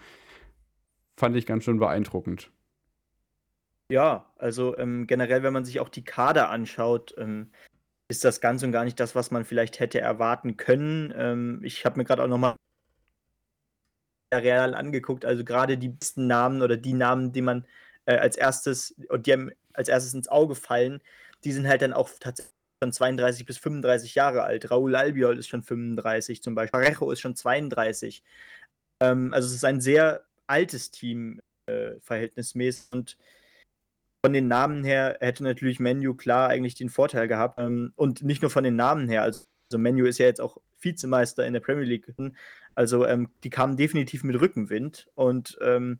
fand 1.16 1.36
ich 1.36 1.46
ganz 1.46 1.64
schön 1.64 1.78
beeindruckend. 1.78 2.50
Ja, 3.90 4.32
also 4.38 4.76
ähm, 4.78 5.06
generell, 5.06 5.42
wenn 5.42 5.52
man 5.52 5.64
sich 5.64 5.78
auch 5.80 5.90
die 5.90 6.04
Kader 6.04 6.48
anschaut, 6.48 7.14
ähm, 7.18 7.50
ist 8.08 8.24
das 8.24 8.40
ganz 8.40 8.62
und 8.62 8.72
gar 8.72 8.84
nicht 8.84 9.00
das, 9.00 9.14
was 9.14 9.30
man 9.30 9.44
vielleicht 9.44 9.80
hätte 9.80 10.00
erwarten 10.00 10.56
können. 10.56 11.12
Ähm, 11.16 11.60
ich 11.62 11.84
habe 11.84 11.98
mir 11.98 12.04
gerade 12.04 12.22
auch 12.22 12.28
nochmal 12.28 12.56
Real 14.32 14.74
angeguckt, 14.74 15.24
also 15.24 15.44
gerade 15.44 15.78
die 15.78 15.90
besten 15.90 16.26
Namen 16.26 16.62
oder 16.62 16.76
die 16.76 16.92
Namen, 16.92 17.32
die 17.32 17.42
man 17.42 17.66
äh, 18.06 18.16
als 18.16 18.36
erstes 18.36 18.94
und 19.08 19.26
die 19.26 19.32
einem 19.32 19.52
als 19.72 19.88
erstes 19.88 20.14
ins 20.14 20.28
Auge 20.28 20.54
fallen, 20.54 21.00
die 21.44 21.52
sind 21.52 21.68
halt 21.68 21.82
dann 21.82 21.92
auch 21.92 22.10
tatsächlich 22.20 22.54
von 22.80 22.92
32 22.92 23.46
bis 23.46 23.58
35 23.58 24.14
Jahre 24.14 24.42
alt. 24.42 24.70
Raúl 24.70 24.94
Albiol 24.96 25.38
ist 25.38 25.48
schon 25.48 25.62
35 25.62 26.42
zum 26.42 26.54
Beispiel. 26.54 26.80
Parejo 26.80 27.10
ist 27.10 27.20
schon 27.20 27.36
32. 27.36 28.22
Ähm, 29.00 29.32
also 29.32 29.48
es 29.48 29.54
ist 29.54 29.64
ein 29.64 29.80
sehr 29.80 30.24
altes 30.46 30.90
Team 30.90 31.40
äh, 31.66 31.92
verhältnismäßig 32.00 32.92
und 32.92 33.16
von 34.24 34.32
den 34.32 34.48
Namen 34.48 34.84
her 34.84 35.18
hätte 35.20 35.44
natürlich 35.44 35.80
Menu 35.80 36.14
klar 36.14 36.48
eigentlich 36.48 36.74
den 36.74 36.88
Vorteil 36.88 37.28
gehabt. 37.28 37.58
Ähm, 37.58 37.92
und 37.94 38.22
nicht 38.22 38.40
nur 38.40 38.50
von 38.50 38.64
den 38.64 38.74
Namen 38.74 39.06
her. 39.06 39.20
Also, 39.20 39.44
also 39.70 39.76
Menu 39.76 40.06
ist 40.06 40.16
ja 40.16 40.24
jetzt 40.24 40.40
auch 40.40 40.56
Vizemeister 40.80 41.46
in 41.46 41.52
der 41.52 41.60
Premier 41.60 41.84
League. 41.84 42.06
Also 42.74 43.04
ähm, 43.04 43.28
die 43.42 43.50
kamen 43.50 43.76
definitiv 43.76 44.24
mit 44.24 44.40
Rückenwind. 44.40 45.08
Und 45.14 45.58
ähm, 45.60 45.98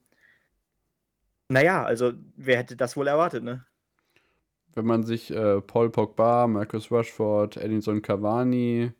naja, 1.50 1.84
also 1.84 2.14
wer 2.34 2.56
hätte 2.56 2.76
das 2.76 2.96
wohl 2.96 3.08
erwartet, 3.08 3.44
ne? 3.44 3.66
Wenn 4.72 4.86
man 4.86 5.02
sich 5.02 5.30
äh, 5.30 5.60
Paul 5.60 5.90
Pogba, 5.90 6.46
Marcus 6.46 6.90
Rushford, 6.90 7.58
Edinson 7.58 8.00
Cavani, 8.00 8.90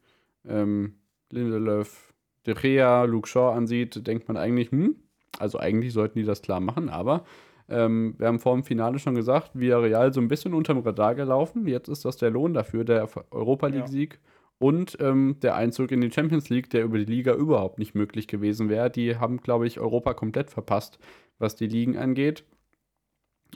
ähm, 0.46 0.96
Lindelöf, 1.30 2.12
De 2.44 2.52
Gea, 2.52 3.04
Luke 3.04 3.26
Shaw 3.26 3.54
ansieht, 3.54 4.06
denkt 4.06 4.28
man 4.28 4.36
eigentlich, 4.36 4.70
hm, 4.70 4.96
also 5.38 5.58
eigentlich 5.58 5.94
sollten 5.94 6.18
die 6.18 6.26
das 6.26 6.42
klar 6.42 6.60
machen, 6.60 6.90
aber 6.90 7.24
ähm, 7.68 8.14
wir 8.18 8.26
haben 8.26 8.40
vor 8.40 8.54
dem 8.54 8.64
Finale 8.64 8.98
schon 8.98 9.14
gesagt, 9.14 9.52
Villarreal 9.54 10.12
so 10.12 10.20
ein 10.20 10.28
bisschen 10.28 10.54
unterm 10.54 10.78
Radar 10.80 11.14
gelaufen. 11.14 11.66
Jetzt 11.66 11.88
ist 11.88 12.04
das 12.04 12.16
der 12.16 12.30
Lohn 12.30 12.52
dafür, 12.52 12.84
der 12.84 13.08
Europa 13.30 13.68
League-Sieg. 13.68 14.14
Ja. 14.14 14.30
Und 14.58 14.98
ähm, 15.00 15.36
der 15.42 15.56
Einzug 15.56 15.90
in 15.90 16.00
die 16.00 16.12
Champions 16.12 16.48
League, 16.48 16.70
der 16.70 16.84
über 16.84 16.98
die 16.98 17.04
Liga 17.04 17.34
überhaupt 17.34 17.78
nicht 17.78 17.94
möglich 17.94 18.28
gewesen 18.28 18.68
wäre. 18.68 18.90
Die 18.90 19.16
haben, 19.16 19.38
glaube 19.38 19.66
ich, 19.66 19.80
Europa 19.80 20.14
komplett 20.14 20.50
verpasst, 20.50 20.98
was 21.38 21.56
die 21.56 21.66
Ligen 21.66 21.98
angeht. 21.98 22.44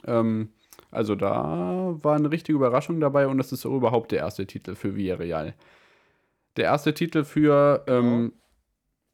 Ähm, 0.05 0.49
also 0.91 1.15
da 1.15 1.95
war 2.01 2.15
eine 2.15 2.31
richtige 2.31 2.55
Überraschung 2.55 2.99
dabei 2.99 3.27
und 3.27 3.37
das 3.37 3.51
ist 3.51 3.65
überhaupt 3.65 4.11
der 4.11 4.19
erste 4.19 4.45
Titel 4.45 4.75
für 4.75 4.95
Villarreal. 4.95 5.53
Der 6.57 6.65
erste 6.65 6.93
Titel 6.93 7.23
für 7.23 7.83
ähm, 7.87 8.33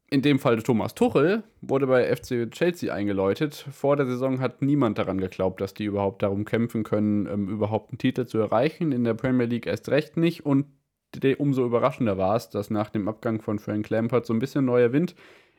in 0.08 0.22
dem 0.22 0.38
Fall 0.38 0.62
Thomas 0.62 0.94
Tuchel 0.94 1.42
wurde 1.60 1.86
bei 1.86 2.14
FC 2.14 2.50
Chelsea 2.50 2.94
eingeläutet. 2.94 3.66
Vor 3.72 3.96
der 3.96 4.06
Saison 4.06 4.40
hat 4.40 4.62
niemand 4.62 4.98
daran 4.98 5.18
geglaubt, 5.18 5.60
dass 5.60 5.74
die 5.74 5.84
überhaupt 5.84 6.22
darum 6.22 6.44
kämpfen 6.44 6.84
können, 6.84 7.26
ähm, 7.26 7.48
überhaupt 7.48 7.90
einen 7.90 7.98
Titel 7.98 8.26
zu 8.26 8.38
erreichen. 8.38 8.92
In 8.92 9.04
der 9.04 9.14
Premier 9.14 9.46
League 9.46 9.66
erst 9.66 9.88
recht 9.88 10.16
nicht. 10.16 10.46
Und 10.46 10.66
umso 11.38 11.64
überraschender 11.64 12.18
war 12.18 12.36
es, 12.36 12.50
dass 12.50 12.70
nach 12.70 12.90
dem 12.90 13.08
Abgang 13.08 13.40
von 13.40 13.58
Frank 13.58 13.88
Lampard 13.88 14.26
so 14.26 14.34
ein 14.34 14.38
bisschen 14.38 14.64
neuer 14.64 14.92
Wind 14.92 15.14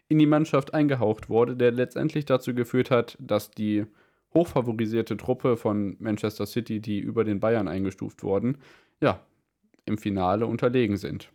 in 0.08 0.20
die 0.20 0.26
Mannschaft 0.26 0.74
eingehaucht 0.74 1.30
wurde, 1.30 1.58
der 1.58 1.72
letztendlich 1.72 2.26
dazu 2.26 2.54
geführt 2.54 2.92
hat, 2.92 3.18
dass 3.20 3.52
die 3.52 3.86
hochfavorisierte 4.34 5.18
Truppe 5.18 5.58
von 5.58 5.98
Manchester 6.00 6.46
City, 6.46 6.80
die 6.80 7.00
über 7.00 7.24
den 7.24 7.40
Bayern 7.40 7.68
eingestuft 7.68 8.24
wurden, 8.24 8.60
ja, 9.02 9.26
im 9.86 9.98
Finale 9.98 10.46
unterlegen 10.46 10.98
sind. 10.98 11.32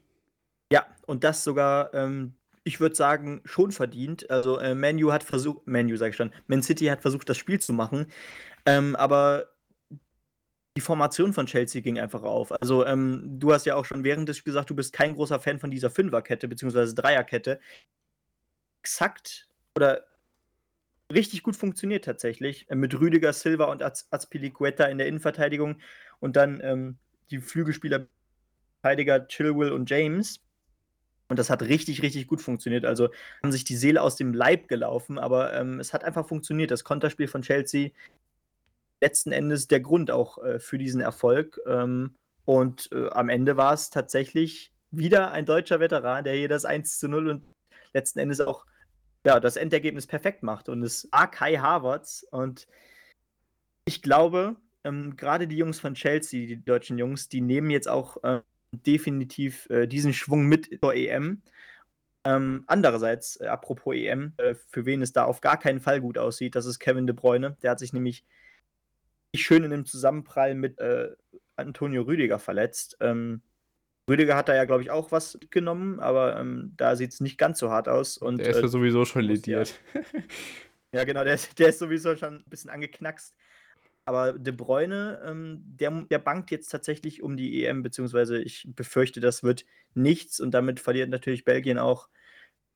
Ja, 0.73 0.87
und 1.07 1.25
das 1.25 1.45
sogar 1.45 1.93
ähm, 1.95 2.35
Ich 2.65 2.81
würde 2.81 2.95
sagen, 2.95 3.43
schon 3.45 3.73
verdient. 3.73 4.31
Also, 4.31 4.59
äh, 4.59 4.75
Man 4.75 5.03
hat 5.13 5.25
versucht 5.25 5.67
Man 5.67 5.95
sage 5.97 6.11
ich 6.11 6.17
schon, 6.17 6.33
Man 6.47 6.63
City 6.63 6.87
hat 6.87 7.03
versucht, 7.03 7.29
das 7.29 7.39
Spiel 7.39 7.61
zu 7.61 7.73
machen, 7.73 8.07
ähm, 8.67 8.97
aber 8.97 9.49
die 10.77 10.81
Formation 10.81 11.33
von 11.33 11.47
Chelsea 11.47 11.83
ging 11.83 11.99
einfach 11.99 12.23
auf. 12.23 12.53
Also, 12.61 12.87
ähm, 12.87 13.39
du 13.39 13.53
hast 13.53 13.67
ja 13.67 13.75
auch 13.75 13.85
schon 13.85 14.05
während 14.05 14.29
des 14.29 14.43
gesagt, 14.45 14.71
du 14.71 14.75
bist 14.75 14.93
kein 14.93 15.15
großer 15.15 15.39
Fan 15.41 15.59
von 15.59 15.71
dieser 15.71 15.91
Fünferkette 15.91 16.49
beziehungsweise 16.49 16.95
Dreierkette. 16.95 17.61
Exakt 18.83 19.49
oder 19.77 20.05
richtig 21.13 21.43
gut 21.43 21.57
funktioniert 21.57 22.05
tatsächlich, 22.05 22.69
äh, 22.71 22.75
mit 22.75 22.99
Rüdiger, 22.99 23.33
Silva 23.33 23.67
und 23.67 23.83
Az 23.83 24.09
Azpilicueta 24.11 24.85
in 24.87 24.99
der 24.99 25.09
Innenverteidigung 25.09 25.77
und 26.21 26.37
dann, 26.37 26.61
ähm, 26.63 26.99
die 27.31 27.41
Flügelspieler 27.41 28.07
Verteidiger 28.81 29.27
Chilwell 29.29 29.73
und 29.73 29.89
James. 29.89 30.41
Und 31.33 31.39
das 31.39 31.49
hat 31.49 31.63
richtig, 31.63 32.03
richtig 32.03 32.27
gut 32.27 32.43
funktioniert. 32.43 32.85
Also 32.85 33.09
haben 33.43 33.53
sich 33.53 33.65
die 33.65 33.75
Seele 33.75 34.03
aus 34.03 34.17
dem 34.17 34.35
Leib 34.35 34.69
gelaufen, 34.69 35.19
aber 35.19 35.55
ähm, 35.55 35.81
es 35.81 35.95
hat 35.95 36.05
einfach 36.05 36.29
funktioniert. 36.29 36.71
Das 36.71 36.85
Konterspiel 36.85 37.27
von 37.27 37.41
Chelsea 37.41 37.89
letzten 39.01 39.33
Endes 39.33 39.67
der 39.67 39.81
Grund 39.81 40.11
auch 40.11 40.37
äh, 40.45 40.59
für 40.59 40.77
diesen 40.77 41.01
Erfolg. 41.01 41.59
Ähm, 41.67 42.17
und 42.45 42.91
äh, 42.93 43.09
am 43.09 43.31
Ende 43.31 43.57
war 43.57 43.73
es 43.73 43.89
tatsächlich 43.89 44.75
wieder 44.91 45.31
ein 45.31 45.47
deutscher 45.47 45.81
Veteran, 45.81 46.23
der 46.23 46.35
hier 46.35 46.51
das 46.51 46.67
1 46.67 46.99
zu 46.99 47.09
0 47.09 47.29
und 47.31 47.45
letzten 47.95 48.19
Endes 48.19 48.43
auch 48.43 48.67
ja, 49.25 49.41
das 49.41 49.57
Endergebnis 49.57 50.07
perfekt 50.07 50.43
macht. 50.43 50.69
Und 50.69 50.83
es 50.83 51.09
war 51.13 51.31
Kai 51.31 51.57
Havertz. 51.57 52.27
Und 52.31 52.69
ich 53.87 54.03
glaube, 54.03 54.57
ähm, 54.85 55.17
gerade 55.17 55.49
die 55.49 55.57
Jungs 55.57 55.81
von 55.81 55.95
Chelsea, 55.95 56.47
die 56.47 56.63
deutschen 56.63 56.99
Jungs, 56.99 57.31
die 57.31 57.41
nehmen 57.41 57.71
jetzt 57.71 57.89
auch 57.89 58.19
ähm, 58.23 58.43
definitiv 58.73 59.69
äh, 59.71 59.87
diesen 59.87 60.13
Schwung 60.13 60.47
mit 60.47 60.79
zur 60.81 60.95
EM. 60.95 61.43
Ähm, 62.25 62.65
andererseits, 62.67 63.41
äh, 63.41 63.47
apropos 63.47 63.95
EM, 63.95 64.33
äh, 64.37 64.55
für 64.55 64.87
wen 64.87 65.03
es 65.03 65.13
da 65.13 65.25
auf 65.25 65.41
gar 65.41 65.59
keinen 65.59 65.81
Fall 65.81 66.01
gut 66.01 66.19
aussieht, 66.19 66.55
das 66.55 66.67
ist 66.67 66.79
Kevin 66.79 67.07
De 67.07 67.15
Bruyne. 67.15 67.57
Der 67.63 67.73
hat 67.73 67.79
sich 67.79 67.93
nämlich 67.93 68.25
schön 69.35 69.65
in 69.65 69.71
dem 69.71 69.87
Zusammenprall 69.87 70.55
mit 70.55 70.79
äh, 70.79 71.11
Antonio 71.57 72.03
Rüdiger 72.03 72.39
verletzt. 72.39 72.97
Ähm, 73.01 73.43
Rüdiger 74.09 74.37
hat 74.37 74.49
da 74.49 74.55
ja, 74.55 74.65
glaube 74.65 74.83
ich, 74.83 74.91
auch 74.91 75.13
was 75.13 75.39
genommen, 75.51 76.01
aber 76.01 76.39
ähm, 76.39 76.75
da 76.77 76.97
sieht 76.97 77.13
es 77.13 77.21
nicht 77.21 77.39
ganz 77.39 77.59
so 77.59 77.71
hart 77.71 77.89
aus. 77.89 78.19
Und, 78.19 78.39
der 78.39 78.51
ist 78.51 78.59
ja 78.59 78.65
äh, 78.65 78.69
sowieso 78.69 79.05
schon 79.05 79.23
lediert. 79.23 79.81
Ja, 79.95 80.01
ja, 81.01 81.05
genau, 81.05 81.25
der, 81.25 81.39
der 81.59 81.69
ist 81.69 81.79
sowieso 81.79 82.17
schon 82.17 82.37
ein 82.37 82.51
bisschen 82.51 82.71
angeknackst. 82.71 83.35
Aber 84.05 84.33
De 84.33 84.53
Bruyne, 84.53 85.21
ähm, 85.25 85.63
der, 85.65 85.91
der 86.11 86.19
bankt 86.19 86.51
jetzt 86.51 86.69
tatsächlich 86.69 87.23
um 87.23 87.37
die 87.37 87.65
EM, 87.65 87.83
beziehungsweise 87.83 88.43
ich 88.43 88.67
befürchte, 88.75 89.21
das 89.21 89.43
wird 89.43 89.65
nichts 89.95 90.41
und 90.41 90.53
damit 90.53 90.81
verliert 90.81 91.11
natürlich 91.11 91.45
Belgien 91.45 91.79
auch 91.79 92.09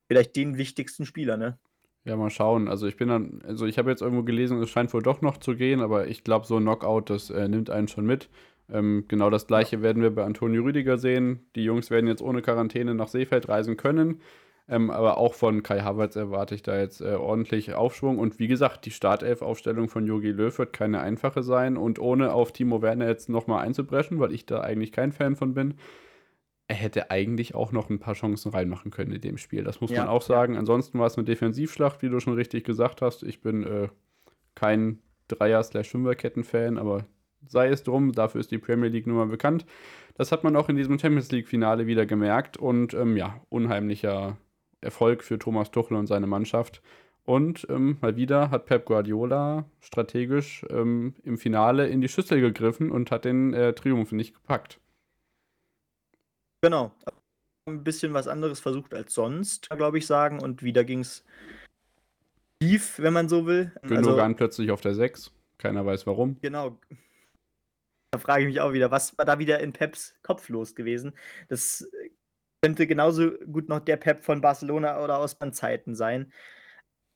vielleicht 0.07 0.37
den 0.37 0.57
wichtigsten 0.57 1.05
Spieler, 1.05 1.37
ne? 1.37 1.59
Ja, 2.05 2.17
mal 2.17 2.31
schauen. 2.31 2.69
Also 2.69 2.87
ich 2.87 2.97
bin 2.97 3.09
dann, 3.09 3.43
also 3.45 3.67
ich 3.67 3.79
habe 3.79 3.91
jetzt 3.91 4.01
irgendwo 4.01 4.23
gelesen, 4.23 4.63
es 4.63 4.71
scheint 4.71 4.95
wohl 4.95 5.03
doch 5.03 5.23
noch 5.23 5.39
zu 5.39 5.57
gehen, 5.57 5.81
aber 5.81 6.07
ich 6.07 6.23
glaube, 6.23 6.47
so 6.47 6.57
ein 6.57 6.63
Knockout, 6.63 7.11
das 7.11 7.31
äh, 7.31 7.49
nimmt 7.49 7.69
einen 7.69 7.89
schon 7.89 8.07
mit. 8.07 8.29
Ähm, 8.71 9.05
genau 9.09 9.29
das 9.29 9.49
gleiche 9.49 9.83
werden 9.83 10.03
wir 10.03 10.15
bei 10.15 10.25
Antonio 10.25 10.63
Rüdiger 10.63 10.99
sehen. 10.99 11.47
Die 11.57 11.65
Jungs 11.65 11.91
werden 11.91 12.07
jetzt 12.07 12.23
ohne 12.23 12.43
Quarantäne 12.43 12.95
nach 12.95 13.09
Seefeld 13.09 13.49
reisen 13.49 13.77
können. 13.77 14.21
Ähm, 14.69 14.91
aber 14.91 15.19
auch 15.19 15.35
von 15.35 15.63
Kai 15.63 15.81
Havertz 15.81 16.17
erwarte 16.17 16.55
ich 16.55 16.63
da 16.63 16.77
jetzt 16.77 17.01
äh, 17.01 17.15
ordentlich 17.15 17.75
Aufschwung. 17.75 18.19
Und 18.19 18.39
wie 18.39 18.49
gesagt, 18.49 18.85
die 18.85 18.91
Startelf-Aufstellung 18.91 19.89
von 19.89 20.07
Jogi 20.07 20.31
Löw 20.31 20.59
wird 20.59 20.73
keine 20.73 21.01
einfache 21.01 21.43
sein. 21.43 21.77
Und 21.77 21.99
ohne 22.01 22.33
auf 22.33 22.53
Timo 22.53 22.83
Werner 22.83 23.07
jetzt 23.07 23.29
nochmal 23.29 23.65
einzubrechen, 23.65 24.19
weil 24.19 24.33
ich 24.33 24.45
da 24.45 24.61
eigentlich 24.63 24.91
kein 24.91 25.13
Fan 25.13 25.37
von 25.37 25.55
bin, 25.55 25.75
er 26.69 26.77
hätte 26.77 27.13
eigentlich 27.13 27.55
auch 27.55 27.71
noch 27.71 27.91
ein 27.91 28.01
paar 28.01 28.15
Chancen 28.15 28.51
reinmachen 28.51 28.91
können 28.91 29.13
in 29.13 29.21
dem 29.21 29.39
Spiel. 29.39 29.63
Das 29.63 29.81
muss 29.81 29.93
ja, 29.93 30.01
man 30.01 30.09
auch 30.09 30.23
sagen. 30.23 30.57
Ansonsten 30.57 30.99
war 30.99 31.07
es 31.07 31.17
eine 31.17 31.25
Defensivschlacht, 31.25 32.03
wie 32.03 32.09
du 32.09 32.19
schon 32.19 32.35
richtig 32.35 32.65
gesagt 32.65 33.03
hast. 33.03 33.23
Ich 33.23 33.41
bin 33.41 33.63
äh, 33.63 33.89
kein 34.57 34.99
Dreier-Fünferketten-Fan, 35.29 36.77
aber 36.77 37.07
sei 37.47 37.69
es 37.69 37.85
drum, 37.85 38.11
dafür 38.13 38.41
ist 38.41 38.51
die 38.51 38.59
Premier 38.59 38.89
League 38.89 39.07
nun 39.07 39.17
mal 39.17 39.27
bekannt. 39.27 39.65
Das 40.17 40.33
hat 40.33 40.43
man 40.43 40.57
auch 40.57 40.69
in 40.69 40.77
diesem 40.77 40.99
Champions 40.99 41.31
League-Finale 41.31 41.87
wieder 41.87 42.05
gemerkt 42.05 42.57
und 42.57 42.95
ähm, 42.95 43.17
ja, 43.17 43.41
unheimlicher 43.49 44.37
Erfolg 44.81 45.23
für 45.23 45.39
Thomas 45.39 45.71
Tuchel 45.71 45.97
und 45.97 46.07
seine 46.07 46.27
Mannschaft. 46.27 46.83
Und 47.25 47.67
ähm, 47.71 47.99
mal 48.01 48.17
wieder 48.17 48.51
hat 48.51 48.67
Pep 48.67 48.85
Guardiola 48.85 49.65
strategisch 49.81 50.65
ähm, 50.71 51.15
im 51.25 51.39
Finale 51.39 51.89
in 51.89 52.01
die 52.01 52.09
Schüssel 52.09 52.41
gegriffen 52.41 52.93
und 52.93 53.11
hat 53.11 53.25
den 53.25 53.53
äh, 53.53 53.73
Triumph 53.73 54.13
nicht 54.13 54.35
gepackt. 54.35 54.79
Genau. 56.63 56.93
Ein 57.69 57.83
bisschen 57.83 58.15
was 58.15 58.29
anderes 58.29 58.61
versucht 58.61 58.95
als 58.95 59.13
sonst, 59.13 59.69
glaube 59.71 59.99
ich, 59.99 60.07
sagen. 60.07 60.41
Und 60.41 60.63
wieder 60.63 60.85
ging 60.85 61.01
es 61.01 61.25
tief, 62.61 63.01
wenn 63.01 63.13
man 63.13 63.29
so 63.29 63.45
will. 63.45 63.73
Gündogan 63.83 64.21
also, 64.21 64.37
plötzlich 64.37 64.71
auf 64.71 64.81
der 64.81 64.95
6. 64.95 65.33
Keiner 65.59 65.85
weiß 65.85 66.07
warum. 66.07 66.39
Genau. 66.41 66.79
Da 68.13 68.21
frage 68.21 68.43
ich 68.43 68.49
mich 68.49 68.61
auch 68.61 68.73
wieder, 68.73 68.93
was 68.93 69.19
war 69.19 69.25
da 69.25 69.41
wieder 69.41 69.59
in 69.61 69.73
Peps 69.73 70.15
Kopf 70.23 70.49
los 70.49 70.77
gewesen? 70.77 71.13
Das 71.49 71.91
könnte 72.63 72.87
genauso 72.87 73.33
gut 73.53 73.69
noch 73.69 73.81
der 73.81 73.97
Pep 73.97 74.25
von 74.25 74.41
Barcelona 74.41 75.03
oder 75.03 75.19
aus 75.19 75.37
Zeiten 75.53 75.95
sein. 75.95 76.33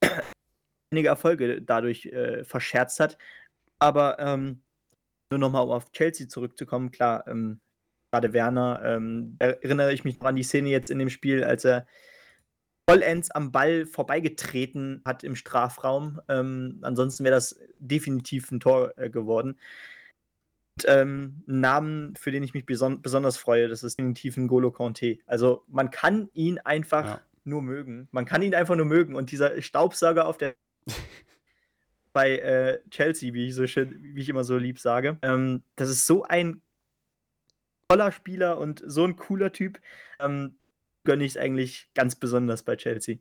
Einige 0.92 1.09
Erfolge 1.09 1.62
dadurch 1.62 2.07
äh, 2.07 2.44
verscherzt 2.44 3.00
hat. 3.00 3.18
Aber 3.79 4.18
ähm, 4.18 4.62
nur 5.31 5.38
nochmal, 5.38 5.64
um 5.64 5.70
auf 5.70 5.92
Chelsea 5.92 6.29
zurückzukommen, 6.29 6.90
klar, 6.90 7.26
ähm, 7.29 7.61
gerade 8.12 8.33
Werner, 8.33 8.83
ähm, 8.85 9.37
erinnere 9.38 9.92
ich 9.92 10.05
mich 10.05 10.18
noch 10.20 10.26
an 10.26 10.37
die 10.37 10.42
Szene 10.42 10.68
jetzt 10.68 10.90
in 10.90 10.98
dem 10.98 11.11
Spiel, 11.11 11.44
als 11.44 11.64
er 11.64 11.87
vollends 12.88 13.31
am 13.31 13.53
Ball 13.53 13.87
vorbeigetreten 13.87 15.03
hat 15.05 15.22
im 15.22 15.37
Strafraum. 15.37 16.20
Ähm, 16.29 16.79
ansonsten 16.83 17.24
wäre 17.24 17.37
das 17.37 17.59
definitiv 17.79 18.50
ein 18.50 18.61
Tor 18.61 18.92
äh, 18.98 19.11
geworden 19.11 19.59
ähm, 20.87 21.43
einen 21.49 21.61
Namen, 21.61 22.16
für 22.16 22.31
den 22.31 22.43
ich 22.43 22.55
mich 22.55 22.66
beson 22.66 23.03
besonders 23.03 23.37
freue. 23.37 23.69
Das 23.69 23.83
ist 23.83 23.99
definitiv 23.99 24.37
ein 24.37 24.49
Golo 24.49 24.71
Conte. 24.71 25.19
Also 25.27 25.64
man 25.69 25.90
kann 25.90 26.29
ihn 26.33 26.59
einfach 26.59 27.05
ja. 27.05 27.21
nur 27.45 27.62
mögen. 27.62 28.09
Man 28.11 28.25
kann 28.25 28.43
ihn 28.43 28.55
einfach 28.55 28.77
nur 28.77 28.87
mögen. 28.87 29.14
Und 29.14 29.31
dieser 29.31 29.61
Staubsauger 29.61 30.27
auf 30.27 30.38
der 30.38 30.55
bei 32.12 32.38
äh, 32.38 32.81
Chelsea, 32.90 33.33
wie 33.35 33.49
ich, 33.49 33.55
so 33.55 33.66
schön, 33.66 33.97
wie 34.14 34.21
ich 34.21 34.29
immer 34.29 34.45
so 34.45 34.57
lieb 34.57 34.79
sage, 34.79 35.19
ähm, 35.23 35.62
das 35.77 35.90
ist 35.90 36.07
so 36.07 36.25
ein 36.25 36.62
toller 37.88 38.12
Spieler 38.12 38.59
und 38.59 38.83
so 38.87 39.05
ein 39.05 39.16
cooler 39.16 39.53
Typ. 39.53 39.81
Ähm, 40.19 40.57
gönne 41.05 41.25
ich 41.25 41.33
es 41.33 41.37
eigentlich 41.37 41.88
ganz 41.95 42.16
besonders 42.16 42.62
bei 42.62 42.77
Chelsea. 42.77 43.16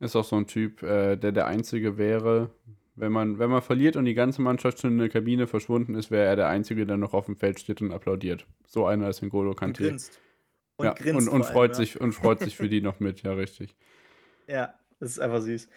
Ist 0.00 0.16
auch 0.16 0.24
so 0.24 0.36
ein 0.36 0.46
Typ, 0.46 0.82
äh, 0.82 1.16
der 1.16 1.32
der 1.32 1.46
Einzige 1.46 1.96
wäre, 1.96 2.50
wenn 2.96 3.12
man, 3.12 3.38
wenn 3.38 3.50
man 3.50 3.62
verliert 3.62 3.96
und 3.96 4.04
die 4.04 4.14
ganze 4.14 4.42
Mannschaft 4.42 4.80
schon 4.80 4.92
in 4.92 4.98
der 4.98 5.08
Kabine 5.08 5.46
verschwunden 5.46 5.94
ist, 5.94 6.10
wäre 6.10 6.26
er 6.26 6.36
der 6.36 6.48
Einzige, 6.48 6.86
der 6.86 6.96
noch 6.96 7.12
auf 7.12 7.26
dem 7.26 7.36
Feld 7.36 7.60
steht 7.60 7.82
und 7.82 7.92
applaudiert. 7.92 8.46
So 8.66 8.86
einer 8.86 9.08
ist 9.08 9.22
N'Golo 9.22 9.54
Kante. 9.54 9.82
Und 9.82 9.88
grinst. 9.88 10.20
Und, 10.76 10.86
ja, 10.86 10.92
grinst 10.92 11.28
und, 11.28 11.34
und 11.34 11.44
freut 11.44 11.70
allem, 11.70 11.74
sich 11.74 11.94
ja. 11.94 12.00
und 12.00 12.12
freut 12.12 12.40
sich 12.40 12.56
für 12.56 12.68
die 12.68 12.80
noch 12.80 13.00
mit, 13.00 13.22
ja, 13.22 13.32
richtig. 13.32 13.74
Ja, 14.46 14.74
das 15.00 15.12
ist 15.12 15.20
einfach 15.20 15.40
süß. 15.40 15.70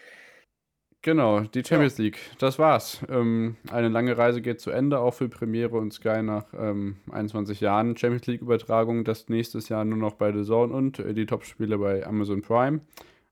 Genau, 1.01 1.39
die 1.39 1.63
Champions 1.63 1.97
ja. 1.97 2.03
League, 2.03 2.19
das 2.37 2.59
war's. 2.59 2.99
Ähm, 3.07 3.55
eine 3.71 3.87
lange 3.87 4.17
Reise 4.17 4.41
geht 4.41 4.59
zu 4.59 4.71
Ende, 4.71 4.99
auch 4.99 5.13
für 5.13 5.29
Premiere 5.29 5.77
und 5.77 5.93
Sky 5.93 6.21
nach 6.21 6.47
ähm, 6.53 6.97
21 7.09 7.61
Jahren 7.61 7.95
Champions 7.95 8.27
League-Übertragung. 8.27 9.05
Das 9.05 9.29
nächstes 9.29 9.69
Jahr 9.69 9.85
nur 9.85 9.97
noch 9.97 10.15
bei 10.15 10.33
The 10.33 10.43
Zone 10.43 10.73
und 10.73 10.99
äh, 10.99 11.13
die 11.13 11.25
Topspiele 11.25 11.77
bei 11.77 12.05
Amazon 12.05 12.41
Prime. 12.41 12.81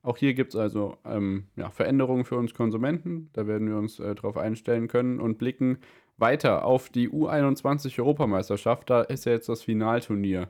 Auch 0.06 0.18
hier 0.18 0.34
gibt 0.34 0.54
es 0.54 0.60
also 0.60 0.98
ähm, 1.04 1.48
ja, 1.56 1.68
Veränderungen 1.70 2.24
für 2.24 2.36
uns 2.36 2.54
Konsumenten. 2.54 3.28
Da 3.32 3.48
werden 3.48 3.68
wir 3.68 3.76
uns 3.76 3.98
äh, 3.98 4.14
darauf 4.14 4.36
einstellen 4.36 4.86
können 4.86 5.18
und 5.18 5.36
blicken 5.36 5.78
weiter 6.16 6.64
auf 6.64 6.90
die 6.90 7.10
U21 7.10 7.98
Europameisterschaft. 7.98 8.88
Da 8.88 9.02
ist 9.02 9.24
ja 9.26 9.32
jetzt 9.32 9.48
das 9.48 9.64
Finalturnier 9.64 10.48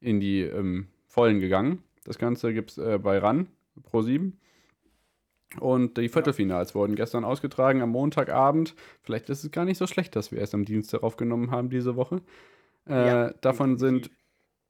in 0.00 0.18
die 0.18 0.40
ähm, 0.40 0.88
Vollen 1.06 1.38
gegangen. 1.38 1.84
Das 2.02 2.18
Ganze 2.18 2.52
gibt 2.52 2.72
es 2.72 2.78
äh, 2.78 2.98
bei 2.98 3.18
RAN 3.18 3.46
Pro 3.84 4.02
7. 4.02 4.36
Und 5.60 5.98
die 5.98 6.08
Viertelfinals 6.08 6.70
ja. 6.70 6.74
wurden 6.74 6.96
gestern 6.96 7.24
ausgetragen 7.24 7.82
am 7.82 7.90
Montagabend. 7.90 8.74
Vielleicht 9.02 9.30
ist 9.30 9.44
es 9.44 9.52
gar 9.52 9.64
nicht 9.64 9.78
so 9.78 9.86
schlecht, 9.86 10.16
dass 10.16 10.32
wir 10.32 10.40
erst 10.40 10.54
am 10.54 10.64
Dienstag 10.64 11.04
aufgenommen 11.04 11.52
haben 11.52 11.70
diese 11.70 11.94
Woche. 11.94 12.22
Äh, 12.88 13.06
ja, 13.06 13.32
davon 13.40 13.78
sind 13.78 14.10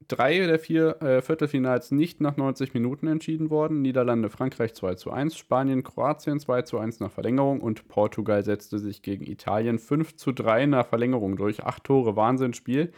drei 0.08 0.38
der 0.38 0.58
vier 0.58 1.00
äh, 1.02 1.22
Viertelfinals 1.22 1.90
nicht 1.90 2.20
nach 2.20 2.36
90 2.36 2.74
Minuten 2.74 3.06
entschieden 3.06 3.50
worden. 3.50 3.82
Niederlande, 3.82 4.30
Frankreich 4.30 4.74
2 4.74 4.94
zu 4.94 5.10
1, 5.10 5.36
Spanien, 5.36 5.82
Kroatien 5.82 6.40
2 6.40 6.62
zu 6.62 6.78
1 6.78 7.00
nach 7.00 7.10
Verlängerung 7.10 7.60
und 7.60 7.88
Portugal 7.88 8.42
setzte 8.44 8.78
sich 8.78 9.02
gegen 9.02 9.26
Italien 9.26 9.78
5 9.78 10.16
zu 10.16 10.32
3 10.32 10.66
nach 10.66 10.86
Verlängerung 10.86 11.36
durch. 11.36 11.64
Acht 11.64 11.84
Tore, 11.84 12.16
Wahnsinnsspiel. 12.16 12.92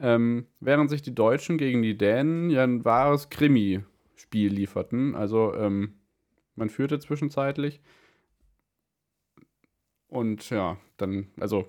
Ähm, 0.00 0.46
während 0.60 0.90
sich 0.90 1.02
die 1.02 1.14
Deutschen 1.14 1.58
gegen 1.58 1.82
die 1.82 1.96
Dänen 1.96 2.50
ja 2.50 2.64
ein 2.64 2.84
wahres 2.84 3.30
Krimi-Spiel 3.30 4.52
lieferten. 4.52 5.14
Also 5.14 5.54
ähm, 5.54 5.94
man 6.56 6.70
führte 6.70 6.98
zwischenzeitlich. 6.98 7.80
Und 10.08 10.50
ja, 10.50 10.76
dann, 10.96 11.28
also 11.40 11.66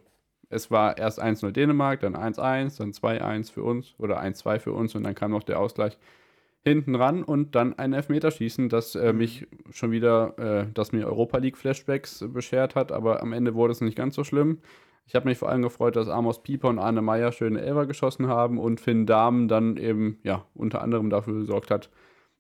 es 0.50 0.72
war 0.72 0.98
erst 0.98 1.22
1-0 1.22 1.52
Dänemark, 1.52 2.00
dann 2.02 2.16
1-1, 2.16 2.78
dann 2.78 2.92
2-1 2.92 3.52
für 3.52 3.64
uns 3.64 3.96
oder 3.98 4.22
1-2 4.22 4.60
für 4.60 4.74
uns 4.74 4.96
und 4.96 5.04
dann 5.04 5.16
kam 5.16 5.32
noch 5.32 5.44
der 5.44 5.60
Ausgleich. 5.60 5.98
hinten 6.66 6.96
ran 6.96 7.24
und 7.24 7.56
dann 7.56 7.78
ein 7.78 7.92
Elfmeterschießen, 7.94 8.70
das 8.70 8.96
äh, 8.96 9.12
Mhm. 9.12 9.18
mich 9.18 9.48
schon 9.72 9.92
wieder, 9.92 10.38
äh, 10.40 10.66
das 10.74 10.94
mir 10.94 11.08
Europa 11.08 11.38
League 11.38 11.58
Flashbacks 11.58 12.24
beschert 12.30 12.76
hat, 12.76 12.92
aber 12.94 13.22
am 13.22 13.34
Ende 13.34 13.54
wurde 13.54 13.74
es 13.74 13.82
nicht 13.82 13.98
ganz 13.98 14.16
so 14.16 14.24
schlimm. 14.24 14.60
Ich 15.06 15.16
habe 15.16 15.28
mich 15.28 15.38
vor 15.38 15.50
allem 15.50 15.62
gefreut, 15.62 15.96
dass 15.98 16.08
Amos 16.08 16.42
Pieper 16.44 16.70
und 16.70 16.80
Arne 16.80 17.02
Meyer 17.02 17.32
schöne 17.34 17.60
Elfer 17.62 17.86
geschossen 17.86 18.28
haben 18.28 18.58
und 18.58 18.80
Finn 18.80 19.06
Dahmen 19.06 19.50
dann 19.50 19.76
eben, 19.78 20.20
ja, 20.24 20.46
unter 20.54 20.82
anderem 20.82 21.10
dafür 21.10 21.34
gesorgt 21.40 21.70
hat, 21.72 21.90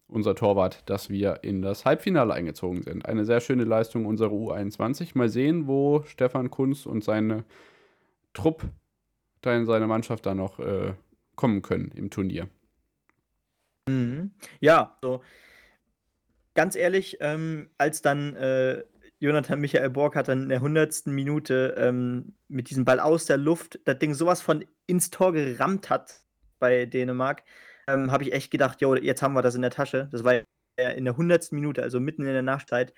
unser 0.07 0.35
Torwart, 0.35 0.89
dass 0.89 1.09
wir 1.09 1.39
in 1.43 1.61
das 1.61 1.85
Halbfinale 1.85 2.33
eingezogen 2.33 2.81
sind. 2.83 3.05
Eine 3.05 3.25
sehr 3.25 3.41
schöne 3.41 3.65
Leistung 3.65 4.05
unserer 4.05 4.31
U21. 4.31 5.17
Mal 5.17 5.27
sehen, 5.29 5.67
wo 5.67 6.03
Stefan 6.05 6.49
Kunz 6.49 6.85
und 6.85 7.03
seine 7.03 7.43
Trupp, 8.33 8.63
seine 9.43 9.87
Mannschaft 9.87 10.25
da 10.25 10.33
noch 10.33 10.59
äh, 10.59 10.93
kommen 11.35 11.61
können 11.61 11.91
im 11.95 12.09
Turnier. 12.09 12.47
Mhm. 13.87 14.31
Ja, 14.59 14.97
so 15.01 15.21
ganz 16.53 16.75
ehrlich, 16.75 17.17
ähm, 17.19 17.69
als 17.77 18.01
dann 18.01 18.35
äh, 18.35 18.83
Jonathan 19.19 19.59
Michael 19.59 19.89
Borg 19.89 20.21
dann 20.25 20.43
in 20.43 20.49
der 20.49 20.57
100. 20.57 21.07
Minute 21.07 21.75
ähm, 21.77 22.33
mit 22.47 22.69
diesem 22.69 22.85
Ball 22.85 22.99
aus 22.99 23.25
der 23.25 23.37
Luft 23.37 23.79
das 23.85 23.99
Ding 23.99 24.13
sowas 24.13 24.41
von 24.41 24.65
ins 24.85 25.09
Tor 25.09 25.33
gerammt 25.33 25.89
hat 25.89 26.21
bei 26.59 26.85
Dänemark, 26.85 27.43
ähm, 27.87 28.11
habe 28.11 28.23
ich 28.23 28.33
echt 28.33 28.51
gedacht, 28.51 28.81
jo, 28.81 28.95
jetzt 28.95 29.21
haben 29.21 29.33
wir 29.33 29.41
das 29.41 29.55
in 29.55 29.61
der 29.61 29.71
Tasche. 29.71 30.09
Das 30.11 30.23
war 30.23 30.33
ja 30.33 30.89
in 30.89 31.05
der 31.05 31.13
100. 31.13 31.51
Minute, 31.51 31.81
also 31.81 31.99
mitten 31.99 32.23
in 32.23 32.33
der 32.33 32.41
Nachzeit. 32.41 32.93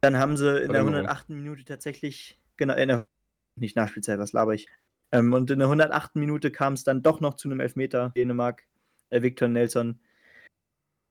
Dann 0.00 0.18
haben 0.18 0.36
sie 0.36 0.60
in 0.62 0.72
der 0.72 0.82
108. 0.82 1.30
Minute 1.30 1.64
tatsächlich, 1.64 2.38
genau, 2.56 2.74
in 2.74 2.88
der, 2.88 3.06
nicht 3.56 3.76
Nachspielzeit, 3.76 4.18
was 4.18 4.32
laber 4.32 4.54
ich. 4.54 4.68
Ähm, 5.12 5.32
und 5.32 5.50
in 5.50 5.58
der 5.58 5.68
108. 5.68 6.16
Minute 6.16 6.50
kam 6.50 6.72
es 6.74 6.84
dann 6.84 7.02
doch 7.02 7.20
noch 7.20 7.34
zu 7.34 7.48
einem 7.48 7.60
Elfmeter 7.60 8.10
Dänemark. 8.16 8.64
Äh, 9.10 9.22
Victor 9.22 9.48
Nelson 9.48 10.00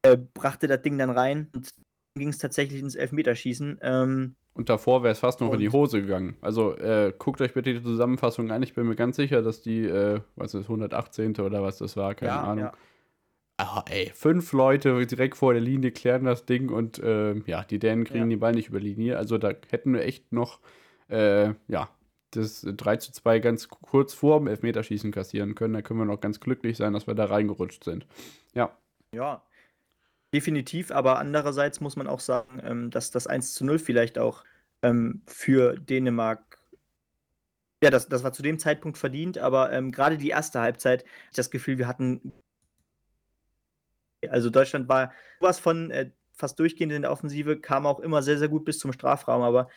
äh, 0.03 0.17
brachte 0.34 0.67
das 0.67 0.82
Ding 0.82 0.97
dann 0.97 1.10
rein 1.10 1.49
und 1.53 1.73
ging 2.15 2.29
es 2.29 2.38
tatsächlich 2.38 2.82
ins 2.82 2.95
Elfmeterschießen. 2.95 3.79
Ähm, 3.82 4.36
und 4.56 4.69
davor 4.69 5.01
wäre 5.01 5.13
es 5.13 5.19
fast 5.19 5.41
noch 5.41 5.51
in 5.53 5.60
die 5.60 5.69
Hose 5.69 6.01
gegangen. 6.01 6.38
Also 6.41 6.77
äh, 6.77 7.12
guckt 7.17 7.41
euch 7.41 7.53
bitte 7.53 7.73
die 7.73 7.82
Zusammenfassung 7.82 8.51
an. 8.51 8.62
Ich 8.62 8.75
bin 8.75 8.86
mir 8.88 8.95
ganz 8.95 9.15
sicher, 9.15 9.41
dass 9.41 9.62
die, 9.62 9.84
äh, 9.86 10.21
was 10.36 10.53
ist, 10.53 10.65
118. 10.65 11.38
oder 11.38 11.63
was 11.63 11.79
das 11.79 11.97
war, 11.97 12.13
keine 12.13 12.34
ja, 12.34 12.43
Ahnung. 12.43 12.65
Ja. 12.65 12.73
Ah, 13.58 13.84
ey, 13.89 14.12
fünf 14.13 14.51
Leute 14.51 15.06
direkt 15.08 15.38
vor 15.38 15.53
der 15.53 15.62
Linie 15.62 15.91
klären 15.91 16.25
das 16.25 16.45
Ding 16.45 16.69
und 16.69 16.99
äh, 16.99 17.36
ja, 17.45 17.63
die 17.63 17.79
Dänen 17.79 18.03
kriegen 18.03 18.25
Ja. 18.25 18.29
die 18.29 18.38
Ball 18.38 18.51
nicht 18.53 18.69
über 18.69 18.79
die 18.79 18.93
Linie. 18.93 19.17
Also 19.17 19.38
da 19.38 19.53
hätten 19.69 19.93
wir 19.93 20.03
echt 20.03 20.32
noch, 20.32 20.60
äh, 21.08 21.53
ja, 21.67 21.89
das 22.36 22.62
3 22.65 22.98
zu 22.98 23.12
2 23.12 23.39
ganz 23.39 23.69
kurz 23.69 24.13
vor 24.13 24.39
dem 24.39 24.48
Elfmeterschießen 24.48 25.12
kassieren 25.12 25.56
können. 25.56 25.74
Da 25.74 25.82
können 25.82 26.00
wir 26.00 26.06
noch 26.06 26.22
ganz 26.22 26.39
glücklich 26.39 26.78
sein, 26.78 26.93
dass 26.93 27.08
wir 27.08 27.15
da 27.15 27.26
reingerutscht 27.26 27.84
sind. 27.84 28.06
Ja. 28.54 28.78
Ja, 29.13 29.43
definitiv. 30.34 30.91
Aber 30.91 31.19
andererseits 31.19 31.82
muss 31.82 31.96
man 31.96 32.08
auch 32.08 32.19
sagen, 32.19 32.62
ähm, 32.63 32.89
dass 32.89 33.12
das 33.12 33.28
1 33.28 33.54
zu 33.54 33.65
0 33.65 33.80
vielleicht 33.80 34.17
auch 34.17 34.43
ähm, 34.82 35.22
für 35.28 35.78
Dänemark, 35.78 36.60
ja, 37.84 37.89
das, 37.89 38.08
das 38.10 38.24
war 38.24 38.34
zu 38.34 38.43
dem 38.43 38.60
Zeitpunkt 38.60 38.98
verdient, 38.98 39.38
aber 39.38 39.72
ähm, 39.72 39.91
gerade 39.91 40.17
die 40.17 40.30
erste 40.30 40.60
Halbzeit, 40.62 41.04
ich 41.30 41.36
das 41.36 41.52
Gefühl, 41.52 41.78
wir 41.78 41.88
hatten, 41.88 42.32
also 44.30 44.50
Deutschland 44.50 44.88
war 44.88 45.12
sowas 45.39 45.60
von 45.60 45.91
äh, 45.91 46.12
fast 46.34 46.60
durchgehend 46.60 46.93
in 46.93 47.04
der 47.04 47.12
Offensive, 47.12 47.60
kam 47.60 47.86
auch 47.86 48.00
immer 48.00 48.24
sehr, 48.24 48.38
sehr 48.38 48.50
gut 48.50 48.65
bis 48.65 48.80
zum 48.80 48.93
Strafraum, 48.93 49.41
aber 49.41 49.69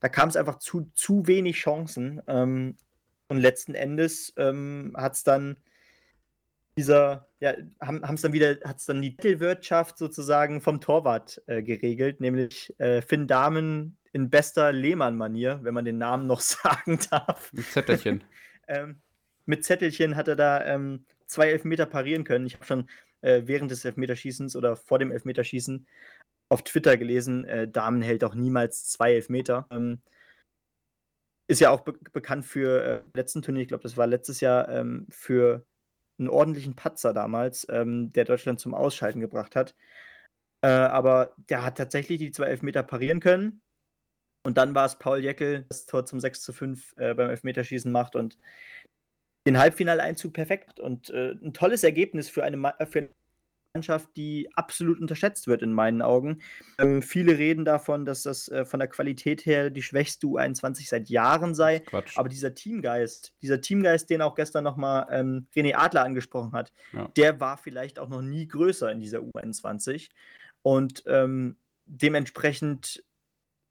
da 0.00 0.08
kam 0.08 0.28
es 0.28 0.36
einfach 0.36 0.58
zu, 0.58 0.90
zu 0.94 1.26
wenig 1.26 1.56
Chancen. 1.56 2.20
Ähm, 2.26 2.76
und 3.28 3.38
letzten 3.38 3.74
Endes 3.74 4.32
ähm, 4.36 4.94
hat 4.96 5.14
es 5.14 5.24
dann 5.24 5.56
dieser, 6.76 7.28
ja, 7.40 7.54
haben 7.80 8.02
es 8.14 8.22
dann 8.22 8.32
wieder, 8.32 8.56
hat 8.64 8.78
es 8.78 8.86
dann 8.86 9.00
die 9.00 9.16
Titelwirtschaft 9.16 9.96
sozusagen 9.96 10.60
vom 10.60 10.80
Torwart 10.80 11.40
äh, 11.46 11.62
geregelt, 11.62 12.20
nämlich 12.20 12.74
äh, 12.78 13.00
Finn 13.00 13.26
Dahmen 13.26 13.96
in 14.12 14.30
bester 14.30 14.72
Lehmann-Manier, 14.72 15.60
wenn 15.62 15.74
man 15.74 15.84
den 15.84 15.98
Namen 15.98 16.26
noch 16.26 16.40
sagen 16.40 16.98
darf. 17.10 17.52
Mit 17.52 17.66
Zettelchen. 17.66 18.24
ähm, 18.68 19.00
mit 19.46 19.64
Zettelchen 19.64 20.16
hat 20.16 20.28
er 20.28 20.36
da 20.36 20.64
ähm, 20.64 21.04
zwei 21.26 21.50
Elfmeter 21.50 21.86
parieren 21.86 22.24
können. 22.24 22.46
Ich 22.46 22.54
habe 22.54 22.64
schon 22.64 22.88
äh, 23.20 23.42
während 23.44 23.70
des 23.70 23.84
Elfmeterschießens 23.84 24.56
oder 24.56 24.76
vor 24.76 24.98
dem 24.98 25.12
Elfmeterschießen 25.12 25.86
auf 26.48 26.62
Twitter 26.62 26.96
gelesen, 26.96 27.44
äh, 27.44 27.68
Damen 27.68 28.02
hält 28.02 28.24
auch 28.24 28.34
niemals 28.34 28.86
zwei 28.86 29.14
Elfmeter. 29.14 29.66
Ähm, 29.70 30.00
ist 31.48 31.60
ja 31.60 31.70
auch 31.70 31.80
be 31.80 31.92
bekannt 32.12 32.46
für 32.46 32.82
äh, 32.84 33.02
letzten 33.14 33.42
Turnier, 33.42 33.62
ich 33.62 33.68
glaube, 33.68 33.82
das 33.82 33.96
war 33.96 34.06
letztes 34.06 34.40
Jahr, 34.40 34.68
ähm, 34.68 35.06
für 35.10 35.66
einen 36.18 36.28
ordentlichen 36.28 36.76
Patzer 36.76 37.12
damals, 37.12 37.66
ähm, 37.70 38.12
der 38.12 38.24
Deutschland 38.24 38.60
zum 38.60 38.74
Ausschalten 38.74 39.20
gebracht 39.20 39.56
hat. 39.56 39.74
Äh, 40.62 40.68
aber 40.68 41.34
der 41.50 41.64
hat 41.64 41.76
tatsächlich 41.76 42.18
die 42.18 42.30
zwei 42.30 42.46
Elfmeter 42.46 42.82
parieren 42.82 43.20
können. 43.20 43.60
Und 44.46 44.58
dann 44.58 44.74
war 44.74 44.86
es 44.86 44.98
Paul 44.98 45.22
Jeckel, 45.22 45.64
das 45.68 45.86
Tor 45.86 46.06
zum 46.06 46.20
6 46.20 46.42
zu 46.42 46.52
5 46.52 46.94
äh, 46.98 47.14
beim 47.14 47.30
Elfmeterschießen 47.30 47.90
macht 47.90 48.14
und 48.14 48.38
den 49.46 49.58
Halbfinaleinzug 49.58 50.32
perfekt. 50.32 50.80
Und 50.80 51.10
äh, 51.10 51.32
ein 51.32 51.52
tolles 51.52 51.82
Ergebnis 51.84 52.28
für 52.30 52.44
eine, 52.44 52.74
für 52.90 52.98
eine 53.00 53.10
Mannschaft, 53.78 54.16
die 54.16 54.48
absolut 54.54 55.00
unterschätzt 55.00 55.48
wird 55.48 55.60
in 55.62 55.72
meinen 55.72 56.00
Augen. 56.00 56.40
Ähm, 56.78 57.02
viele 57.02 57.36
reden 57.38 57.64
davon, 57.64 58.04
dass 58.04 58.22
das 58.22 58.48
äh, 58.48 58.64
von 58.64 58.78
der 58.78 58.88
Qualität 58.88 59.44
her 59.46 59.68
die 59.68 59.82
schwächste 59.82 60.28
U21 60.28 60.88
seit 60.88 61.08
Jahren 61.10 61.56
sei. 61.56 61.80
Quatsch. 61.80 62.16
Aber 62.16 62.28
dieser 62.28 62.54
Teamgeist, 62.54 63.34
dieser 63.42 63.60
Teamgeist, 63.60 64.08
den 64.10 64.22
auch 64.22 64.36
gestern 64.36 64.62
nochmal 64.62 65.08
ähm, 65.10 65.48
René 65.56 65.74
Adler 65.74 66.04
angesprochen 66.04 66.52
hat, 66.52 66.72
Ja. 66.92 67.08
der 67.16 67.40
war 67.40 67.56
vielleicht 67.58 67.98
auch 67.98 68.08
noch 68.08 68.22
nie 68.22 68.46
größer 68.46 68.90
in 68.92 69.00
dieser 69.00 69.18
U21. 69.18 70.08
Und 70.62 71.02
ähm, 71.06 71.56
dementsprechend 71.86 73.02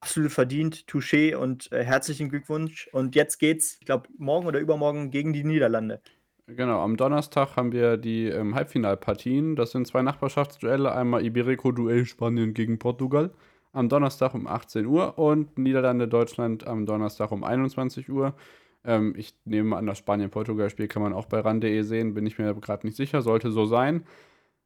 absolut 0.01 0.33
verdient, 0.33 0.85
Touché 0.85 1.35
und 1.37 1.71
äh, 1.71 1.81
herzlichen 1.85 2.27
Glückwunsch. 2.27 2.89
Und 2.91 3.15
jetzt 3.15 3.37
geht's, 3.39 3.77
ich 3.79 3.85
glaube, 3.85 4.09
morgen 4.17 4.47
oder 4.47 4.59
übermorgen 4.59 5.11
gegen 5.11 5.31
die 5.31 5.45
Niederlande. 5.45 6.01
Genau, 6.47 6.81
am 6.81 6.97
Donnerstag 6.97 7.55
haben 7.55 7.71
wir 7.71 7.95
die 7.95 8.25
ähm, 8.27 8.53
Halbfinalpartien. 8.53 9.55
Das 9.55 9.71
sind 9.71 9.87
zwei 9.87 10.01
Nachbarschaftsduelle. 10.01 10.91
Einmal 10.93 11.25
Iberico-Duell 11.25 12.05
Spanien 12.05 12.53
gegen 12.53 12.79
Portugal 12.79 13.31
am 13.71 13.87
Donnerstag 13.89 14.33
um 14.33 14.45
18 14.45 14.85
Uhr 14.85 15.17
und 15.17 15.57
Niederlande-Deutschland 15.57 16.67
am 16.67 16.85
Donnerstag 16.85 17.31
um 17.31 17.43
21 17.45 18.09
Uhr. 18.09 18.35
Ähm, 18.83 19.13
ich 19.17 19.33
nehme 19.45 19.77
an, 19.77 19.85
das 19.85 19.99
Spanien-Portugal-Spiel 19.99 20.89
kann 20.89 21.01
man 21.01 21.13
auch 21.13 21.27
bei 21.27 21.39
ran.de 21.39 21.81
sehen, 21.83 22.13
bin 22.13 22.27
ich 22.27 22.37
mir 22.37 22.53
gerade 22.55 22.85
nicht 22.85 22.97
sicher, 22.97 23.21
sollte 23.21 23.51
so 23.51 23.65
sein. 23.65 24.03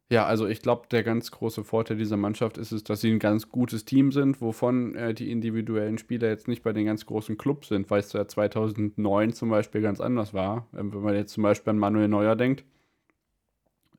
Ja, 0.10 0.26
also 0.26 0.48
ich 0.48 0.62
glaube, 0.62 0.88
der 0.90 1.04
ganz 1.04 1.32
große 1.32 1.66
Vorteil 1.66 1.98
dieser 1.98 2.16
Mannschaft 2.16 2.58
ist 2.58 2.72
es, 2.72 2.84
dass 2.86 3.02
sie 3.02 3.12
ein 3.12 3.20
ganz 3.20 3.50
gutes 3.50 3.84
Team 3.84 4.14
sind, 4.14 4.40
wovon 4.40 4.96
äh, 4.96 5.14
die 5.14 5.30
individuellen 5.32 5.98
Spieler 5.98 6.30
jetzt 6.30 6.48
nicht 6.48 6.64
bei 6.64 6.72
den 6.72 6.86
ganz 6.86 7.06
großen 7.06 7.38
Clubs 7.38 7.68
sind, 7.68 7.90
weil 7.90 8.00
es 8.00 8.14
ja 8.14 8.26
2009 8.26 9.34
zum 9.34 9.50
Beispiel 9.50 9.82
ganz 9.82 10.00
anders 10.00 10.34
war. 10.34 10.68
Ähm, 10.78 10.94
wenn 10.94 11.02
man 11.02 11.14
jetzt 11.14 11.34
zum 11.34 11.44
Beispiel 11.44 11.72
an 11.72 11.78
Manuel 11.78 12.08
Neuer 12.08 12.38
denkt. 12.38 12.64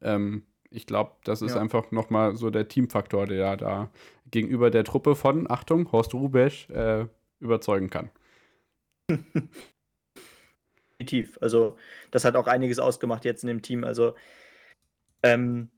Ähm, 0.01 0.45
ich 0.71 0.87
glaube, 0.87 1.13
das 1.25 1.43
ist 1.43 1.55
Ja. 1.55 1.61
einfach 1.61 1.91
nochmal 1.91 2.37
so 2.37 2.49
der 2.49 2.69
Teamfaktor, 2.69 3.27
der 3.27 3.59
da 3.59 3.91
gegenüber 4.31 4.71
der 4.71 4.85
Truppe 4.85 5.15
von, 5.15 5.51
Achtung, 5.51 5.93
Horst 5.93 6.15
Rubesch 6.15 6.71
äh, 6.71 7.07
überzeugen 7.41 7.91
kann. 7.91 8.11
Definitiv. 10.99 11.39
Also, 11.41 11.77
das 12.11 12.25
hat 12.25 12.35
auch 12.35 12.47
einiges 12.47 12.79
ausgemacht 12.79 13.25
jetzt 13.25 13.45
in 13.45 13.49
dem 13.49 13.63
Team. 13.63 13.85
Also, 13.85 14.15
ähm, 15.23 15.71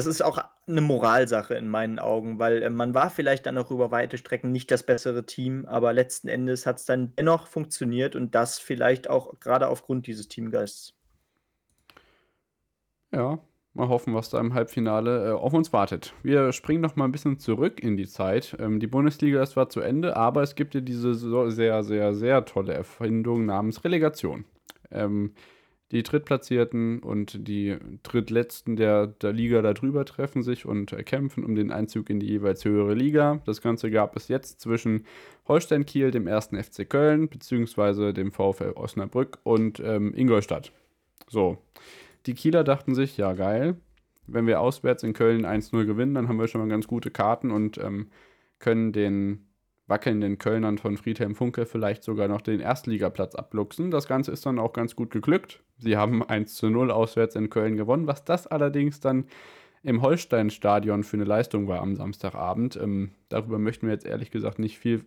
das 0.00 0.06
ist 0.06 0.22
auch 0.22 0.42
eine 0.66 0.80
Moralsache 0.80 1.54
in 1.56 1.68
meinen 1.68 1.98
Augen, 1.98 2.38
weil 2.38 2.62
äh, 2.62 2.70
man 2.70 2.94
war 2.94 3.10
vielleicht 3.10 3.44
dann 3.44 3.58
auch 3.58 3.70
über 3.70 3.90
weite 3.90 4.16
Strecken 4.16 4.50
nicht 4.50 4.70
das 4.70 4.82
bessere 4.82 5.26
Team, 5.26 5.66
aber 5.66 5.92
letzten 5.92 6.28
Endes 6.28 6.64
hat 6.64 6.78
es 6.78 6.86
dann 6.86 7.12
dennoch 7.16 7.46
funktioniert 7.46 8.16
und 8.16 8.34
das 8.34 8.58
vielleicht 8.58 9.10
auch 9.10 9.38
gerade 9.40 9.68
aufgrund 9.68 10.06
dieses 10.06 10.26
Teamgeists. 10.26 10.94
Ja, 13.12 13.40
mal 13.74 13.88
hoffen, 13.88 14.14
was 14.14 14.30
da 14.30 14.40
im 14.40 14.54
Halbfinale 14.54 15.28
äh, 15.28 15.32
auf 15.32 15.52
uns 15.52 15.70
wartet. 15.74 16.14
Wir 16.22 16.52
springen 16.52 16.80
noch 16.80 16.96
mal 16.96 17.04
ein 17.04 17.12
bisschen 17.12 17.38
zurück 17.38 17.82
in 17.82 17.98
die 17.98 18.06
Zeit. 18.06 18.56
Ähm, 18.58 18.80
die 18.80 18.86
Bundesliga 18.86 19.42
ist 19.42 19.50
zwar 19.50 19.68
zu 19.68 19.80
Ende, 19.80 20.16
aber 20.16 20.42
es 20.42 20.54
gibt 20.54 20.74
ja 20.74 20.80
diese 20.80 21.12
so 21.12 21.50
sehr, 21.50 21.82
sehr, 21.82 22.14
sehr 22.14 22.46
tolle 22.46 22.72
Erfindung 22.72 23.44
namens 23.44 23.84
Relegation. 23.84 24.46
Ähm, 24.90 25.34
die 25.92 26.02
Drittplatzierten 26.02 27.00
und 27.00 27.48
die 27.48 27.76
Drittletzten 28.02 28.76
der, 28.76 29.08
der 29.08 29.32
Liga 29.32 29.60
darüber 29.60 30.04
treffen 30.04 30.42
sich 30.42 30.64
und 30.64 30.92
äh, 30.92 31.02
kämpfen 31.02 31.44
um 31.44 31.54
den 31.54 31.72
Einzug 31.72 32.10
in 32.10 32.20
die 32.20 32.28
jeweils 32.28 32.64
höhere 32.64 32.94
Liga. 32.94 33.40
Das 33.44 33.60
Ganze 33.60 33.90
gab 33.90 34.16
es 34.16 34.28
jetzt 34.28 34.60
zwischen 34.60 35.04
Holstein 35.48 35.84
Kiel, 35.86 36.12
dem 36.12 36.28
ersten 36.28 36.62
FC 36.62 36.88
Köln, 36.88 37.28
beziehungsweise 37.28 38.12
dem 38.12 38.30
VfL 38.30 38.72
Osnabrück 38.76 39.38
und 39.42 39.80
ähm, 39.80 40.14
Ingolstadt. 40.14 40.70
So, 41.28 41.58
die 42.26 42.34
Kieler 42.34 42.62
dachten 42.62 42.94
sich, 42.94 43.16
ja 43.16 43.32
geil, 43.32 43.76
wenn 44.28 44.46
wir 44.46 44.60
auswärts 44.60 45.02
in 45.02 45.12
Köln 45.12 45.44
1-0 45.44 45.86
gewinnen, 45.86 46.14
dann 46.14 46.28
haben 46.28 46.38
wir 46.38 46.46
schon 46.46 46.60
mal 46.60 46.68
ganz 46.68 46.86
gute 46.86 47.10
Karten 47.10 47.50
und 47.50 47.78
ähm, 47.78 48.10
können 48.60 48.92
den 48.92 49.49
wackelnden 49.90 50.38
Kölnern 50.38 50.78
von 50.78 50.96
Friedhelm 50.96 51.34
Funke 51.34 51.66
vielleicht 51.66 52.02
sogar 52.02 52.28
noch 52.28 52.40
den 52.40 52.60
Erstligaplatz 52.60 53.34
abluchsen. 53.34 53.90
Das 53.90 54.08
Ganze 54.08 54.32
ist 54.32 54.46
dann 54.46 54.58
auch 54.58 54.72
ganz 54.72 54.96
gut 54.96 55.10
geglückt. 55.10 55.60
Sie 55.78 55.96
haben 55.96 56.22
1 56.28 56.62
0 56.62 56.90
auswärts 56.90 57.36
in 57.36 57.50
Köln 57.50 57.76
gewonnen. 57.76 58.06
Was 58.06 58.24
das 58.24 58.46
allerdings 58.46 59.00
dann 59.00 59.26
im 59.82 60.02
Holstein-Stadion 60.02 61.04
für 61.04 61.16
eine 61.16 61.24
Leistung 61.24 61.66
war 61.66 61.80
am 61.80 61.96
Samstagabend. 61.96 62.76
Ähm, 62.76 63.10
darüber 63.28 63.58
möchten 63.58 63.86
wir 63.86 63.94
jetzt 63.94 64.06
ehrlich 64.06 64.30
gesagt 64.30 64.58
nicht 64.58 64.78
viel 64.78 65.04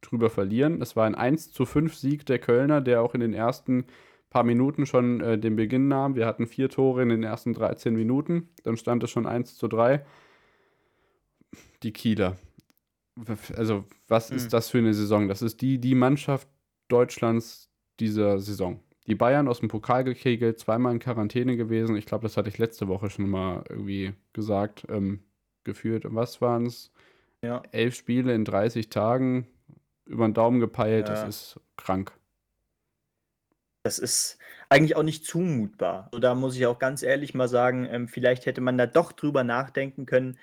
drüber 0.00 0.30
verlieren. 0.30 0.80
Es 0.82 0.96
war 0.96 1.06
ein 1.06 1.14
1 1.14 1.52
zu 1.52 1.64
5 1.64 1.94
Sieg 1.94 2.26
der 2.26 2.38
Kölner, 2.38 2.80
der 2.80 3.02
auch 3.02 3.14
in 3.14 3.20
den 3.20 3.34
ersten 3.34 3.84
paar 4.30 4.44
Minuten 4.44 4.86
schon 4.86 5.20
äh, 5.20 5.38
den 5.38 5.56
Beginn 5.56 5.88
nahm. 5.88 6.14
Wir 6.14 6.26
hatten 6.26 6.46
vier 6.46 6.68
Tore 6.68 7.02
in 7.02 7.08
den 7.08 7.22
ersten 7.22 7.52
13 7.52 7.94
Minuten. 7.94 8.48
Dann 8.62 8.76
stand 8.76 9.02
es 9.02 9.10
schon 9.10 9.26
1 9.26 9.56
zu 9.56 9.68
3. 9.68 10.04
Die 11.82 11.92
Kieler. 11.92 12.36
Also, 13.56 13.84
was 14.08 14.30
mhm. 14.30 14.36
ist 14.36 14.52
das 14.52 14.70
für 14.70 14.78
eine 14.78 14.94
Saison? 14.94 15.28
Das 15.28 15.42
ist 15.42 15.60
die, 15.60 15.78
die 15.78 15.94
Mannschaft 15.94 16.48
Deutschlands 16.88 17.70
dieser 17.98 18.38
Saison. 18.38 18.82
Die 19.06 19.14
Bayern 19.14 19.48
aus 19.48 19.60
dem 19.60 19.68
Pokal 19.68 20.04
gekegelt, 20.04 20.58
zweimal 20.58 20.92
in 20.92 20.98
Quarantäne 20.98 21.56
gewesen. 21.56 21.96
Ich 21.96 22.06
glaube, 22.06 22.22
das 22.22 22.36
hatte 22.36 22.48
ich 22.48 22.58
letzte 22.58 22.88
Woche 22.88 23.10
schon 23.10 23.28
mal 23.28 23.64
irgendwie 23.68 24.14
gesagt, 24.32 24.86
ähm, 24.88 25.24
geführt. 25.64 26.04
Was 26.06 26.40
waren 26.40 26.66
es? 26.66 26.92
Ja. 27.42 27.62
Elf 27.72 27.94
Spiele 27.94 28.34
in 28.34 28.44
30 28.44 28.90
Tagen, 28.90 29.46
über 30.04 30.28
den 30.28 30.34
Daumen 30.34 30.60
gepeilt. 30.60 31.08
Ja. 31.08 31.14
Das 31.14 31.28
ist 31.28 31.60
krank. 31.76 32.12
Das 33.82 33.98
ist 33.98 34.38
eigentlich 34.68 34.96
auch 34.96 35.02
nicht 35.02 35.24
zumutbar. 35.24 36.08
Also 36.12 36.18
da 36.18 36.34
muss 36.34 36.54
ich 36.56 36.66
auch 36.66 36.78
ganz 36.78 37.02
ehrlich 37.02 37.34
mal 37.34 37.48
sagen, 37.48 37.86
ähm, 37.90 38.08
vielleicht 38.08 38.44
hätte 38.44 38.60
man 38.60 38.76
da 38.76 38.86
doch 38.86 39.12
drüber 39.12 39.42
nachdenken 39.42 40.04
können. 40.04 40.38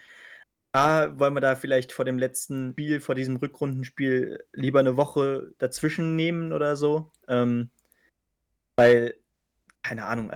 Ah, 0.79 1.17
wollen 1.17 1.33
wir 1.33 1.41
da 1.41 1.55
vielleicht 1.55 1.91
vor 1.91 2.05
dem 2.05 2.19
letzten 2.19 2.73
Spiel, 2.73 2.99
vor 2.99 3.15
diesem 3.15 3.37
Rückrundenspiel 3.37 4.45
lieber 4.53 4.79
eine 4.79 4.95
Woche 4.95 5.51
dazwischen 5.57 6.15
nehmen 6.15 6.53
oder 6.53 6.75
so? 6.75 7.11
Ähm, 7.27 7.71
weil, 8.75 9.15
keine 9.81 10.05
Ahnung, 10.05 10.31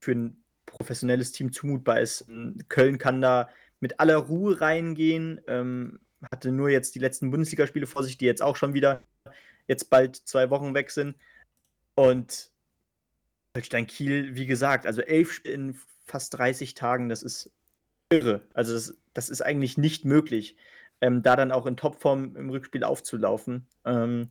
für 0.00 0.12
ein 0.12 0.42
professionelles 0.64 1.32
Team 1.32 1.52
zumutbar 1.52 2.00
ist. 2.00 2.24
Köln 2.70 2.96
kann 2.96 3.20
da 3.20 3.50
mit 3.80 4.00
aller 4.00 4.16
Ruhe 4.16 4.62
reingehen. 4.62 5.42
Ähm, 5.46 6.00
hatte 6.32 6.52
nur 6.52 6.70
jetzt 6.70 6.94
die 6.94 7.00
letzten 7.00 7.30
Bundesligaspiele 7.30 7.86
vor 7.86 8.02
sich, 8.02 8.16
die 8.16 8.24
jetzt 8.24 8.40
auch 8.42 8.56
schon 8.56 8.72
wieder 8.72 9.02
jetzt 9.68 9.90
bald 9.90 10.16
zwei 10.16 10.48
Wochen 10.48 10.72
weg 10.72 10.90
sind. 10.90 11.16
Und 11.96 12.50
Holstein 13.54 13.86
Kiel, 13.86 14.34
wie 14.36 14.46
gesagt, 14.46 14.86
also 14.86 15.02
elf 15.02 15.44
in 15.44 15.78
fast 16.06 16.32
30 16.38 16.72
Tagen, 16.72 17.10
das 17.10 17.22
ist 17.22 17.52
irre. 18.10 18.42
Also 18.54 18.74
das, 18.74 18.96
das 19.14 19.30
ist 19.30 19.40
eigentlich 19.42 19.78
nicht 19.78 20.04
möglich, 20.04 20.56
ähm, 21.00 21.22
da 21.22 21.36
dann 21.36 21.52
auch 21.52 21.66
in 21.66 21.76
Topform 21.76 22.36
im 22.36 22.50
Rückspiel 22.50 22.84
aufzulaufen. 22.84 23.66
Ähm, 23.84 24.30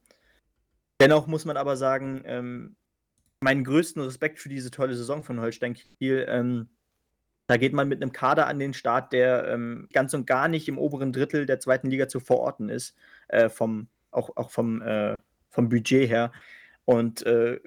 dennoch 0.99 1.27
muss 1.27 1.45
man 1.45 1.57
aber 1.57 1.77
sagen, 1.77 2.21
ähm, 2.25 2.75
meinen 3.41 3.63
größten 3.63 4.01
Respekt 4.01 4.39
für 4.39 4.49
diese 4.49 4.71
tolle 4.71 4.95
Saison 4.95 5.23
von 5.23 5.39
Holstein 5.39 5.73
Kiel. 5.73 6.25
Ähm, 6.27 6.69
da 7.47 7.57
geht 7.57 7.73
man 7.73 7.87
mit 7.87 8.01
einem 8.01 8.11
Kader 8.11 8.47
an 8.47 8.59
den 8.59 8.73
Start, 8.73 9.11
der 9.11 9.47
ähm, 9.47 9.87
ganz 9.91 10.13
und 10.13 10.27
gar 10.27 10.47
nicht 10.47 10.67
im 10.67 10.77
oberen 10.77 11.11
Drittel 11.11 11.45
der 11.45 11.59
zweiten 11.59 11.89
Liga 11.89 12.07
zu 12.07 12.19
verorten 12.19 12.69
ist, 12.69 12.95
äh, 13.29 13.49
vom, 13.49 13.87
auch, 14.11 14.35
auch 14.35 14.51
vom, 14.51 14.81
äh, 14.81 15.15
vom 15.49 15.69
Budget 15.69 16.07
her 16.07 16.31
und 16.85 17.25
äh, 17.25 17.59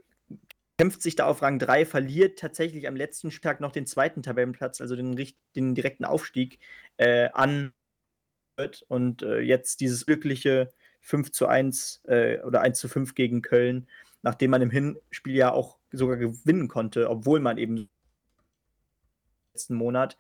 kämpft 0.78 1.02
sich 1.02 1.16
da 1.16 1.26
auf 1.26 1.42
Rang 1.42 1.58
3, 1.58 1.84
verliert 1.84 2.38
tatsächlich 2.38 2.88
am 2.88 2.96
letzten 2.96 3.30
Spieltag 3.30 3.60
noch 3.60 3.72
den 3.72 3.86
zweiten 3.86 4.22
Tabellenplatz, 4.22 4.80
also 4.80 4.96
den, 4.96 5.16
den 5.54 5.74
direkten 5.74 6.04
Aufstieg 6.04 6.58
äh, 6.96 7.28
an 7.32 7.72
und 8.88 9.22
äh, 9.22 9.40
jetzt 9.40 9.80
dieses 9.80 10.06
glückliche 10.06 10.70
5 11.00 11.32
zu 11.32 11.46
1 11.46 12.02
äh, 12.06 12.40
oder 12.40 12.60
1 12.60 12.78
zu 12.78 12.88
5 12.88 13.14
gegen 13.14 13.42
Köln, 13.42 13.88
nachdem 14.22 14.50
man 14.50 14.62
im 14.62 14.70
Hinspiel 14.70 15.34
ja 15.34 15.52
auch 15.52 15.78
sogar 15.90 16.16
gewinnen 16.16 16.68
konnte, 16.68 17.10
obwohl 17.10 17.40
man 17.40 17.58
eben 17.58 17.88
letzten 19.52 19.74
Monat. 19.74 20.16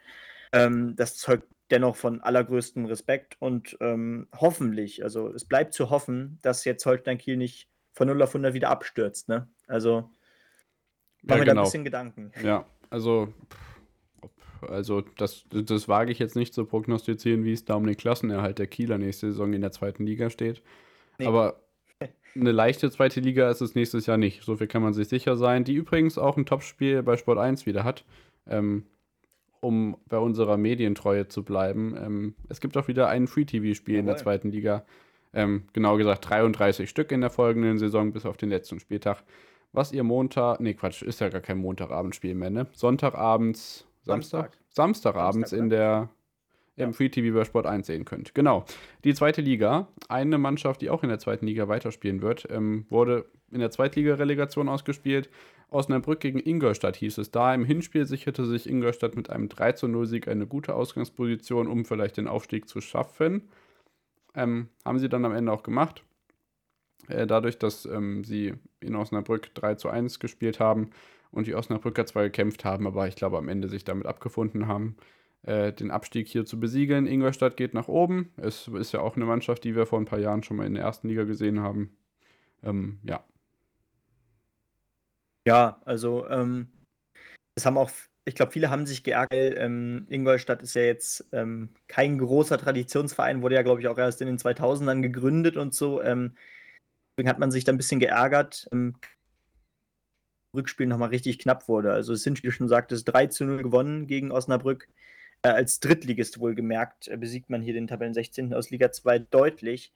Ähm, 0.52 0.96
das 0.96 1.16
zeugt 1.16 1.46
dennoch 1.70 1.96
von 1.96 2.20
allergrößtem 2.20 2.84
Respekt 2.84 3.36
und 3.38 3.76
ähm, 3.80 4.28
hoffentlich, 4.36 5.02
also 5.02 5.32
es 5.32 5.44
bleibt 5.44 5.72
zu 5.72 5.88
hoffen, 5.88 6.38
dass 6.42 6.64
jetzt 6.64 6.84
Holstein 6.84 7.18
Kiel 7.18 7.36
nicht 7.36 7.68
von 7.92 8.08
0 8.08 8.20
auf 8.22 8.30
100 8.30 8.52
wieder 8.54 8.70
abstürzt. 8.70 9.28
Ne? 9.28 9.48
Also 9.66 10.10
machen 11.22 11.28
ja, 11.28 11.36
wir 11.36 11.44
genau. 11.44 11.44
da 11.44 11.50
ein 11.50 11.54
genau. 11.54 11.62
bisschen 11.64 11.84
Gedanken. 11.84 12.32
Ja, 12.42 12.66
also, 12.90 13.32
also 14.68 15.02
das, 15.16 15.44
das 15.50 15.88
wage 15.88 16.12
ich 16.12 16.18
jetzt 16.18 16.36
nicht 16.36 16.54
zu 16.54 16.64
prognostizieren, 16.64 17.44
wie 17.44 17.52
es 17.52 17.64
da 17.64 17.74
um 17.74 17.86
den 17.86 17.96
Klassenerhalt 17.96 18.58
der 18.58 18.66
Kieler 18.66 18.98
nächste 18.98 19.28
Saison 19.28 19.52
in 19.52 19.60
der 19.60 19.72
zweiten 19.72 20.06
Liga 20.06 20.30
steht. 20.30 20.62
Nee. 21.18 21.26
Aber 21.26 21.60
eine 22.34 22.52
leichte 22.52 22.90
zweite 22.90 23.20
Liga 23.20 23.50
ist 23.50 23.60
es 23.60 23.74
nächstes 23.74 24.06
Jahr 24.06 24.18
nicht. 24.18 24.42
So 24.42 24.56
viel 24.56 24.66
kann 24.66 24.82
man 24.82 24.94
sich 24.94 25.08
sicher 25.08 25.36
sein. 25.36 25.64
Die 25.64 25.74
übrigens 25.74 26.18
auch 26.18 26.36
ein 26.36 26.46
Topspiel 26.46 27.02
bei 27.02 27.16
Sport 27.16 27.38
1 27.38 27.66
wieder 27.66 27.84
hat. 27.84 28.04
Ähm, 28.46 28.84
um 29.62 29.96
bei 30.08 30.18
unserer 30.18 30.56
Medientreue 30.56 31.28
zu 31.28 31.44
bleiben. 31.44 31.96
Ähm, 31.96 32.34
es 32.48 32.60
gibt 32.60 32.76
auch 32.76 32.88
wieder 32.88 33.08
ein 33.08 33.28
Free-TV-Spiel 33.28 33.96
in 33.96 34.06
der 34.06 34.16
zweiten 34.16 34.50
Liga. 34.50 34.84
Ähm, 35.32 35.62
genau 35.72 35.96
gesagt 35.96 36.28
33 36.28 36.90
Stück 36.90 37.12
in 37.12 37.20
der 37.20 37.30
folgenden 37.30 37.78
Saison 37.78 38.12
bis 38.12 38.26
auf 38.26 38.36
den 38.36 38.48
letzten 38.48 38.80
Spieltag. 38.80 39.22
Was 39.72 39.92
ihr 39.92 40.04
Montag, 40.04 40.60
nee 40.60 40.74
Quatsch, 40.74 41.02
ist 41.02 41.20
ja 41.20 41.28
gar 41.28 41.40
kein 41.40 41.58
Montagabendspiel 41.58 42.34
mehr, 42.34 42.50
ne? 42.50 42.66
Sonntagabends, 42.72 43.86
Samstag? 44.02 44.52
Samstag? 44.52 44.58
Samstagabends 44.68 45.50
Samstag, 45.50 45.58
in 45.58 45.70
der 45.70 46.10
im 46.76 46.90
ja. 46.90 46.92
Free 46.92 47.08
TV 47.10 47.36
bei 47.36 47.44
Sport 47.44 47.66
1 47.66 47.86
sehen 47.86 48.04
könnt. 48.04 48.34
Genau. 48.34 48.64
Die 49.04 49.14
zweite 49.14 49.42
Liga, 49.42 49.88
eine 50.08 50.38
Mannschaft, 50.38 50.80
die 50.80 50.90
auch 50.90 51.02
in 51.02 51.10
der 51.10 51.18
zweiten 51.18 51.46
Liga 51.46 51.68
weiterspielen 51.68 52.22
wird, 52.22 52.48
ähm, 52.50 52.86
wurde 52.88 53.26
in 53.50 53.60
der 53.60 53.70
Zweitliga-Relegation 53.70 54.68
ausgespielt. 54.68 55.28
Osnabrück 55.68 56.20
gegen 56.20 56.38
Ingolstadt 56.38 56.96
hieß 56.96 57.18
es 57.18 57.30
da. 57.30 57.54
Im 57.54 57.64
Hinspiel 57.64 58.06
sicherte 58.06 58.46
sich 58.46 58.68
Ingolstadt 58.68 59.16
mit 59.16 59.28
einem 59.28 59.48
3 59.48 59.86
0 59.86 60.06
Sieg 60.06 60.28
eine 60.28 60.46
gute 60.46 60.74
Ausgangsposition, 60.74 61.66
um 61.66 61.84
vielleicht 61.84 62.16
den 62.16 62.28
Aufstieg 62.28 62.68
zu 62.68 62.80
schaffen. 62.80 63.48
Ähm, 64.34 64.68
haben 64.84 64.98
sie 64.98 65.10
dann 65.10 65.24
am 65.26 65.34
Ende 65.34 65.52
auch 65.52 65.62
gemacht. 65.62 66.04
Äh, 67.08 67.26
dadurch, 67.26 67.58
dass 67.58 67.84
ähm, 67.84 68.24
sie 68.24 68.54
in 68.80 68.94
Osnabrück 68.96 69.54
3 69.54 69.74
zu 69.76 69.88
1 69.88 70.20
gespielt 70.20 70.60
haben 70.60 70.90
und 71.30 71.46
die 71.46 71.54
Osnabrücker 71.54 72.06
zwar 72.06 72.24
gekämpft 72.24 72.64
haben, 72.64 72.86
aber 72.86 73.08
ich 73.08 73.16
glaube 73.16 73.38
am 73.38 73.48
Ende 73.48 73.68
sich 73.68 73.84
damit 73.84 74.06
abgefunden 74.06 74.68
haben, 74.68 74.96
äh, 75.42 75.72
den 75.72 75.90
Abstieg 75.90 76.28
hier 76.28 76.44
zu 76.44 76.60
besiegeln. 76.60 77.06
Ingolstadt 77.06 77.56
geht 77.56 77.74
nach 77.74 77.88
oben. 77.88 78.32
Es 78.36 78.68
ist 78.68 78.92
ja 78.92 79.00
auch 79.00 79.16
eine 79.16 79.24
Mannschaft, 79.24 79.64
die 79.64 79.74
wir 79.74 79.86
vor 79.86 79.98
ein 79.98 80.06
paar 80.06 80.20
Jahren 80.20 80.42
schon 80.42 80.56
mal 80.56 80.66
in 80.66 80.74
der 80.74 80.84
ersten 80.84 81.08
Liga 81.08 81.24
gesehen 81.24 81.60
haben. 81.60 81.96
Ähm, 82.62 83.00
ja. 83.04 83.24
Ja, 85.46 85.80
also 85.84 86.28
ähm, 86.28 86.68
es 87.56 87.66
haben 87.66 87.76
auch 87.78 87.90
ich 88.24 88.34
glaube, 88.34 88.52
viele 88.52 88.70
haben 88.70 88.86
sich 88.86 89.02
geärgert. 89.02 89.54
Ähm, 89.58 90.06
Ingolstadt 90.08 90.62
ist 90.62 90.74
ja 90.74 90.82
jetzt 90.82 91.24
ähm, 91.32 91.70
kein 91.88 92.18
großer 92.18 92.58
Traditionsverein, 92.58 93.42
wurde 93.42 93.56
ja, 93.56 93.62
glaube 93.62 93.80
ich, 93.80 93.88
auch 93.88 93.98
erst 93.98 94.20
in 94.20 94.28
den 94.28 94.38
2000ern 94.38 95.02
gegründet 95.02 95.56
und 95.56 95.74
so. 95.74 96.00
Deswegen 97.12 97.28
hat 97.28 97.38
man 97.38 97.50
sich 97.50 97.64
da 97.64 97.72
ein 97.72 97.76
bisschen 97.76 98.00
geärgert. 98.00 98.68
Ähm, 98.72 98.96
Rückspiel 100.54 100.86
nochmal 100.86 101.10
richtig 101.10 101.38
knapp 101.38 101.68
wurde. 101.68 101.92
Also, 101.92 102.12
es 102.12 102.22
sind, 102.22 102.42
wie 102.42 102.46
du 102.46 102.52
schon 102.52 102.68
sagtest, 102.68 103.08
3 103.08 103.26
zu 103.28 103.44
0 103.44 103.62
gewonnen 103.62 104.06
gegen 104.06 104.32
Osnabrück. 104.32 104.88
Äh, 105.42 105.48
als 105.48 105.80
Drittligist 105.80 106.38
wohlgemerkt 106.38 107.08
äh, 107.08 107.16
besiegt 107.16 107.50
man 107.50 107.62
hier 107.62 107.74
den 107.74 107.86
Tabellen 107.86 108.14
16. 108.14 108.54
aus 108.54 108.70
Liga 108.70 108.92
2 108.92 109.18
deutlich. 109.20 109.92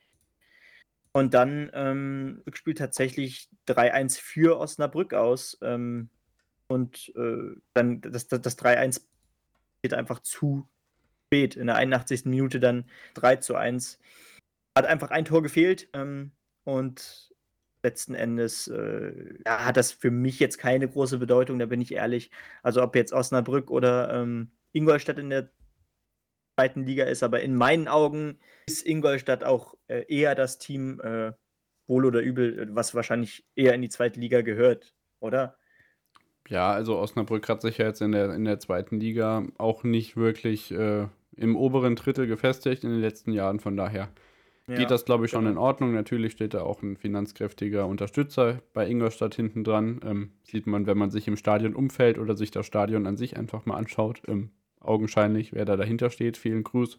Und 1.12 1.32
dann 1.32 1.70
ähm, 1.72 2.42
Rückspiel 2.46 2.74
tatsächlich 2.74 3.48
3-1 3.68 4.20
für 4.20 4.58
Osnabrück 4.58 5.14
aus. 5.14 5.56
Ähm, 5.62 6.10
und 6.66 7.12
äh, 7.16 7.56
dann 7.72 8.00
das, 8.02 8.26
das, 8.28 8.42
das 8.42 8.58
3-1 8.58 9.02
geht 9.82 9.94
einfach 9.94 10.20
zu 10.20 10.68
spät. 11.26 11.56
In 11.56 11.68
der 11.68 11.76
81. 11.76 12.26
Minute 12.26 12.60
dann 12.60 12.90
3 13.14 13.36
zu 13.36 13.54
1. 13.54 13.98
Hat 14.76 14.84
einfach 14.84 15.10
ein 15.10 15.24
Tor 15.24 15.42
gefehlt. 15.42 15.88
Ähm, 15.94 16.32
und 16.66 17.30
letzten 17.82 18.14
Endes 18.14 18.66
äh, 18.66 19.12
ja, 19.46 19.64
hat 19.64 19.76
das 19.76 19.92
für 19.92 20.10
mich 20.10 20.40
jetzt 20.40 20.58
keine 20.58 20.88
große 20.88 21.18
Bedeutung, 21.18 21.58
da 21.58 21.66
bin 21.66 21.80
ich 21.80 21.92
ehrlich. 21.92 22.30
Also 22.62 22.82
ob 22.82 22.96
jetzt 22.96 23.12
Osnabrück 23.12 23.70
oder 23.70 24.12
ähm, 24.12 24.50
Ingolstadt 24.72 25.18
in 25.18 25.30
der 25.30 25.50
zweiten 26.58 26.84
Liga 26.84 27.04
ist, 27.04 27.22
aber 27.22 27.40
in 27.42 27.54
meinen 27.54 27.86
Augen 27.86 28.40
ist 28.66 28.84
Ingolstadt 28.84 29.44
auch 29.44 29.74
äh, 29.86 30.04
eher 30.08 30.34
das 30.34 30.58
Team, 30.58 31.00
äh, 31.00 31.32
wohl 31.86 32.04
oder 32.04 32.20
übel, 32.20 32.74
was 32.74 32.94
wahrscheinlich 32.94 33.46
eher 33.54 33.74
in 33.74 33.82
die 33.82 33.88
zweite 33.88 34.18
Liga 34.18 34.40
gehört, 34.40 34.92
oder? 35.20 35.56
Ja, 36.48 36.72
also 36.72 36.98
Osnabrück 36.98 37.48
hat 37.48 37.62
sich 37.62 37.78
ja 37.78 37.86
jetzt 37.86 38.02
in 38.02 38.10
der, 38.10 38.34
in 38.34 38.44
der 38.44 38.58
zweiten 38.58 38.98
Liga 38.98 39.46
auch 39.58 39.84
nicht 39.84 40.16
wirklich 40.16 40.72
äh, 40.72 41.06
im 41.36 41.56
oberen 41.56 41.94
Drittel 41.94 42.26
gefestigt 42.26 42.82
in 42.82 42.90
den 42.90 43.00
letzten 43.00 43.32
Jahren. 43.32 43.60
Von 43.60 43.76
daher 43.76 44.08
ja, 44.68 44.76
geht 44.76 44.90
das, 44.90 45.04
glaube 45.04 45.24
ich, 45.26 45.30
schon 45.30 45.44
genau. 45.44 45.52
in 45.52 45.58
Ordnung. 45.58 45.92
Natürlich 45.92 46.32
steht 46.32 46.54
da 46.54 46.62
auch 46.62 46.82
ein 46.82 46.96
finanzkräftiger 46.96 47.86
Unterstützer 47.86 48.62
bei 48.72 48.88
Ingolstadt 48.88 49.34
hinten 49.34 49.62
dran. 49.62 50.00
Ähm, 50.04 50.32
sieht 50.42 50.66
man, 50.66 50.86
wenn 50.86 50.98
man 50.98 51.10
sich 51.10 51.28
im 51.28 51.36
Stadion 51.36 51.74
umfällt 51.74 52.18
oder 52.18 52.36
sich 52.36 52.50
das 52.50 52.66
Stadion 52.66 53.06
an 53.06 53.16
sich 53.16 53.36
einfach 53.36 53.64
mal 53.66 53.76
anschaut. 53.76 54.22
Ähm, 54.26 54.50
augenscheinlich, 54.80 55.52
wer 55.52 55.64
da 55.64 55.76
dahinter 55.76 56.10
steht. 56.10 56.36
Vielen 56.36 56.64
Gruß 56.64 56.98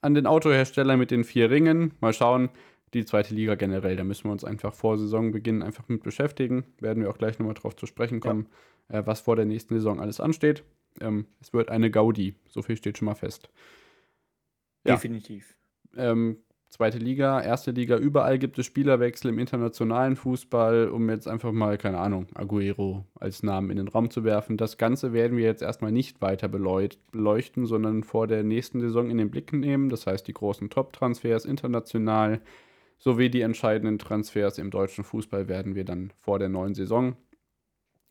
an 0.00 0.14
den 0.14 0.26
Autohersteller 0.26 0.96
mit 0.96 1.10
den 1.10 1.24
vier 1.24 1.50
Ringen. 1.50 1.94
Mal 2.00 2.12
schauen, 2.12 2.50
die 2.92 3.04
zweite 3.04 3.34
Liga 3.34 3.56
generell. 3.56 3.96
Da 3.96 4.04
müssen 4.04 4.24
wir 4.24 4.32
uns 4.32 4.44
einfach 4.44 4.72
vor 4.72 4.96
Saisonbeginn 4.98 5.62
einfach 5.62 5.88
mit 5.88 6.02
beschäftigen. 6.02 6.64
Werden 6.78 7.02
wir 7.02 7.10
auch 7.10 7.18
gleich 7.18 7.38
nochmal 7.38 7.54
drauf 7.54 7.74
zu 7.74 7.86
sprechen 7.86 8.20
kommen, 8.20 8.48
ja. 8.88 9.00
äh, 9.00 9.06
was 9.06 9.20
vor 9.20 9.34
der 9.34 9.46
nächsten 9.46 9.74
Saison 9.74 10.00
alles 10.00 10.20
ansteht. 10.20 10.62
Ähm, 11.00 11.26
es 11.40 11.52
wird 11.52 11.70
eine 11.70 11.90
Gaudi, 11.90 12.34
so 12.48 12.62
viel 12.62 12.76
steht 12.76 12.98
schon 12.98 13.06
mal 13.06 13.14
fest. 13.14 13.48
Ja. 14.86 14.94
Definitiv. 14.94 15.56
Ähm, 15.96 16.38
zweite 16.74 16.98
Liga, 16.98 17.40
erste 17.40 17.70
Liga, 17.70 17.96
überall 17.96 18.36
gibt 18.36 18.58
es 18.58 18.66
Spielerwechsel 18.66 19.28
im 19.28 19.38
internationalen 19.38 20.16
Fußball, 20.16 20.88
um 20.88 21.08
jetzt 21.08 21.28
einfach 21.28 21.52
mal, 21.52 21.78
keine 21.78 21.98
Ahnung, 21.98 22.26
Aguero 22.34 23.06
als 23.14 23.44
Namen 23.44 23.70
in 23.70 23.76
den 23.76 23.86
Raum 23.86 24.10
zu 24.10 24.24
werfen. 24.24 24.56
Das 24.56 24.76
Ganze 24.76 25.12
werden 25.12 25.38
wir 25.38 25.44
jetzt 25.44 25.62
erstmal 25.62 25.92
nicht 25.92 26.20
weiter 26.20 26.48
beleuchten, 26.48 27.66
sondern 27.66 28.02
vor 28.02 28.26
der 28.26 28.42
nächsten 28.42 28.80
Saison 28.80 29.08
in 29.08 29.18
den 29.18 29.30
Blick 29.30 29.52
nehmen. 29.52 29.88
Das 29.88 30.08
heißt, 30.08 30.26
die 30.26 30.32
großen 30.32 30.68
Top-Transfers 30.68 31.44
international 31.44 32.40
sowie 32.98 33.30
die 33.30 33.42
entscheidenden 33.42 34.00
Transfers 34.00 34.58
im 34.58 34.70
deutschen 34.70 35.04
Fußball 35.04 35.46
werden 35.46 35.76
wir 35.76 35.84
dann 35.84 36.12
vor 36.22 36.40
der 36.40 36.48
neuen 36.48 36.74
Saison. 36.74 37.16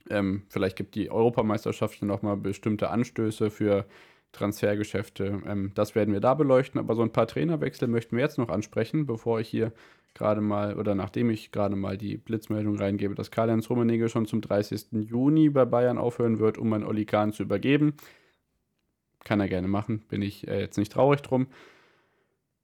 Ähm, 0.09 0.43
vielleicht 0.47 0.78
gibt 0.78 0.95
die 0.95 1.11
Europameisterschaft 1.11 2.01
nochmal 2.01 2.38
bestimmte 2.38 2.89
Anstöße 2.91 3.49
für 3.49 3.86
Transfergeschäfte. 4.34 5.42
Ähm, 5.46 5.72
das 5.76 5.96
werden 5.96 6.14
wir 6.14 6.20
da 6.20 6.34
beleuchten, 6.34 6.80
aber 6.80 6.96
so 6.96 7.02
ein 7.02 7.14
paar 7.14 7.28
Trainerwechsel 7.28 7.88
möchten 7.88 8.18
wir 8.18 8.24
jetzt 8.24 8.38
noch 8.38 8.50
ansprechen, 8.50 9.06
bevor 9.06 9.40
ich 9.40 9.48
hier 9.48 9.72
gerade 10.14 10.42
mal 10.42 10.78
oder 10.78 10.94
nachdem 10.96 11.30
ich 11.30 11.52
gerade 11.52 11.76
mal 11.76 11.98
die 11.98 12.18
Blitzmeldung 12.18 12.78
reingebe, 12.78 13.16
dass 13.16 13.32
Karl-Heinz 13.32 13.70
Rummenigge 13.70 14.10
schon 14.10 14.26
zum 14.26 14.42
30. 14.42 14.88
Juni 14.92 15.50
bei 15.50 15.66
Bayern 15.66 15.98
aufhören 15.98 16.40
wird, 16.40 16.58
um 16.58 16.74
an 16.74 16.84
Oli 16.84 17.06
Kahn 17.06 17.32
zu 17.32 17.44
übergeben. 17.44 17.96
Kann 19.24 19.40
er 19.40 19.48
gerne 19.48 19.68
machen, 19.68 20.04
bin 20.10 20.22
ich 20.22 20.48
äh, 20.48 20.60
jetzt 20.60 20.78
nicht 20.78 20.92
traurig 20.92 21.22
drum. 21.22 21.48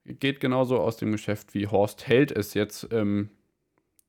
Geht 0.06 0.40
genauso 0.40 0.80
aus 0.80 0.98
dem 0.98 1.12
Geschäft, 1.12 1.54
wie 1.54 1.68
Horst 1.68 2.08
Held 2.08 2.32
es 2.32 2.54
jetzt 2.54 2.88
ähm, 2.92 3.30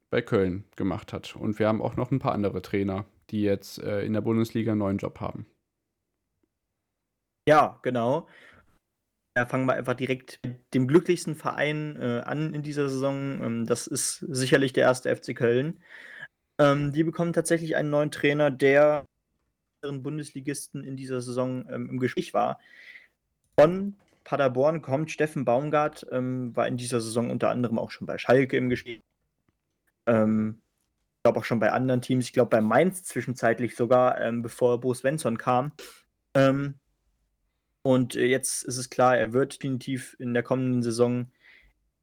bei 0.08 0.22
Köln 0.22 0.64
gemacht 0.76 1.12
hat. 1.12 1.36
Und 1.36 1.58
wir 1.58 1.68
haben 1.68 1.82
auch 1.82 1.96
noch 1.96 2.10
ein 2.10 2.18
paar 2.18 2.32
andere 2.32 2.62
Trainer, 2.62 3.04
die 3.30 3.42
jetzt 3.42 3.82
äh, 3.82 4.02
in 4.02 4.14
der 4.14 4.22
Bundesliga 4.22 4.72
einen 4.72 4.80
neuen 4.80 4.98
Job 4.98 5.20
haben. 5.20 5.46
Ja, 7.48 7.78
genau. 7.82 8.28
Da 9.34 9.46
fangen 9.46 9.66
wir 9.66 9.74
einfach 9.74 9.94
direkt 9.94 10.40
mit 10.44 10.74
dem 10.74 10.88
glücklichsten 10.88 11.36
Verein 11.36 11.96
äh, 12.00 12.20
an 12.24 12.52
in 12.52 12.62
dieser 12.62 12.88
Saison. 12.88 13.42
Ähm, 13.42 13.66
das 13.66 13.86
ist 13.86 14.18
sicherlich 14.28 14.72
der 14.72 14.84
erste 14.84 15.14
FC 15.14 15.34
Köln. 15.36 15.80
Ähm, 16.58 16.92
die 16.92 17.04
bekommen 17.04 17.32
tatsächlich 17.32 17.76
einen 17.76 17.90
neuen 17.90 18.10
Trainer, 18.10 18.50
der 18.50 19.06
Bundesligisten 19.82 20.84
in 20.84 20.96
dieser 20.96 21.20
Saison 21.20 21.66
ähm, 21.70 21.88
im 21.88 21.98
Gespräch 21.98 22.34
war. 22.34 22.58
Von 23.58 23.96
Paderborn 24.24 24.82
kommt 24.82 25.10
Steffen 25.10 25.44
Baumgart, 25.44 26.06
ähm, 26.10 26.54
war 26.54 26.66
in 26.68 26.76
dieser 26.76 27.00
Saison 27.00 27.30
unter 27.30 27.50
anderem 27.50 27.78
auch 27.78 27.90
schon 27.90 28.06
bei 28.06 28.18
Schalke 28.18 28.56
im 28.56 28.68
Gespräch. 28.68 29.00
Ähm, 30.06 30.60
ich 31.18 31.22
glaube 31.22 31.40
auch 31.40 31.44
schon 31.44 31.60
bei 31.60 31.72
anderen 31.72 32.02
Teams. 32.02 32.26
Ich 32.26 32.32
glaube 32.32 32.50
bei 32.50 32.60
Mainz 32.60 33.04
zwischenzeitlich 33.04 33.76
sogar, 33.76 34.20
ähm, 34.20 34.42
bevor 34.42 34.80
Bo 34.80 34.92
Svensson 34.94 35.38
kam. 35.38 35.72
Ähm, 36.34 36.79
und 37.82 38.16
äh, 38.16 38.26
jetzt 38.26 38.64
ist 38.64 38.76
es 38.76 38.90
klar, 38.90 39.16
er 39.16 39.32
wird 39.32 39.54
definitiv 39.54 40.16
in 40.18 40.34
der 40.34 40.42
kommenden 40.42 40.82
Saison 40.82 41.30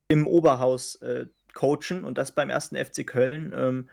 im 0.08 0.26
Oberhaus 0.26 0.96
äh, 0.96 1.28
coachen 1.54 2.04
und 2.04 2.18
das 2.18 2.32
beim 2.32 2.50
ersten 2.50 2.76
FC 2.76 3.06
Köln. 3.06 3.54
Ähm, 3.56 3.90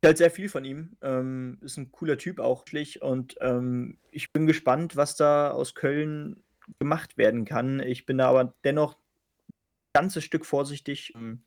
ich 0.00 0.06
halte 0.06 0.18
sehr 0.18 0.30
viel 0.30 0.48
von 0.48 0.64
ihm. 0.64 0.96
Ähm, 1.02 1.58
ist 1.62 1.78
ein 1.78 1.90
cooler 1.90 2.18
Typ 2.18 2.38
auch. 2.38 2.64
Und 3.00 3.36
ähm, 3.40 3.98
ich 4.10 4.32
bin 4.32 4.46
gespannt, 4.46 4.96
was 4.96 5.16
da 5.16 5.50
aus 5.50 5.74
Köln 5.74 6.42
gemacht 6.78 7.16
werden 7.16 7.44
kann. 7.44 7.80
Ich 7.80 8.06
bin 8.06 8.18
da 8.18 8.28
aber 8.28 8.54
dennoch 8.62 8.94
ein 8.94 9.92
ganzes 9.94 10.24
Stück 10.24 10.44
vorsichtig. 10.44 11.12
Ähm, 11.14 11.42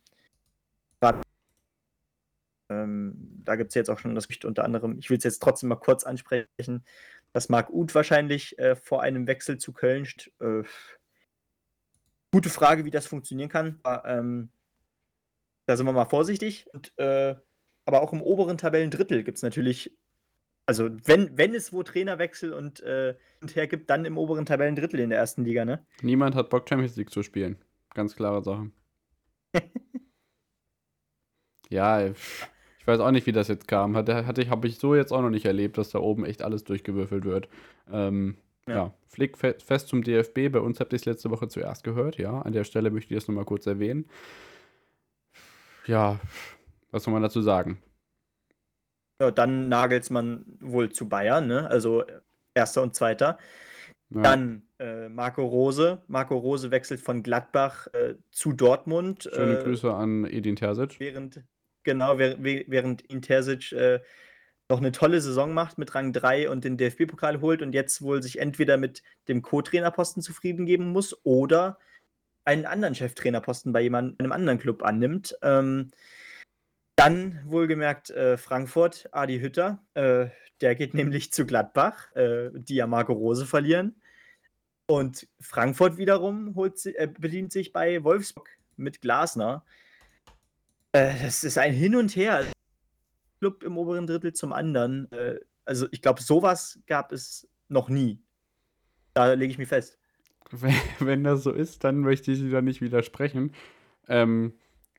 ähm, 2.70 3.42
da 3.44 3.56
gibt 3.56 3.70
es 3.70 3.76
jetzt 3.76 3.90
auch 3.90 4.00
schon 4.00 4.16
das 4.16 4.28
Gerücht 4.28 4.46
unter 4.46 4.64
anderem, 4.64 4.98
ich 5.00 5.10
will 5.10 5.18
es 5.18 5.24
jetzt 5.24 5.42
trotzdem 5.42 5.70
mal 5.70 5.76
kurz 5.76 6.04
ansprechen, 6.04 6.84
dass 7.34 7.50
Marc 7.50 7.70
Uth 7.70 7.94
wahrscheinlich 7.96 8.58
äh, 8.60 8.76
vor 8.76 9.02
einem 9.02 9.28
Wechsel 9.28 9.58
zu 9.58 9.74
Köln. 9.74 10.08
Äh, 10.40 10.64
gute 12.32 12.50
Frage, 12.50 12.86
wie 12.86 12.92
das 12.92 13.08
funktionieren 13.08 13.50
kann. 13.50 13.80
Aber, 13.84 14.08
ähm, 14.10 14.50
da 15.66 15.78
sind 15.78 15.86
wir 15.86 15.94
mal 15.94 16.06
vorsichtig. 16.06 16.68
Und, 16.74 16.98
äh, 16.98 17.36
aber 17.86 18.02
auch 18.02 18.14
im 18.14 18.22
oberen 18.22 18.58
Tabellendrittel 18.58 19.24
gibt 19.24 19.38
es 19.38 19.44
natürlich, 19.44 19.96
also 20.66 20.90
wenn, 21.06 21.38
wenn 21.38 21.54
es 21.54 21.74
wo 21.74 21.84
Trainerwechsel 21.84 22.54
und, 22.54 22.82
äh, 22.82 23.16
und 23.42 23.56
her 23.56 23.68
gibt, 23.68 23.90
dann 23.90 24.06
im 24.06 24.18
oberen 24.18 24.46
Tabellendrittel 24.46 25.00
in 25.00 25.10
der 25.10 25.20
ersten 25.20 25.44
Liga, 25.44 25.66
ne? 25.66 25.86
Niemand 26.02 26.36
hat 26.36 26.50
Bock, 26.50 26.68
Champions 26.68 26.96
League 26.96 27.12
zu 27.12 27.24
spielen. 27.24 27.58
Ganz 27.94 28.16
klare 28.16 28.44
Sache. 28.44 28.72
ja, 31.70 32.14
pff 32.14 32.50
weiß 32.88 33.00
auch 33.00 33.12
nicht, 33.12 33.28
wie 33.28 33.32
das 33.32 33.48
jetzt 33.48 33.68
kam. 33.68 33.96
Hatte, 33.96 34.26
hatte 34.26 34.42
ich, 34.42 34.50
habe 34.50 34.68
ich 34.68 34.80
so 34.80 34.96
jetzt 34.96 35.12
auch 35.12 35.22
noch 35.22 35.30
nicht 35.30 35.46
erlebt, 35.46 35.78
dass 35.78 35.90
da 35.90 36.00
oben 36.00 36.26
echt 36.26 36.42
alles 36.42 36.64
durchgewürfelt 36.64 37.26
wird. 37.26 37.50
Ähm, 37.92 38.38
ja. 38.68 38.76
ja, 38.76 38.94
Flick 39.08 39.38
fest 39.38 39.88
zum 39.88 40.04
DFB. 40.04 40.52
Bei 40.52 40.60
uns 40.60 40.80
habt 40.80 40.94
ihr 40.94 40.98
es 40.98 41.06
letzte 41.06 41.30
Woche 41.32 41.48
zuerst 41.48 41.84
gehört. 41.84 42.18
Ja, 42.18 42.42
an 42.42 42.54
der 42.54 42.64
Stelle 42.64 42.92
möchte 42.92 43.14
ich 43.14 43.20
das 43.20 43.28
nochmal 43.28 43.46
kurz 43.46 43.66
erwähnen. 43.66 44.06
Ja, 45.86 46.20
was 46.92 47.04
soll 47.04 47.14
man 47.14 47.24
dazu 47.24 47.42
sagen? 47.42 47.82
Ja, 49.22 49.32
dann 49.32 49.70
Nagelsmann 49.70 50.46
wohl 50.60 50.92
zu 50.92 51.10
Bayern, 51.10 51.48
ne? 51.48 51.68
Also 51.70 52.04
erster 52.54 52.82
und 52.82 52.96
zweiter. 52.96 53.38
Ja. 54.12 54.22
Dann 54.22 54.64
äh, 54.80 55.10
Marco 55.10 55.46
Rose. 55.46 56.02
Marco 56.08 56.38
Rose 56.38 56.72
wechselt 56.72 57.02
von 57.02 57.22
Gladbach 57.22 57.88
äh, 57.94 58.16
zu 58.32 58.54
Dortmund. 58.54 59.30
Schöne 59.34 59.60
äh, 59.60 59.64
Grüße 59.64 59.94
an 59.94 60.26
Edin 60.26 60.56
Terzic. 60.56 61.00
Während, 61.00 61.44
Genau, 61.84 62.18
während 62.18 63.02
Intersic 63.02 63.72
äh, 63.72 64.00
noch 64.70 64.80
eine 64.80 64.92
tolle 64.92 65.20
Saison 65.22 65.54
macht 65.54 65.78
mit 65.78 65.96
Rang 65.96 66.14
3 66.14 66.50
und 66.50 66.64
den 66.64 66.78
DFB-Pokal 66.78 67.42
holt 67.42 67.62
und 67.62 67.74
jetzt 67.74 68.02
wohl 68.02 68.22
sich 68.22 68.40
entweder 68.40 68.78
mit 68.78 69.02
dem 69.28 69.42
Co-Trainerposten 69.42 70.22
zufrieden 70.22 70.66
geben 70.66 70.92
muss 70.92 71.18
oder 71.26 71.80
einen 72.46 72.66
anderen 72.66 72.96
Cheftrainerposten 72.96 73.74
bei 73.74 73.82
jemandem, 73.82 74.16
einem 74.20 74.32
anderen 74.32 74.60
Club 74.60 74.84
annimmt. 74.84 75.36
Ähm, 75.42 75.92
dann 76.96 77.40
wohlgemerkt 77.46 78.10
äh, 78.10 78.38
Frankfurt, 78.38 79.08
Adi 79.12 79.40
Hütter, 79.40 79.82
äh, 79.94 80.28
der 80.62 80.76
geht 80.76 80.94
nämlich 80.94 81.32
zu 81.32 81.46
Gladbach, 81.46 82.14
äh, 82.16 82.50
die 82.54 82.76
ja 82.76 82.88
Marco 82.88 83.14
Rose 83.14 83.46
verlieren. 83.46 84.02
Und 84.88 85.28
Frankfurt 85.40 85.98
wiederum 85.98 86.56
holt, 86.56 86.86
äh, 86.86 87.08
bedient 87.08 87.52
sich 87.52 87.72
bei 87.74 88.04
Wolfsburg 88.04 88.50
mit 88.76 89.02
Glasner. 89.02 89.64
Äh, 90.92 91.14
das 91.24 91.44
ist 91.44 91.58
ein 91.58 91.74
Hin 91.74 91.96
und 91.96 92.16
Her. 92.16 92.46
Club 93.40 93.64
im 93.64 93.78
oberen 93.78 94.08
Drittel 94.08 94.34
zum 94.34 94.54
anderen. 94.54 95.12
Äh, 95.12 95.40
also 95.66 95.88
ich 95.92 96.02
glaube, 96.02 96.22
sowas 96.22 96.80
gab 96.88 97.12
es 97.12 97.48
noch 97.68 97.90
nie. 97.90 98.22
Da 99.14 99.34
lege 99.34 99.52
ich 99.52 99.58
mich 99.58 99.70
fest. 99.70 99.98
Wenn, 100.52 100.74
wenn, 101.00 101.24
das 101.24 101.44
so 101.44 101.52
ist, 101.52 101.84
dann 101.84 102.00
möchte 102.00 102.32
ich 102.32 102.52
da 102.52 102.62
nicht 102.62 102.82
widersprechen. 102.82 103.54
Ähm, 104.08 104.54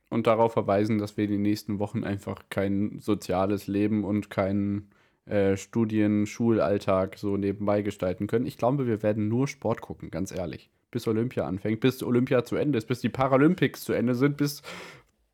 und 0.08 0.26
darauf 0.26 0.52
verweisen, 0.52 0.98
dass 0.98 1.16
wir 1.16 1.26
die 1.26 1.38
nächsten 1.38 1.78
Wochen 1.78 2.04
einfach 2.04 2.42
kein 2.50 2.98
soziales 2.98 3.68
Leben 3.68 4.04
und 4.04 4.28
keinen 4.28 4.90
äh, 5.26 5.56
Studien-, 5.56 6.26
Schulalltag 6.26 7.16
so 7.16 7.36
nebenbei 7.36 7.82
gestalten 7.82 8.26
können. 8.26 8.46
Ich 8.46 8.58
glaube, 8.58 8.86
wir 8.86 9.02
werden 9.02 9.28
nur 9.28 9.46
Sport 9.46 9.80
gucken, 9.80 10.10
ganz 10.10 10.32
ehrlich. 10.32 10.70
Bis 10.90 11.06
Olympia 11.06 11.46
anfängt, 11.46 11.78
bis 11.78 12.02
Olympia 12.02 12.44
zu 12.44 12.56
Ende 12.56 12.78
ist, 12.78 12.88
bis 12.88 13.00
die 13.00 13.08
Paralympics 13.08 13.82
zu 13.84 13.92
Ende 13.92 14.16
sind, 14.16 14.36
bis 14.36 14.62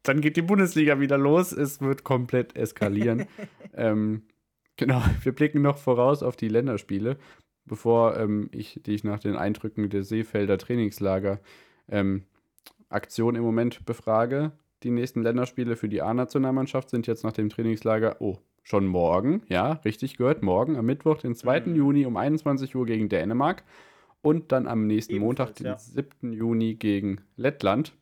dann 0.09 0.21
geht 0.21 0.37
die 0.37 0.43
Bundesliga 0.43 1.01
wieder 1.01 1.19
los. 1.19 1.53
Es 1.53 1.81
wird 1.81 2.05
komplett 2.05 2.57
eskalieren. 2.57 3.27
ähm, 3.75 4.23
genau, 4.77 5.03
wir 5.23 5.33
blicken 5.33 5.63
noch 5.63 5.79
voraus 5.79 6.23
auf 6.23 6.37
die 6.37 6.49
Länderspiele, 6.49 7.17
bevor 7.65 8.17
ähm, 8.17 8.49
ich 8.53 8.81
dich 8.83 9.05
nach 9.05 9.19
den 9.19 9.37
Eindrücken 9.37 9.89
der 9.91 10.05
Seefelder 10.05 10.59
Trainingslager 10.59 11.41
ähm, 11.89 12.25
Aktion 12.89 13.35
im 13.35 13.43
Moment 13.43 13.85
befrage. 13.85 14.53
Die 14.83 14.91
nächsten 14.91 15.23
Länderspiele 15.23 15.77
für 15.77 15.89
die 15.89 16.03
A-Nationalmannschaft 16.03 16.91
sind 16.91 17.07
jetzt 17.07 17.25
nach 17.25 17.33
dem 17.33 17.49
Trainingslager, 17.49 18.17
oh, 18.21 18.39
schon 18.63 18.87
morgen, 18.87 19.43
ja, 19.49 19.73
richtig 19.85 20.17
gehört, 20.17 20.43
morgen 20.43 20.77
am 20.77 20.87
Mittwoch, 20.87 21.19
den 21.19 21.35
2. 21.35 21.61
Mhm. 21.61 21.77
Juni 21.77 22.07
um 22.07 22.17
21 22.17 22.75
Uhr 22.75 22.85
gegen 22.85 23.09
Dänemark 23.09 23.63
und 24.23 24.51
dann 24.51 24.67
am 24.67 24.87
nächsten 24.87 25.15
Ebenfalls, 25.15 25.39
Montag, 25.39 25.55
den 25.57 25.67
ja. 25.67 25.79
7. 25.79 26.33
Juni 26.33 26.75
gegen 26.75 27.21
Lettland 27.37 27.97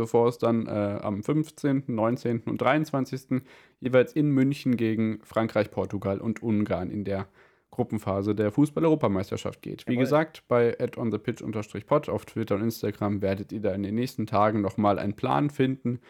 bevor 0.00 0.28
es 0.28 0.38
dann 0.38 0.66
äh, 0.66 0.98
am 1.02 1.22
15., 1.22 1.84
19. 1.88 2.44
und 2.46 2.58
23. 2.58 3.42
jeweils 3.80 4.14
in 4.14 4.30
München 4.30 4.78
gegen 4.78 5.20
Frankreich, 5.24 5.70
Portugal 5.70 6.22
und 6.22 6.42
Ungarn 6.42 6.90
in 6.90 7.04
der 7.04 7.28
Gruppenphase 7.70 8.34
der 8.34 8.50
Fußball-Europameisterschaft 8.50 9.60
geht. 9.60 9.86
Wie 9.86 9.92
Jawohl. 9.92 10.04
gesagt, 10.04 10.44
bei 10.48 10.74
atonthepitch-pod 10.80 12.08
auf 12.08 12.24
Twitter 12.24 12.54
und 12.54 12.62
Instagram 12.62 13.20
werdet 13.20 13.52
ihr 13.52 13.60
da 13.60 13.72
in 13.72 13.82
den 13.82 13.94
nächsten 13.94 14.26
Tagen 14.26 14.62
nochmal 14.62 14.98
einen 14.98 15.12
Plan 15.12 15.50
finden, 15.50 16.00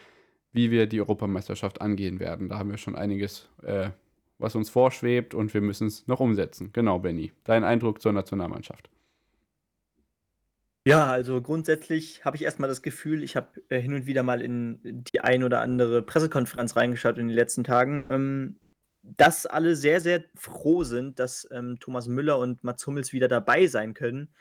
wie 0.53 0.71
wir 0.71 0.87
die 0.87 1.01
Europameisterschaft 1.01 1.81
angehen 1.81 2.21
werden. 2.21 2.47
Da 2.47 2.57
haben 2.57 2.71
wir 2.71 2.77
schon 2.77 2.95
einiges, 2.95 3.49
äh, 3.61 3.89
was 4.37 4.55
uns 4.55 4.69
vorschwebt 4.69 5.33
und 5.33 5.53
wir 5.53 5.59
müssen 5.59 5.87
es 5.87 6.07
noch 6.07 6.21
umsetzen. 6.21 6.69
Genau, 6.71 6.99
Benny. 6.99 7.33
Dein 7.43 7.65
Eindruck 7.65 8.01
zur 8.01 8.13
Nationalmannschaft. 8.13 8.89
Ja, 10.87 11.11
also 11.11 11.41
grundsätzlich 11.41 12.25
habe 12.25 12.37
ich 12.37 12.43
erstmal 12.43 12.67
das 12.67 12.81
Gefühl, 12.81 13.23
ich 13.23 13.35
habe 13.35 13.61
äh, 13.69 13.79
hin 13.79 13.93
und 13.93 14.07
wieder 14.07 14.23
mal 14.23 14.41
in 14.41 14.79
die 14.83 15.21
ein 15.21 15.43
oder 15.43 15.61
andere 15.61 16.01
Pressekonferenz 16.01 16.75
reingeschaut 16.75 17.19
in 17.19 17.27
den 17.27 17.35
letzten 17.35 17.63
Tagen. 17.63 18.05
Ähm, 18.09 18.59
dass 19.03 19.45
alle 19.45 19.75
sehr, 19.75 20.01
sehr 20.01 20.23
froh 20.35 20.83
sind, 20.83 21.19
dass 21.19 21.47
ähm, 21.51 21.79
Thomas 21.79 22.07
Müller 22.07 22.37
und 22.39 22.63
Mats 22.63 22.85
Hummels 22.87 23.13
wieder 23.13 23.27
dabei 23.27 23.67
sein 23.67 23.93
können. 23.93 24.33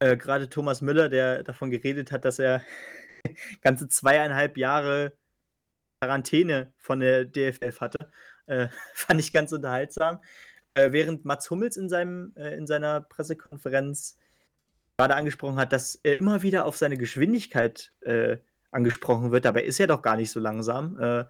Äh, 0.00 0.16
Gerade 0.16 0.48
Thomas 0.48 0.82
Müller, 0.82 1.08
der 1.08 1.42
davon 1.42 1.70
geredet 1.70 2.12
hat, 2.12 2.24
dass 2.24 2.38
er 2.38 2.62
ganze 3.62 3.88
zweieinhalb 3.88 4.56
Jahre 4.56 5.12
Quarantäne 6.00 6.72
von 6.78 7.00
der 7.00 7.24
DFF 7.26 7.80
hatte, 7.80 8.10
äh, 8.46 8.68
fand 8.94 9.20
ich 9.20 9.32
ganz 9.32 9.52
unterhaltsam. 9.52 10.20
Äh, 10.74 10.92
während 10.92 11.24
Mats 11.24 11.50
Hummels 11.50 11.76
in, 11.76 11.88
seinem, 11.88 12.32
äh, 12.36 12.56
in 12.56 12.66
seiner 12.66 13.00
Pressekonferenz 13.02 14.18
gerade 15.00 15.16
angesprochen 15.16 15.56
hat, 15.56 15.72
dass 15.72 15.94
er 16.02 16.18
immer 16.18 16.42
wieder 16.42 16.66
auf 16.66 16.76
seine 16.76 16.98
Geschwindigkeit 16.98 17.90
äh, 18.02 18.36
angesprochen 18.70 19.30
wird. 19.30 19.46
Dabei 19.46 19.64
ist 19.64 19.80
er 19.80 19.86
doch 19.86 20.02
gar 20.02 20.16
nicht 20.16 20.30
so 20.30 20.40
langsam. 20.40 21.00
Äh, 21.00 21.24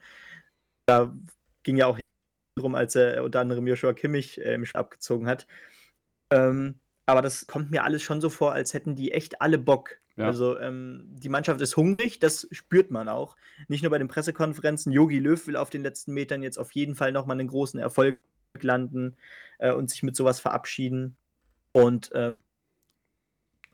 da 0.86 1.14
ging 1.62 1.76
ja 1.76 1.86
auch 1.86 1.96
darum, 2.56 2.74
als 2.74 2.96
er 2.96 3.22
unter 3.22 3.38
anderem 3.38 3.68
Joshua 3.68 3.92
Kimmich 3.92 4.40
äh, 4.40 4.54
im 4.54 4.64
Stab 4.64 4.90
gezogen 4.90 5.28
hat. 5.28 5.46
Ähm, 6.32 6.80
aber 7.06 7.22
das 7.22 7.46
kommt 7.46 7.70
mir 7.70 7.84
alles 7.84 8.02
schon 8.02 8.20
so 8.20 8.28
vor, 8.28 8.52
als 8.52 8.74
hätten 8.74 8.96
die 8.96 9.12
echt 9.12 9.40
alle 9.40 9.58
Bock. 9.58 9.98
Ja. 10.16 10.26
Also 10.26 10.58
ähm, 10.58 11.04
die 11.08 11.28
Mannschaft 11.28 11.60
ist 11.60 11.76
hungrig, 11.76 12.18
das 12.18 12.48
spürt 12.50 12.90
man 12.90 13.08
auch. 13.08 13.36
Nicht 13.68 13.82
nur 13.82 13.90
bei 13.90 13.98
den 13.98 14.08
Pressekonferenzen. 14.08 14.90
Yogi 14.90 15.20
Löw 15.20 15.46
will 15.46 15.56
auf 15.56 15.70
den 15.70 15.84
letzten 15.84 16.12
Metern 16.12 16.42
jetzt 16.42 16.58
auf 16.58 16.72
jeden 16.72 16.96
Fall 16.96 17.12
nochmal 17.12 17.38
einen 17.38 17.48
großen 17.48 17.78
Erfolg 17.78 18.18
landen 18.60 19.16
äh, 19.58 19.72
und 19.72 19.90
sich 19.90 20.02
mit 20.02 20.16
sowas 20.16 20.40
verabschieden. 20.40 21.16
Und 21.72 22.10
äh, 22.10 22.34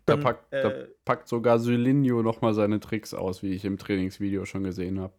da, 0.06 0.16
packt, 0.16 0.52
äh, 0.52 0.62
da 0.62 0.86
packt 1.04 1.28
sogar 1.28 1.58
Sylinho 1.58 2.22
nochmal 2.22 2.54
seine 2.54 2.80
Tricks 2.80 3.12
aus, 3.12 3.42
wie 3.42 3.52
ich 3.52 3.64
im 3.64 3.76
Trainingsvideo 3.76 4.44
schon 4.44 4.64
gesehen 4.64 5.00
habe. 5.00 5.14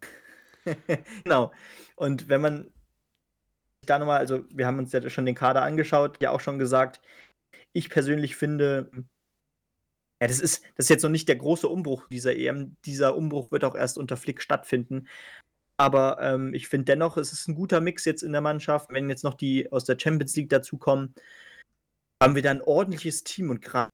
genau. 1.24 1.52
Und 1.96 2.28
wenn 2.28 2.40
man 2.40 2.70
da 3.86 3.98
nochmal, 3.98 4.18
also 4.18 4.44
wir 4.50 4.66
haben 4.66 4.78
uns 4.78 4.92
ja 4.92 5.08
schon 5.08 5.26
den 5.26 5.34
Kader 5.34 5.62
angeschaut, 5.62 6.20
ja 6.20 6.30
auch 6.30 6.40
schon 6.40 6.58
gesagt, 6.58 7.00
ich 7.72 7.90
persönlich 7.90 8.36
finde, 8.36 8.90
ja, 10.20 10.26
das 10.26 10.40
ist, 10.40 10.64
das 10.76 10.86
ist 10.86 10.90
jetzt 10.90 11.02
noch 11.02 11.10
nicht 11.10 11.28
der 11.28 11.36
große 11.36 11.68
Umbruch 11.68 12.08
dieser 12.08 12.34
EM. 12.34 12.76
Dieser 12.84 13.16
Umbruch 13.16 13.50
wird 13.52 13.64
auch 13.64 13.74
erst 13.74 13.98
unter 13.98 14.16
Flick 14.16 14.42
stattfinden. 14.42 15.06
Aber 15.76 16.18
ähm, 16.20 16.54
ich 16.54 16.66
finde 16.68 16.86
dennoch, 16.86 17.16
es 17.16 17.32
ist 17.32 17.46
ein 17.46 17.54
guter 17.54 17.80
Mix 17.80 18.04
jetzt 18.04 18.22
in 18.22 18.32
der 18.32 18.40
Mannschaft. 18.40 18.90
Wenn 18.90 19.08
jetzt 19.08 19.22
noch 19.22 19.34
die 19.34 19.70
aus 19.70 19.84
der 19.84 19.98
Champions 19.98 20.34
League 20.34 20.48
dazukommen, 20.48 21.14
haben 22.20 22.34
wir 22.34 22.42
da 22.42 22.50
ein 22.50 22.62
ordentliches 22.62 23.22
Team 23.22 23.50
und 23.50 23.62
gerade 23.62 23.90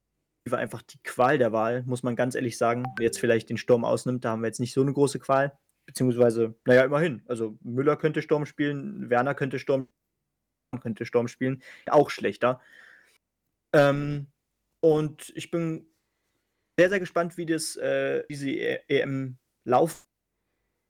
war 0.50 0.58
einfach 0.58 0.82
die 0.82 0.98
Qual 1.02 1.38
der 1.38 1.52
Wahl, 1.52 1.82
muss 1.84 2.02
man 2.02 2.16
ganz 2.16 2.34
ehrlich 2.34 2.58
sagen. 2.58 2.84
Jetzt 3.00 3.18
vielleicht 3.18 3.48
den 3.48 3.56
Sturm 3.56 3.84
ausnimmt, 3.84 4.24
da 4.24 4.30
haben 4.30 4.42
wir 4.42 4.48
jetzt 4.48 4.60
nicht 4.60 4.74
so 4.74 4.82
eine 4.82 4.92
große 4.92 5.18
Qual. 5.18 5.58
Beziehungsweise, 5.86 6.54
naja, 6.64 6.84
immerhin. 6.84 7.22
Also 7.26 7.58
Müller 7.62 7.96
könnte 7.96 8.22
Sturm 8.22 8.46
spielen, 8.46 9.10
Werner 9.10 9.34
könnte 9.34 9.58
Sturm, 9.58 9.88
könnte 10.80 11.06
Sturm 11.06 11.28
spielen. 11.28 11.62
Auch 11.86 12.10
schlechter. 12.10 12.60
Ähm, 13.72 14.26
und 14.80 15.32
ich 15.34 15.50
bin 15.50 15.86
sehr, 16.78 16.90
sehr 16.90 17.00
gespannt, 17.00 17.36
wie 17.36 17.46
das, 17.46 17.76
äh, 17.76 18.24
diese 18.28 18.48
EM 18.88 19.38
laufen. 19.64 20.06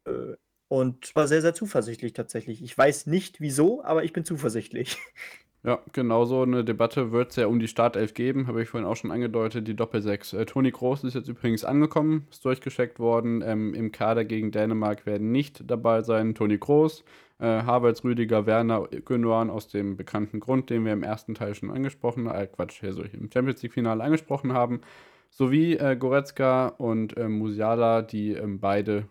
Äh, 0.07 0.37
und 0.69 1.15
war 1.15 1.29
sehr, 1.29 1.43
sehr 1.43 1.55
zuversichtlich 1.55 2.15
tatsächlich. 2.15 2.63
Ich 2.63 2.77
weiß 2.77 3.07
nicht 3.07 3.41
wieso, 3.41 3.85
aber 3.85 4.05
ich 4.05 4.13
bin 4.13 4.25
zuversichtlich. 4.25 4.99
Ja, 5.67 5.81
genau 5.93 6.27
so 6.27 6.43
eine 6.43 6.63
Debatte 6.63 7.11
wird 7.11 7.31
es 7.31 7.37
ja 7.37 7.47
um 7.47 7.59
die 7.59 7.69
Startelf 7.69 8.13
geben, 8.13 8.49
habe 8.49 8.63
ich 8.63 8.69
vorhin 8.69 8.87
auch 8.87 8.97
schon 8.97 9.11
angedeutet, 9.11 9.67
die 9.67 9.75
Doppelsechs. 9.75 10.35
Äh, 10.35 10.45
Toni 10.45 10.71
Kroos 10.73 11.05
ist 11.05 11.15
jetzt 11.15 11.29
übrigens 11.29 11.65
angekommen, 11.65 12.27
ist 12.31 12.45
durchgecheckt 12.45 12.99
worden. 12.99 13.43
Ähm, 13.43 13.73
Im 13.73 13.91
Kader 13.91 14.27
gegen 14.27 14.51
Dänemark 14.51 15.07
werden 15.07 15.33
nicht 15.33 15.63
dabei 15.67 16.03
sein 16.03 16.35
Toni 16.35 16.59
Kroos, 16.59 17.03
äh, 17.39 17.47
Havertz, 17.47 18.05
Rüdiger, 18.05 18.45
Werner, 18.45 18.89
Gündogan 19.07 19.49
aus 19.49 19.69
dem 19.69 19.97
bekannten 19.97 20.39
Grund, 20.39 20.69
den 20.69 20.85
wir 20.85 20.93
im 20.93 21.03
ersten 21.03 21.35
Teil 21.35 21.55
schon 21.55 21.71
angesprochen 21.71 22.29
haben, 22.29 22.43
äh, 22.43 22.47
Quatsch, 22.47 22.85
also 22.85 23.03
im 23.03 23.31
Champions 23.33 23.63
League-Finale 23.63 24.05
angesprochen 24.05 24.53
haben, 24.53 24.83
sowie 25.31 25.77
äh, 25.77 25.97
Goretzka 25.97 26.69
und 26.69 27.17
äh, 27.17 27.27
Musiala, 27.27 28.03
die 28.03 28.33
ähm, 28.33 28.61
beide 28.61 29.07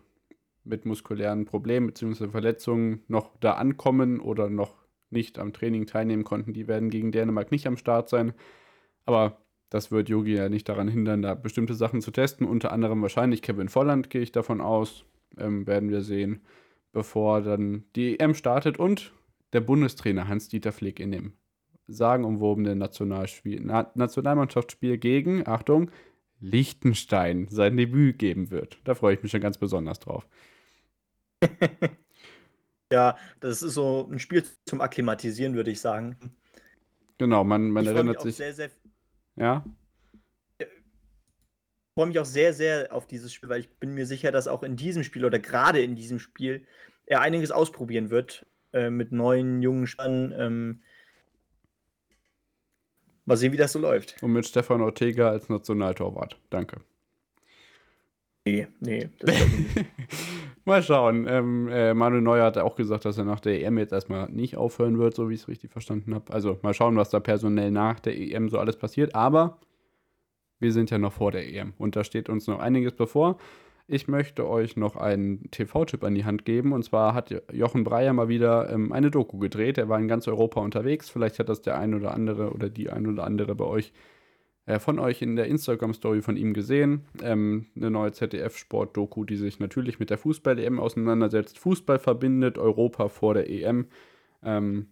mit 0.62 0.86
muskulären 0.86 1.46
Problemen 1.46 1.88
bzw. 1.88 2.28
Verletzungen 2.28 3.02
noch 3.08 3.32
da 3.40 3.54
ankommen 3.54 4.20
oder 4.20 4.48
noch 4.48 4.83
nicht 5.14 5.38
am 5.38 5.52
Training 5.52 5.86
teilnehmen 5.86 6.24
konnten, 6.24 6.52
die 6.52 6.68
werden 6.68 6.90
gegen 6.90 7.12
Dänemark 7.12 7.50
nicht 7.50 7.66
am 7.66 7.78
Start 7.78 8.10
sein. 8.10 8.34
Aber 9.06 9.38
das 9.70 9.90
wird 9.90 10.08
Yogi 10.08 10.34
ja 10.34 10.48
nicht 10.48 10.68
daran 10.68 10.88
hindern, 10.88 11.22
da 11.22 11.34
bestimmte 11.34 11.74
Sachen 11.74 12.00
zu 12.00 12.10
testen. 12.10 12.46
Unter 12.46 12.70
anderem 12.70 13.02
wahrscheinlich 13.02 13.42
Kevin 13.42 13.68
Volland, 13.68 14.10
gehe 14.10 14.22
ich 14.22 14.32
davon 14.32 14.60
aus. 14.60 15.04
Ähm, 15.38 15.66
werden 15.66 15.90
wir 15.90 16.02
sehen, 16.02 16.42
bevor 16.92 17.40
dann 17.42 17.84
die 17.96 18.20
EM 18.20 18.34
startet. 18.34 18.78
Und 18.78 19.12
der 19.52 19.60
Bundestrainer 19.60 20.28
Hans-Dieter 20.28 20.72
Flick 20.72 21.00
in 21.00 21.12
dem 21.12 21.32
sagenumwobenen 21.86 22.78
Na 22.78 23.90
Nationalmannschaftsspiel 23.94 24.98
gegen, 24.98 25.46
Achtung, 25.46 25.90
Liechtenstein 26.40 27.48
sein 27.50 27.76
Debüt 27.76 28.18
geben 28.18 28.50
wird. 28.50 28.78
Da 28.84 28.94
freue 28.94 29.14
ich 29.14 29.22
mich 29.22 29.32
schon 29.32 29.40
ganz 29.40 29.58
besonders 29.58 29.98
drauf. 29.98 30.26
Ja, 32.94 33.18
das 33.40 33.60
ist 33.60 33.74
so 33.74 34.08
ein 34.08 34.20
Spiel 34.20 34.44
zum 34.66 34.80
Akklimatisieren, 34.80 35.56
würde 35.56 35.72
ich 35.72 35.80
sagen. 35.80 36.16
Genau, 37.18 37.42
man, 37.42 37.70
man 37.70 37.84
erinnert 37.84 38.20
sich. 38.20 38.36
Sehr, 38.36 38.54
sehr, 38.54 38.70
ja. 39.34 39.64
Ich 40.58 40.68
freue 41.96 42.06
mich 42.06 42.20
auch 42.20 42.24
sehr, 42.24 42.54
sehr 42.54 42.92
auf 42.92 43.08
dieses 43.08 43.32
Spiel, 43.32 43.48
weil 43.48 43.58
ich 43.58 43.68
bin 43.80 43.94
mir 43.94 44.06
sicher, 44.06 44.30
dass 44.30 44.46
auch 44.46 44.62
in 44.62 44.76
diesem 44.76 45.02
Spiel 45.02 45.24
oder 45.24 45.40
gerade 45.40 45.82
in 45.82 45.96
diesem 45.96 46.20
Spiel 46.20 46.68
er 47.04 47.20
einiges 47.20 47.50
ausprobieren 47.50 48.10
wird 48.10 48.46
äh, 48.72 48.90
mit 48.90 49.10
neuen 49.10 49.60
jungen 49.60 49.88
Spielern. 49.88 50.32
Ähm, 50.38 50.82
mal 53.24 53.36
sehen, 53.36 53.52
wie 53.52 53.56
das 53.56 53.72
so 53.72 53.80
läuft. 53.80 54.22
Und 54.22 54.34
mit 54.34 54.46
Stefan 54.46 54.82
Ortega 54.82 55.30
als 55.30 55.48
Nationaltorwart. 55.48 56.40
Danke. 56.48 56.80
Nee, 58.46 58.66
nee. 58.80 59.08
mal 60.66 60.82
schauen. 60.82 61.26
Ähm, 61.26 61.68
äh, 61.68 61.94
Manuel 61.94 62.20
Neuer 62.20 62.44
hat 62.44 62.58
auch 62.58 62.76
gesagt, 62.76 63.06
dass 63.06 63.16
er 63.16 63.24
nach 63.24 63.40
der 63.40 63.62
EM 63.62 63.78
jetzt 63.78 63.92
erstmal 63.92 64.28
nicht 64.30 64.56
aufhören 64.56 64.98
wird, 64.98 65.14
so 65.14 65.30
wie 65.30 65.34
ich 65.34 65.40
es 65.40 65.48
richtig 65.48 65.72
verstanden 65.72 66.14
habe. 66.14 66.30
Also 66.32 66.58
mal 66.62 66.74
schauen, 66.74 66.96
was 66.96 67.08
da 67.08 67.20
personell 67.20 67.70
nach 67.70 68.00
der 68.00 68.18
EM 68.18 68.50
so 68.50 68.58
alles 68.58 68.76
passiert. 68.76 69.14
Aber 69.14 69.58
wir 70.60 70.72
sind 70.72 70.90
ja 70.90 70.98
noch 70.98 71.14
vor 71.14 71.32
der 71.32 71.48
EM 71.48 71.72
und 71.78 71.96
da 71.96 72.04
steht 72.04 72.28
uns 72.28 72.46
noch 72.46 72.58
einiges 72.58 72.92
bevor. 72.92 73.38
Ich 73.86 74.08
möchte 74.08 74.48
euch 74.48 74.76
noch 74.76 74.96
einen 74.96 75.50
TV-Tipp 75.50 76.04
an 76.04 76.14
die 76.14 76.24
Hand 76.24 76.44
geben. 76.44 76.72
Und 76.72 76.84
zwar 76.84 77.12
hat 77.14 77.34
Jochen 77.52 77.84
Breyer 77.84 78.12
mal 78.12 78.28
wieder 78.28 78.70
ähm, 78.70 78.92
eine 78.92 79.10
Doku 79.10 79.38
gedreht. 79.38 79.76
Er 79.78 79.88
war 79.88 79.98
in 79.98 80.08
ganz 80.08 80.26
Europa 80.26 80.60
unterwegs. 80.60 81.10
Vielleicht 81.10 81.38
hat 81.38 81.50
das 81.50 81.60
der 81.62 81.78
ein 81.78 81.94
oder 81.94 82.14
andere 82.14 82.50
oder 82.52 82.70
die 82.70 82.90
ein 82.90 83.06
oder 83.06 83.24
andere 83.24 83.54
bei 83.54 83.64
euch 83.64 83.92
äh, 84.66 84.78
von 84.78 84.98
euch 84.98 85.22
in 85.22 85.36
der 85.36 85.46
Instagram-Story 85.46 86.22
von 86.22 86.36
ihm 86.36 86.54
gesehen. 86.54 87.02
Ähm, 87.22 87.66
eine 87.76 87.90
neue 87.90 88.12
ZDF-Sport-Doku, 88.12 89.24
die 89.24 89.36
sich 89.36 89.58
natürlich 89.58 89.98
mit 89.98 90.10
der 90.10 90.18
Fußball-EM 90.18 90.80
auseinandersetzt. 90.80 91.58
Fußball 91.58 91.98
verbindet 91.98 92.58
Europa 92.58 93.08
vor 93.08 93.34
der 93.34 93.50
EM. 93.50 93.86
Ähm, 94.42 94.88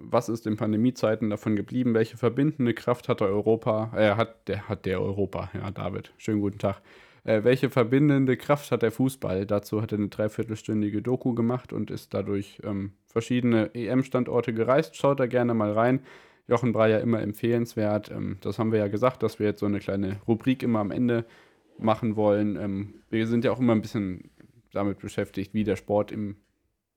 was 0.00 0.28
ist 0.28 0.46
in 0.46 0.56
Pandemiezeiten 0.56 1.28
davon 1.28 1.56
geblieben? 1.56 1.94
Welche 1.94 2.16
verbindende 2.16 2.72
Kraft 2.72 3.08
hat 3.08 3.20
der 3.20 3.28
Europa? 3.28 3.92
Äh, 3.96 4.14
hat 4.14 4.48
der, 4.48 4.68
hat 4.68 4.86
der 4.86 5.00
Europa, 5.00 5.50
ja, 5.54 5.70
David. 5.70 6.12
Schönen 6.16 6.40
guten 6.40 6.58
Tag. 6.58 6.80
Äh, 7.24 7.44
welche 7.44 7.68
verbindende 7.68 8.36
Kraft 8.36 8.70
hat 8.70 8.82
der 8.82 8.92
Fußball? 8.92 9.44
Dazu 9.44 9.82
hat 9.82 9.92
er 9.92 9.98
eine 9.98 10.08
dreiviertelstündige 10.08 11.02
Doku 11.02 11.34
gemacht 11.34 11.72
und 11.72 11.90
ist 11.90 12.14
dadurch 12.14 12.60
ähm, 12.64 12.92
verschiedene 13.06 13.74
EM-Standorte 13.74 14.54
gereist. 14.54 14.96
Schaut 14.96 15.20
da 15.20 15.26
gerne 15.26 15.52
mal 15.52 15.72
rein. 15.72 16.00
Jochen 16.48 16.72
Breyer 16.72 17.00
immer 17.00 17.20
empfehlenswert. 17.20 18.10
Ähm, 18.10 18.38
das 18.40 18.58
haben 18.58 18.72
wir 18.72 18.80
ja 18.80 18.88
gesagt, 18.88 19.22
dass 19.22 19.38
wir 19.38 19.46
jetzt 19.46 19.60
so 19.60 19.66
eine 19.66 19.78
kleine 19.78 20.20
Rubrik 20.26 20.62
immer 20.62 20.80
am 20.80 20.90
Ende 20.90 21.24
machen 21.78 22.16
wollen. 22.16 22.56
Ähm, 22.56 22.94
wir 23.10 23.26
sind 23.26 23.44
ja 23.44 23.52
auch 23.52 23.60
immer 23.60 23.74
ein 23.74 23.82
bisschen 23.82 24.30
damit 24.72 24.98
beschäftigt, 24.98 25.54
wie 25.54 25.64
der 25.64 25.76
Sport 25.76 26.10
im 26.10 26.36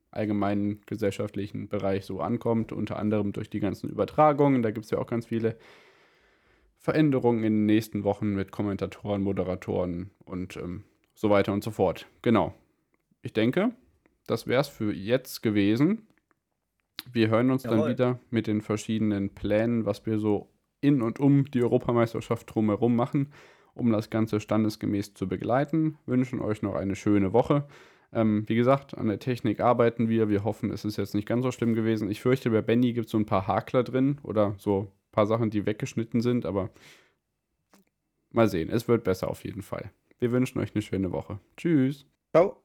allgemeinen 0.09 0.81
gesellschaftlichen 0.85 1.69
Bereich 1.69 2.05
so 2.05 2.19
ankommt, 2.19 2.71
unter 2.71 2.97
anderem 2.97 3.31
durch 3.31 3.49
die 3.49 3.59
ganzen 3.59 3.89
Übertragungen. 3.89 4.61
Da 4.61 4.71
gibt 4.71 4.85
es 4.85 4.91
ja 4.91 4.97
auch 4.97 5.07
ganz 5.07 5.27
viele 5.27 5.57
Veränderungen 6.77 7.43
in 7.43 7.53
den 7.53 7.65
nächsten 7.65 8.03
Wochen 8.03 8.33
mit 8.33 8.51
Kommentatoren, 8.51 9.21
Moderatoren 9.21 10.11
und 10.25 10.57
ähm, 10.57 10.83
so 11.13 11.29
weiter 11.29 11.53
und 11.53 11.63
so 11.63 11.71
fort. 11.71 12.07
Genau. 12.21 12.53
Ich 13.21 13.33
denke, 13.33 13.71
das 14.27 14.47
wäre 14.47 14.61
es 14.61 14.67
für 14.67 14.93
jetzt 14.93 15.43
gewesen. 15.43 16.07
Wir 17.11 17.29
hören 17.29 17.51
uns 17.51 17.63
Jawohl. 17.63 17.77
dann 17.77 17.89
wieder 17.89 18.19
mit 18.29 18.47
den 18.47 18.61
verschiedenen 18.61 19.29
Plänen, 19.33 19.85
was 19.85 20.05
wir 20.05 20.19
so 20.19 20.49
in 20.81 21.01
und 21.01 21.19
um 21.19 21.45
die 21.51 21.61
Europameisterschaft 21.61 22.53
drumherum 22.53 22.95
machen, 22.95 23.31
um 23.73 23.91
das 23.91 24.09
Ganze 24.09 24.39
standesgemäß 24.39 25.13
zu 25.13 25.27
begleiten. 25.27 25.97
Wünschen 26.05 26.41
euch 26.41 26.61
noch 26.61 26.75
eine 26.75 26.95
schöne 26.95 27.33
Woche. 27.33 27.67
Ähm, 28.13 28.43
wie 28.47 28.55
gesagt, 28.55 28.97
an 28.97 29.07
der 29.07 29.19
Technik 29.19 29.61
arbeiten 29.61 30.09
wir. 30.09 30.27
Wir 30.27 30.43
hoffen, 30.43 30.71
es 30.71 30.83
ist 30.83 30.97
jetzt 30.97 31.15
nicht 31.15 31.27
ganz 31.27 31.43
so 31.43 31.51
schlimm 31.51 31.73
gewesen. 31.73 32.09
Ich 32.09 32.21
fürchte, 32.21 32.49
bei 32.49 32.61
Benny 32.61 32.93
gibt 32.93 33.05
es 33.05 33.11
so 33.11 33.17
ein 33.17 33.25
paar 33.25 33.47
Hakler 33.47 33.83
drin 33.83 34.19
oder 34.23 34.55
so 34.57 34.81
ein 34.81 35.11
paar 35.11 35.27
Sachen, 35.27 35.49
die 35.49 35.65
weggeschnitten 35.65 36.21
sind, 36.21 36.45
aber 36.45 36.69
mal 38.31 38.49
sehen. 38.49 38.69
Es 38.69 38.87
wird 38.87 39.03
besser 39.03 39.29
auf 39.29 39.43
jeden 39.45 39.61
Fall. 39.61 39.91
Wir 40.19 40.31
wünschen 40.31 40.59
euch 40.59 40.75
eine 40.75 40.81
schöne 40.81 41.11
Woche. 41.11 41.39
Tschüss. 41.55 42.05
Ciao. 42.31 42.57